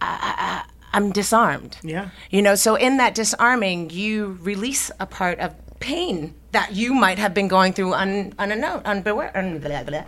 I, 0.02 0.63
I, 0.65 0.70
I'm 0.94 1.12
disarmed. 1.12 1.78
Yeah. 1.84 2.10
You 2.30 2.41
know, 2.41 2.56
so 2.56 2.76
in 2.76 2.98
that 2.98 3.15
disarming, 3.15 3.89
you 3.91 4.38
release 4.41 4.91
a 5.00 5.06
part 5.06 5.39
of 5.39 5.56
pain 5.80 6.34
that 6.52 6.74
you 6.74 6.94
might 6.94 7.17
have 7.17 7.34
been 7.34 7.48
going 7.48 7.74
through 7.74 7.94
un, 7.94 8.34
unknown, 8.38 8.82
unbeware, 8.82 9.36
un, 9.36 9.60
blah, 9.60 9.84
blah, 9.84 10.04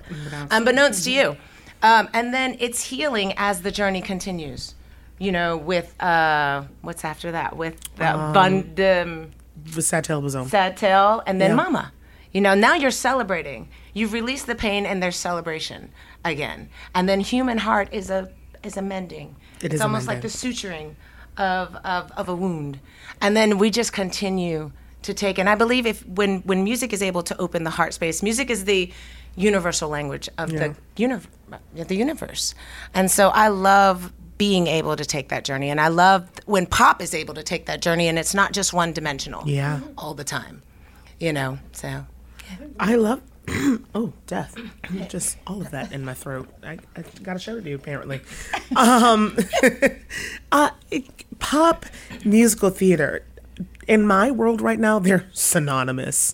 unbeknownst 0.51 1.05
to 1.05 1.11
you. 1.11 1.37
Um, 1.83 2.09
and 2.13 2.33
then 2.33 2.55
it's 2.59 2.81
healing 2.85 3.33
as 3.37 3.61
the 3.61 3.71
journey 3.71 4.01
continues. 4.01 4.73
You 5.19 5.31
know, 5.31 5.57
with 5.57 5.93
uh, 6.01 6.63
what's 6.81 7.05
after 7.05 7.31
that? 7.33 7.55
With 7.55 7.77
the 8.75 9.03
um, 9.03 9.31
With 9.75 9.85
Satel 9.85 10.21
was 10.21 10.35
on. 10.35 10.47
sad 10.47 10.81
and 11.27 11.39
then 11.39 11.51
Yeah. 11.51 11.55
mama. 11.55 11.91
You 12.31 12.41
know, 12.41 12.55
now 12.55 12.73
you're 12.73 12.89
celebrating. 12.91 13.69
You've 13.93 14.11
released 14.11 14.47
the 14.47 14.55
pain, 14.55 14.87
and 14.87 15.03
there's 15.03 15.15
celebration 15.15 15.91
again. 16.25 16.69
And 16.95 17.07
then 17.07 17.19
human 17.19 17.59
heart 17.59 17.89
is 17.91 18.09
a 18.09 18.31
is 18.63 18.75
a 18.75 18.81
mending. 18.81 19.35
It 19.61 19.65
it's 19.65 19.75
is 19.75 19.81
almost 19.81 20.07
like 20.07 20.21
the 20.21 20.29
suturing 20.29 20.95
of, 21.37 21.75
of 21.85 22.11
of 22.17 22.27
a 22.27 22.35
wound. 22.35 22.79
And 23.21 23.37
then 23.37 23.57
we 23.59 23.69
just 23.69 23.93
continue 23.93 24.71
to 25.03 25.13
take. 25.13 25.37
And 25.37 25.47
I 25.47 25.55
believe 25.55 25.85
if 25.85 26.05
when 26.07 26.39
when 26.39 26.63
music 26.63 26.91
is 26.91 27.03
able 27.03 27.21
to 27.23 27.37
open 27.39 27.63
the 27.63 27.69
heart 27.69 27.93
space, 27.93 28.23
music 28.23 28.49
is 28.49 28.65
the 28.65 28.91
universal 29.35 29.89
language 29.89 30.29
of 30.37 30.49
the 30.51 30.75
universe, 30.95 31.27
the 31.73 31.95
universe. 31.95 32.55
And 32.93 33.09
so 33.09 33.29
I 33.29 33.47
love 33.49 34.11
being 34.37 34.67
able 34.67 34.95
to 34.95 35.05
take 35.05 35.29
that 35.29 35.43
journey, 35.45 35.69
and 35.69 35.79
I 35.79 35.87
love 35.89 36.29
when 36.45 36.65
pop 36.65 37.01
is 37.01 37.13
able 37.13 37.33
to 37.35 37.43
take 37.43 37.65
that 37.67 37.81
journey, 37.81 38.07
and 38.07 38.17
it's 38.19 38.33
not 38.33 38.51
just 38.51 38.73
one 38.73 38.91
dimensional 38.93 39.43
Yeah. 39.47 39.79
all 39.97 40.13
the 40.13 40.23
time. 40.23 40.61
You 41.19 41.31
know, 41.33 41.59
so 41.71 42.05
I 42.79 42.95
love. 42.95 43.21
oh, 43.93 44.13
death! 44.25 44.55
Just 45.09 45.35
all 45.45 45.59
of 45.61 45.71
that 45.71 45.91
in 45.91 46.05
my 46.05 46.13
throat. 46.13 46.47
I, 46.63 46.77
I 46.95 47.03
got 47.23 47.33
to 47.33 47.39
show 47.39 47.57
it 47.57 47.63
to 47.63 47.69
you. 47.69 47.75
Apparently, 47.75 48.21
um, 48.77 49.37
uh, 50.51 50.69
it- 50.89 51.25
pop 51.39 51.85
musical 52.23 52.69
theater. 52.69 53.25
In 53.85 54.07
my 54.07 54.31
world 54.31 54.61
right 54.61 54.79
now, 54.79 54.97
they're 54.99 55.27
synonymous. 55.33 56.33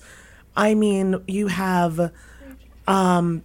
I 0.56 0.76
mean, 0.76 1.24
you 1.28 1.48
have 1.48 2.12
um, 2.90 3.44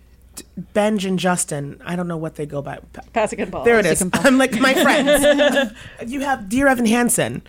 Benj 0.73 1.05
and 1.05 1.19
Justin. 1.19 1.81
I 1.85 1.95
don't 1.95 2.09
know 2.09 2.17
what 2.17 2.35
they 2.35 2.47
go 2.47 2.63
by. 2.63 2.81
Pasek 3.15 3.41
and 3.41 3.53
Paul. 3.53 3.65
There 3.65 3.79
it 3.79 3.87
is. 3.87 4.03
I'm 4.13 4.39
like 4.39 4.59
my 4.59 4.75
friends. 4.75 5.73
you 6.07 6.21
have 6.21 6.49
Dear 6.49 6.67
Evan 6.67 6.87
Hansen, 6.87 7.43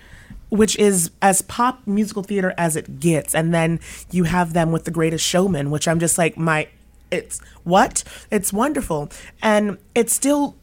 which 0.49 0.77
is 0.77 1.09
as 1.21 1.41
pop 1.41 1.87
musical 1.87 2.21
theater 2.21 2.53
as 2.57 2.75
it 2.75 2.99
gets, 2.99 3.33
and 3.33 3.53
then 3.53 3.79
you 4.11 4.25
have 4.25 4.53
them 4.53 4.71
with 4.71 4.83
The 4.83 4.91
Greatest 4.91 5.25
Showman, 5.25 5.71
which 5.71 5.87
I'm 5.87 5.99
just 5.99 6.17
like 6.17 6.37
my. 6.37 6.67
It's 7.11 7.39
what? 7.63 8.03
It's 8.29 8.51
wonderful, 8.51 9.09
and 9.41 9.77
it's 9.95 10.13
still 10.13 10.55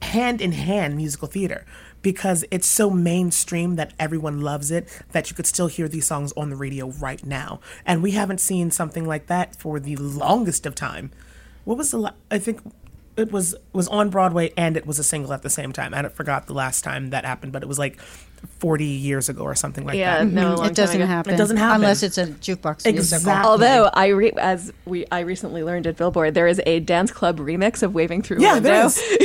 hand 0.00 0.40
in 0.40 0.52
hand 0.52 0.96
musical 0.96 1.28
theater 1.28 1.64
because 2.02 2.44
it's 2.50 2.66
so 2.66 2.90
mainstream 2.90 3.76
that 3.76 3.92
everyone 3.98 4.40
loves 4.40 4.70
it 4.70 4.88
that 5.12 5.30
you 5.30 5.36
could 5.36 5.46
still 5.46 5.68
hear 5.68 5.88
these 5.88 6.06
songs 6.06 6.32
on 6.36 6.50
the 6.50 6.56
radio 6.56 6.88
right 6.88 7.24
now. 7.24 7.60
And 7.86 8.02
we 8.02 8.12
haven't 8.12 8.40
seen 8.40 8.70
something 8.70 9.06
like 9.06 9.26
that 9.28 9.56
for 9.56 9.80
the 9.80 9.96
longest 9.96 10.66
of 10.66 10.74
time. 10.74 11.10
What 11.64 11.78
was 11.78 11.92
the 11.92 11.98
la- 11.98 12.14
I 12.30 12.38
think 12.38 12.60
it 13.16 13.30
was 13.32 13.54
was 13.72 13.88
on 13.88 14.10
Broadway 14.10 14.52
and 14.56 14.76
it 14.76 14.86
was 14.86 14.98
a 14.98 15.04
single 15.04 15.32
at 15.32 15.42
the 15.42 15.50
same 15.50 15.72
time. 15.72 15.92
I 15.94 16.08
forgot 16.08 16.46
the 16.46 16.54
last 16.54 16.82
time 16.84 17.10
that 17.10 17.24
happened, 17.24 17.52
but 17.52 17.62
it 17.62 17.66
was 17.68 17.78
like 17.78 18.00
40 18.58 18.84
years 18.84 19.28
ago 19.28 19.42
or 19.44 19.54
something 19.54 19.84
like 19.86 19.96
Yeah, 19.96 20.18
that. 20.18 20.26
no, 20.26 20.54
a 20.54 20.56
long 20.56 20.66
It 20.66 20.74
doesn't 20.74 20.98
time 20.98 21.06
happen. 21.08 21.34
It 21.34 21.36
doesn't 21.36 21.58
happen. 21.58 21.82
unless 21.82 22.02
it's 22.02 22.18
a 22.18 22.26
jukebox 22.26 22.84
musical. 22.90 22.98
Exactly. 22.98 23.32
Although 23.48 23.88
I, 23.94 24.06
re- 24.08 24.32
as 24.36 24.72
we, 24.84 25.06
I 25.12 25.20
recently 25.20 25.62
learned 25.62 25.86
at 25.86 25.96
Billboard, 25.96 26.34
there 26.34 26.48
is 26.48 26.60
a 26.66 26.80
dance 26.80 27.12
club 27.12 27.38
remix 27.38 27.82
of 27.84 27.94
"Waving 27.94 28.22
Through 28.22 28.38
a 28.38 28.40
Yeah, 28.40 28.54
Window." 28.54 28.68
there 28.70 28.86
is. 28.86 29.18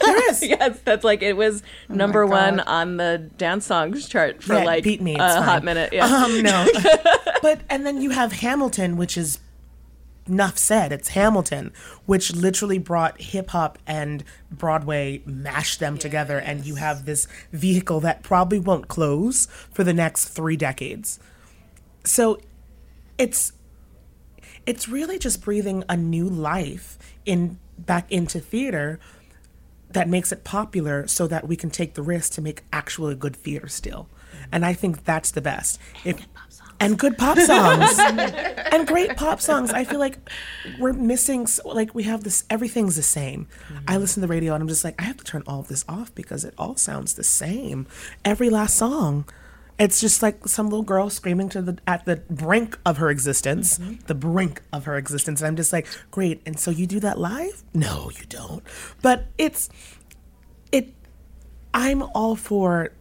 there 0.00 0.30
is. 0.30 0.42
yes, 0.48 0.80
that's 0.84 1.04
like 1.04 1.22
it 1.22 1.36
was 1.36 1.62
number 1.88 2.26
one 2.26 2.58
on 2.60 2.96
the 2.96 3.18
dance 3.38 3.66
songs 3.66 4.08
chart 4.08 4.42
for 4.42 4.54
Yeah, 4.54 4.64
like 4.64 4.82
beat 4.82 5.00
me. 5.00 5.12
a 5.16 5.24
It's 5.24 5.34
hot 5.44 5.62
minute. 5.62 5.92
Yeah. 5.92 6.06
Um, 6.06 6.42
no. 6.42 6.66
but 7.42 7.60
and 7.70 7.86
then 7.86 8.00
you 8.02 8.10
have 8.10 8.32
Hamilton, 8.32 8.96
which 8.96 9.16
is 9.16 9.38
enough 10.30 10.56
said. 10.56 10.92
It's 10.92 11.08
Hamilton, 11.08 11.72
which 12.06 12.34
literally 12.34 12.78
brought 12.78 13.20
hip 13.20 13.50
hop 13.50 13.78
and 13.86 14.24
Broadway, 14.50 15.22
mashed 15.26 15.80
them 15.80 15.98
together, 15.98 16.38
and 16.38 16.64
you 16.64 16.76
have 16.76 17.04
this 17.04 17.26
vehicle 17.52 18.00
that 18.00 18.22
probably 18.22 18.58
won't 18.58 18.88
close 18.88 19.46
for 19.72 19.84
the 19.84 19.92
next 19.92 20.26
three 20.26 20.56
decades. 20.56 21.18
So 22.04 22.40
it's 23.18 23.52
it's 24.66 24.88
really 24.88 25.18
just 25.18 25.42
breathing 25.42 25.84
a 25.88 25.96
new 25.96 26.28
life 26.28 26.98
in 27.24 27.58
back 27.78 28.10
into 28.10 28.40
theater 28.40 29.00
that 29.90 30.08
makes 30.08 30.30
it 30.30 30.44
popular 30.44 31.06
so 31.06 31.26
that 31.26 31.48
we 31.48 31.56
can 31.56 31.70
take 31.70 31.94
the 31.94 32.02
risk 32.02 32.32
to 32.32 32.40
make 32.40 32.62
actually 32.72 33.14
good 33.14 33.34
theater 33.34 33.68
still. 33.68 34.08
Mm-hmm. 34.32 34.44
And 34.52 34.66
I 34.66 34.72
think 34.74 35.04
that's 35.04 35.30
the 35.32 35.40
best. 35.40 35.80
If 36.04 36.26
and 36.80 36.98
good 36.98 37.16
pop 37.16 37.38
songs 37.52 37.98
and 38.72 38.86
great 38.86 39.16
pop 39.16 39.40
songs. 39.40 39.70
I 39.70 39.84
feel 39.84 40.00
like 40.00 40.18
we're 40.78 40.92
missing 40.92 41.46
like 41.64 41.94
we 41.94 42.04
have 42.04 42.24
this 42.24 42.44
everything's 42.50 42.96
the 42.96 43.02
same. 43.02 43.46
I 43.86 43.92
mm-hmm. 43.92 44.00
listen 44.00 44.20
to 44.22 44.26
the 44.26 44.30
radio 44.30 44.54
and 44.54 44.62
I'm 44.62 44.68
just 44.68 44.82
like 44.82 45.00
I 45.00 45.04
have 45.04 45.18
to 45.18 45.24
turn 45.24 45.44
all 45.46 45.60
of 45.60 45.68
this 45.68 45.84
off 45.88 46.14
because 46.14 46.44
it 46.44 46.54
all 46.58 46.76
sounds 46.76 47.14
the 47.14 47.24
same. 47.24 47.86
Every 48.24 48.50
last 48.50 48.76
song. 48.76 49.26
It's 49.78 49.98
just 49.98 50.20
like 50.22 50.46
some 50.46 50.68
little 50.68 50.84
girl 50.84 51.08
screaming 51.08 51.48
to 51.50 51.62
the 51.62 51.78
at 51.86 52.04
the 52.04 52.16
brink 52.28 52.78
of 52.84 52.98
her 52.98 53.08
existence, 53.08 53.78
mm-hmm. 53.78 53.94
the 54.08 54.14
brink 54.14 54.60
of 54.74 54.84
her 54.84 54.98
existence. 54.98 55.40
And 55.40 55.48
I'm 55.48 55.56
just 55.56 55.72
like, 55.72 55.86
great. 56.10 56.42
And 56.44 56.60
so 56.60 56.70
you 56.70 56.86
do 56.86 57.00
that 57.00 57.18
live? 57.18 57.62
No, 57.72 58.10
you 58.10 58.26
don't. 58.26 58.62
But 59.00 59.28
it's 59.38 59.70
it 60.70 60.92
I'm 61.72 62.02
all 62.02 62.36
for 62.36 62.92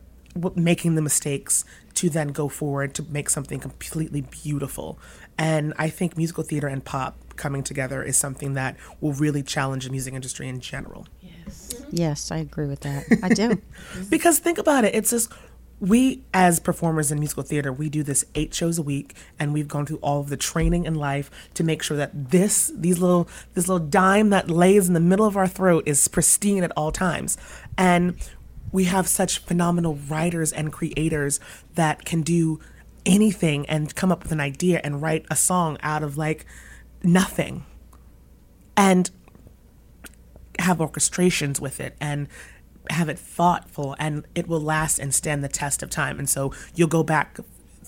making 0.56 0.96
the 0.96 1.02
mistakes 1.02 1.66
to 1.96 2.10
then 2.10 2.30
go 2.30 2.48
forward 2.48 2.94
to 2.96 3.04
make 3.04 3.30
something 3.30 3.60
completely 3.60 4.22
beautiful. 4.22 5.00
And 5.38 5.74
I 5.78 5.90
think 5.90 6.18
musical 6.18 6.44
theater 6.44 6.68
and 6.68 6.84
pop 6.84 7.18
coming 7.36 7.64
together 7.64 8.04
is 8.04 8.18
something 8.18 8.54
that 8.54 8.78
will 9.02 9.14
really 9.14 9.42
challenge 9.42 9.86
the 9.86 9.92
music 9.92 10.14
industry 10.14 10.48
in 10.48 10.60
general. 10.60 11.08
Yes. 11.22 11.74
Mm-hmm. 11.74 11.90
Yes, 11.92 12.32
I 12.32 12.38
agree 12.38 12.68
with 12.68 12.82
that. 12.82 13.06
I 13.24 13.30
do. 13.30 13.62
Because 14.10 14.40
think 14.40 14.58
about 14.58 14.86
it, 14.86 14.94
it's 14.94 15.10
just 15.10 15.32
we 15.80 16.24
as 16.34 16.60
performers 16.60 17.12
in 17.12 17.20
musical 17.20 17.44
theater, 17.44 17.72
we 17.72 17.90
do 17.90 18.04
this 18.04 18.26
eight 18.36 18.54
shows 18.54 18.78
a 18.78 18.82
week 18.82 19.16
and 19.40 19.54
we've 19.54 19.68
gone 19.68 19.86
through 19.86 19.98
all 19.98 20.20
of 20.20 20.30
the 20.30 20.38
training 20.38 20.86
in 20.86 20.96
life 20.96 21.32
to 21.54 21.64
make 21.64 21.82
sure 21.82 21.96
that 21.98 22.32
this 22.32 22.72
these 22.76 23.00
little 23.00 23.30
this 23.54 23.68
little 23.68 23.86
dime 23.86 24.30
that 24.30 24.50
lays 24.50 24.88
in 24.88 24.94
the 24.94 25.00
middle 25.00 25.26
of 25.26 25.38
our 25.38 25.48
throat 25.48 25.84
is 25.88 26.06
pristine 26.08 26.64
at 26.64 26.72
all 26.76 26.92
times. 26.92 27.38
And 27.78 28.16
we 28.72 28.86
have 28.86 29.07
such 29.07 29.39
phenomenal 29.39 29.95
writers 29.95 30.51
and 30.51 30.72
creators 30.72 31.39
that 31.76 32.05
can 32.05 32.22
do 32.22 32.59
anything 33.05 33.65
and 33.67 33.95
come 33.95 34.11
up 34.11 34.24
with 34.24 34.32
an 34.32 34.39
idea 34.39 34.82
and 34.84 35.01
write 35.01 35.26
a 35.32 35.36
song 35.36 35.78
out 35.82 36.03
of 36.03 36.17
like 36.17 36.45
nothing. 37.03 37.65
And 38.76 39.09
have 40.59 40.78
orchestrations 40.78 41.59
with 41.59 41.80
it 41.80 41.95
and 41.99 42.28
have 42.89 43.09
it 43.09 43.20
thoughtful 43.20 43.95
and 43.99 44.26
it 44.36 44.47
will 44.47 44.59
last 44.59 44.99
and 44.99 45.13
stand 45.13 45.43
the 45.43 45.47
test 45.47 45.82
of 45.82 45.89
time. 45.89 46.20
And 46.20 46.30
so 46.30 46.53
you'll 46.76 46.88
go 46.88 47.03
back 47.03 47.39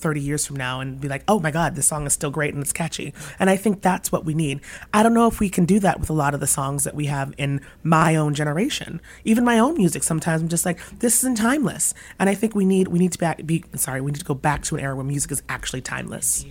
30 0.01 0.19
years 0.19 0.45
from 0.45 0.55
now 0.55 0.79
and 0.79 0.99
be 0.99 1.07
like, 1.07 1.23
oh 1.27 1.39
my 1.39 1.51
God, 1.51 1.75
this 1.75 1.87
song 1.87 2.05
is 2.05 2.13
still 2.13 2.31
great 2.31 2.53
and 2.53 2.61
it's 2.61 2.73
catchy. 2.73 3.13
And 3.39 3.49
I 3.49 3.55
think 3.55 3.81
that's 3.81 4.11
what 4.11 4.25
we 4.25 4.33
need. 4.33 4.61
I 4.93 5.03
don't 5.03 5.13
know 5.13 5.27
if 5.27 5.39
we 5.39 5.49
can 5.49 5.65
do 5.65 5.79
that 5.79 5.99
with 5.99 6.09
a 6.09 6.13
lot 6.13 6.33
of 6.33 6.39
the 6.39 6.47
songs 6.47 6.83
that 6.83 6.95
we 6.95 7.05
have 7.05 7.33
in 7.37 7.61
my 7.83 8.15
own 8.15 8.33
generation. 8.33 9.01
Even 9.23 9.45
my 9.45 9.59
own 9.59 9.75
music, 9.75 10.03
sometimes 10.03 10.41
I'm 10.41 10.49
just 10.49 10.65
like, 10.65 10.79
this 10.99 11.19
isn't 11.19 11.37
timeless. 11.37 11.93
And 12.19 12.29
I 12.29 12.35
think 12.35 12.55
we 12.55 12.65
need, 12.65 12.87
we 12.87 12.99
need 12.99 13.13
to 13.13 13.35
be, 13.45 13.63
sorry, 13.75 14.01
we 14.01 14.11
need 14.11 14.19
to 14.19 14.25
go 14.25 14.33
back 14.33 14.63
to 14.63 14.75
an 14.75 14.81
era 14.81 14.95
where 14.95 15.05
music 15.05 15.31
is 15.31 15.43
actually 15.47 15.81
timeless. 15.81 16.45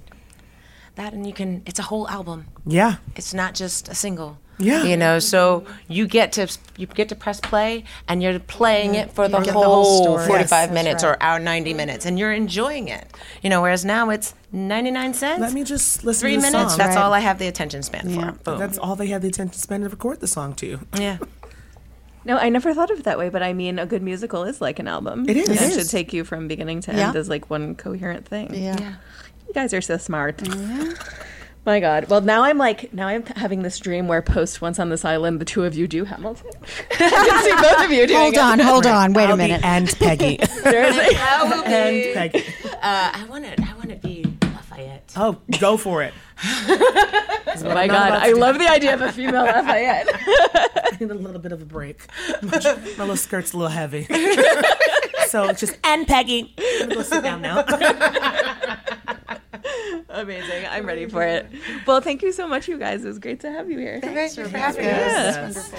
That 1.01 1.15
and 1.15 1.27
you 1.27 1.33
can. 1.33 1.63
It's 1.65 1.79
a 1.79 1.83
whole 1.91 2.07
album. 2.09 2.47
Yeah. 2.67 2.97
It's 3.17 3.33
not 3.33 3.55
just 3.55 3.89
a 3.89 3.95
single. 3.95 4.37
Yeah. 4.59 4.85
You 4.85 4.99
know, 4.99 5.19
so 5.19 5.65
you 5.89 6.07
get 6.07 6.33
to 6.33 6.47
you 6.77 6.87
get 6.87 7.09
to 7.09 7.15
press 7.15 7.41
play 7.41 7.85
and 8.07 8.23
you're 8.23 8.39
playing 8.39 8.95
it 8.97 9.11
for 9.11 9.27
the 9.27 9.39
get 9.39 9.47
the 9.47 9.53
whole, 9.55 10.19
whole 10.19 10.19
45 10.19 10.51
Yes, 10.51 10.71
minutes 10.75 11.03
right. 11.03 11.17
or 11.17 11.23
hour 11.23 11.39
90 11.41 11.73
minutes 11.73 12.05
and 12.05 12.19
you're 12.19 12.35
enjoying 12.35 12.89
it. 12.89 13.07
You 13.43 13.49
know, 13.49 13.63
whereas 13.63 13.83
now 13.83 14.11
it's 14.11 14.35
99 14.53 15.15
cents. 15.15 15.41
Let 15.41 15.55
me 15.55 15.65
just 15.65 16.05
listen 16.05 16.21
3 16.21 16.35
to 16.35 16.41
the 16.43 16.47
minutes. 16.53 16.73
song. 16.73 16.79
That's 16.79 16.97
Right. 16.97 17.03
all 17.03 17.15
I 17.15 17.21
have 17.21 17.39
the 17.39 17.49
attention 17.49 17.83
span 17.83 18.11
Yeah. 18.11 18.33
for. 18.33 18.39
Boom. 18.45 18.59
That's 18.59 18.77
all 18.77 18.95
they 18.95 19.07
have 19.07 19.23
the 19.23 19.29
attention 19.29 19.59
span 19.59 19.81
to 19.81 19.89
record 19.89 20.21
the 20.21 20.29
song 20.29 20.53
to. 20.57 20.81
yeah. 20.99 21.17
No, 22.23 22.37
I 22.37 22.51
never 22.51 22.75
thought 22.75 22.91
of 22.91 22.99
it 22.99 23.05
that 23.07 23.19
way, 23.19 23.31
but 23.31 23.43
I 23.43 23.55
mean, 23.55 23.79
a 23.79 23.87
good 23.87 24.03
musical 24.03 24.45
is 24.45 24.61
like 24.61 24.79
an 24.79 24.87
album. 24.87 25.25
It 25.27 25.39
is. 25.39 25.49
And 25.49 25.59
It 25.59 25.63
it 25.63 25.73
should 25.73 25.89
take 25.89 26.13
you 26.13 26.23
from 26.23 26.49
beginning 26.49 26.83
to 26.83 26.93
Yeah. 26.95 27.07
end 27.09 27.17
as 27.17 27.31
like 27.31 27.49
one 27.49 27.75
coherent 27.75 28.29
thing. 28.29 28.53
Yeah. 28.55 28.97
You 29.51 29.55
guys 29.55 29.75
are 29.75 29.81
so 29.81 29.97
smart. 29.97 30.41
My 31.67 31.81
God. 31.81 32.09
Well, 32.09 32.21
now 32.21 32.45
I'm 32.45 32.57
like, 32.57 32.95
now 32.95 33.09
I'm 33.09 33.27
having 33.27 33.63
this 33.63 33.81
dream 33.81 34.07
where 34.07 34.23
post 34.23 34.63
Once 34.63 34.79
on 34.79 34.91
This 34.91 35.05
Island, 35.05 35.41
the 35.41 35.45
two 35.45 35.65
of 35.65 35.75
you 35.75 35.89
do 35.89 36.05
Hamilton. 36.05 36.53
I 36.93 36.97
can 36.97 37.43
see 37.43 37.57
both 37.61 37.85
of 37.85 37.91
you 37.91 38.07
doing 38.07 38.21
Hold 38.21 38.35
it. 38.35 38.39
on, 38.39 38.59
hold 38.61 38.87
on. 38.87 39.13
Wait 39.13 39.25
a 39.25 39.31
I'll 39.31 39.37
be 39.37 39.43
minute. 39.49 39.65
and 39.65 39.89
Peggy. 39.99 40.39
Seriously. 40.63 41.17
and 41.17 42.15
Peggy. 42.15 42.45
Uh, 42.65 43.11
I 43.13 43.27
want 43.29 43.45
to 43.45 43.61
I 43.61 43.75
want 43.75 43.89
to 43.91 43.97
be 43.97 44.25
Lafayette. 44.41 45.13
Oh, 45.17 45.37
go 45.59 45.77
for 45.77 46.05
it. 46.05 46.15
Oh 46.45 47.61
my 47.65 47.89
God. 47.89 48.13
I 48.13 48.31
love 48.31 48.57
the 48.61 48.69
idea 48.71 48.95
of 48.95 49.01
a 49.03 49.11
female 49.11 49.43
Lafayette. 49.47 50.07
I 50.15 50.97
need 51.01 51.11
a 51.11 51.15
little 51.15 51.41
bit 51.41 51.51
of 51.51 51.61
a 51.61 51.67
break. 51.67 52.07
My, 52.41 52.51
my 52.53 53.05
little 53.05 53.17
skirt's 53.17 53.53
a 53.53 53.57
little 53.57 53.73
heavy. 53.73 54.05
so 55.27 55.49
it's 55.49 55.59
just, 55.59 55.77
and 55.83 56.07
Peggy. 56.07 56.55
I'm 56.57 56.83
gonna 56.83 56.95
go 56.95 57.03
sit 57.03 57.25
down 57.25 57.43
now. 57.43 57.65
Amazing. 60.13 60.67
I'm 60.71 60.87
ready 60.87 61.07
for 61.07 61.23
it. 61.23 61.47
Well, 61.87 62.01
thank 62.01 62.23
you 62.23 62.33
so 62.33 62.47
much, 62.47 62.69
you 62.69 62.79
guys. 62.79 63.05
It 63.05 63.09
was 63.09 63.19
great 63.19 63.41
to 63.41 63.51
have 63.51 63.71
you 63.71 63.79
here. 63.79 64.01
Thanks 64.01 64.35
for 64.35 64.47
having 64.49 64.87
us. 64.87 65.73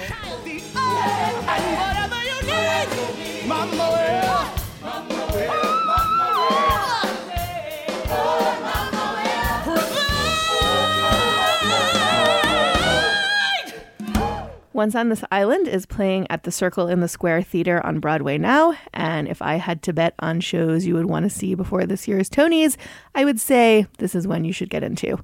Once 14.81 14.95
on 14.95 15.09
This 15.09 15.23
Island 15.31 15.67
is 15.67 15.85
playing 15.85 16.25
at 16.31 16.41
the 16.41 16.51
Circle 16.51 16.87
in 16.87 17.01
the 17.01 17.07
Square 17.07 17.43
Theater 17.43 17.85
on 17.85 17.99
Broadway 17.99 18.39
now. 18.39 18.75
And 18.95 19.27
if 19.27 19.39
I 19.39 19.57
had 19.57 19.83
to 19.83 19.93
bet 19.93 20.15
on 20.17 20.39
shows 20.39 20.87
you 20.87 20.95
would 20.95 21.05
want 21.05 21.21
to 21.23 21.29
see 21.29 21.53
before 21.53 21.85
this 21.85 22.07
year's 22.07 22.31
Tonys, 22.31 22.77
I 23.13 23.23
would 23.23 23.39
say 23.39 23.85
this 23.99 24.15
is 24.15 24.27
one 24.27 24.43
you 24.43 24.51
should 24.51 24.71
get 24.71 24.81
into. 24.81 25.19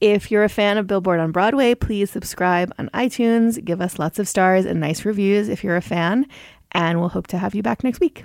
If 0.00 0.32
you're 0.32 0.42
a 0.42 0.48
fan 0.48 0.78
of 0.78 0.88
Billboard 0.88 1.20
on 1.20 1.30
Broadway, 1.30 1.76
please 1.76 2.10
subscribe 2.10 2.74
on 2.76 2.90
iTunes, 2.92 3.64
give 3.64 3.80
us 3.80 4.00
lots 4.00 4.18
of 4.18 4.26
stars 4.26 4.64
and 4.64 4.80
nice 4.80 5.04
reviews 5.04 5.48
if 5.48 5.62
you're 5.62 5.76
a 5.76 5.80
fan, 5.80 6.26
and 6.72 6.98
we'll 6.98 7.08
hope 7.08 7.28
to 7.28 7.38
have 7.38 7.54
you 7.54 7.62
back 7.62 7.84
next 7.84 8.00
week. 8.00 8.24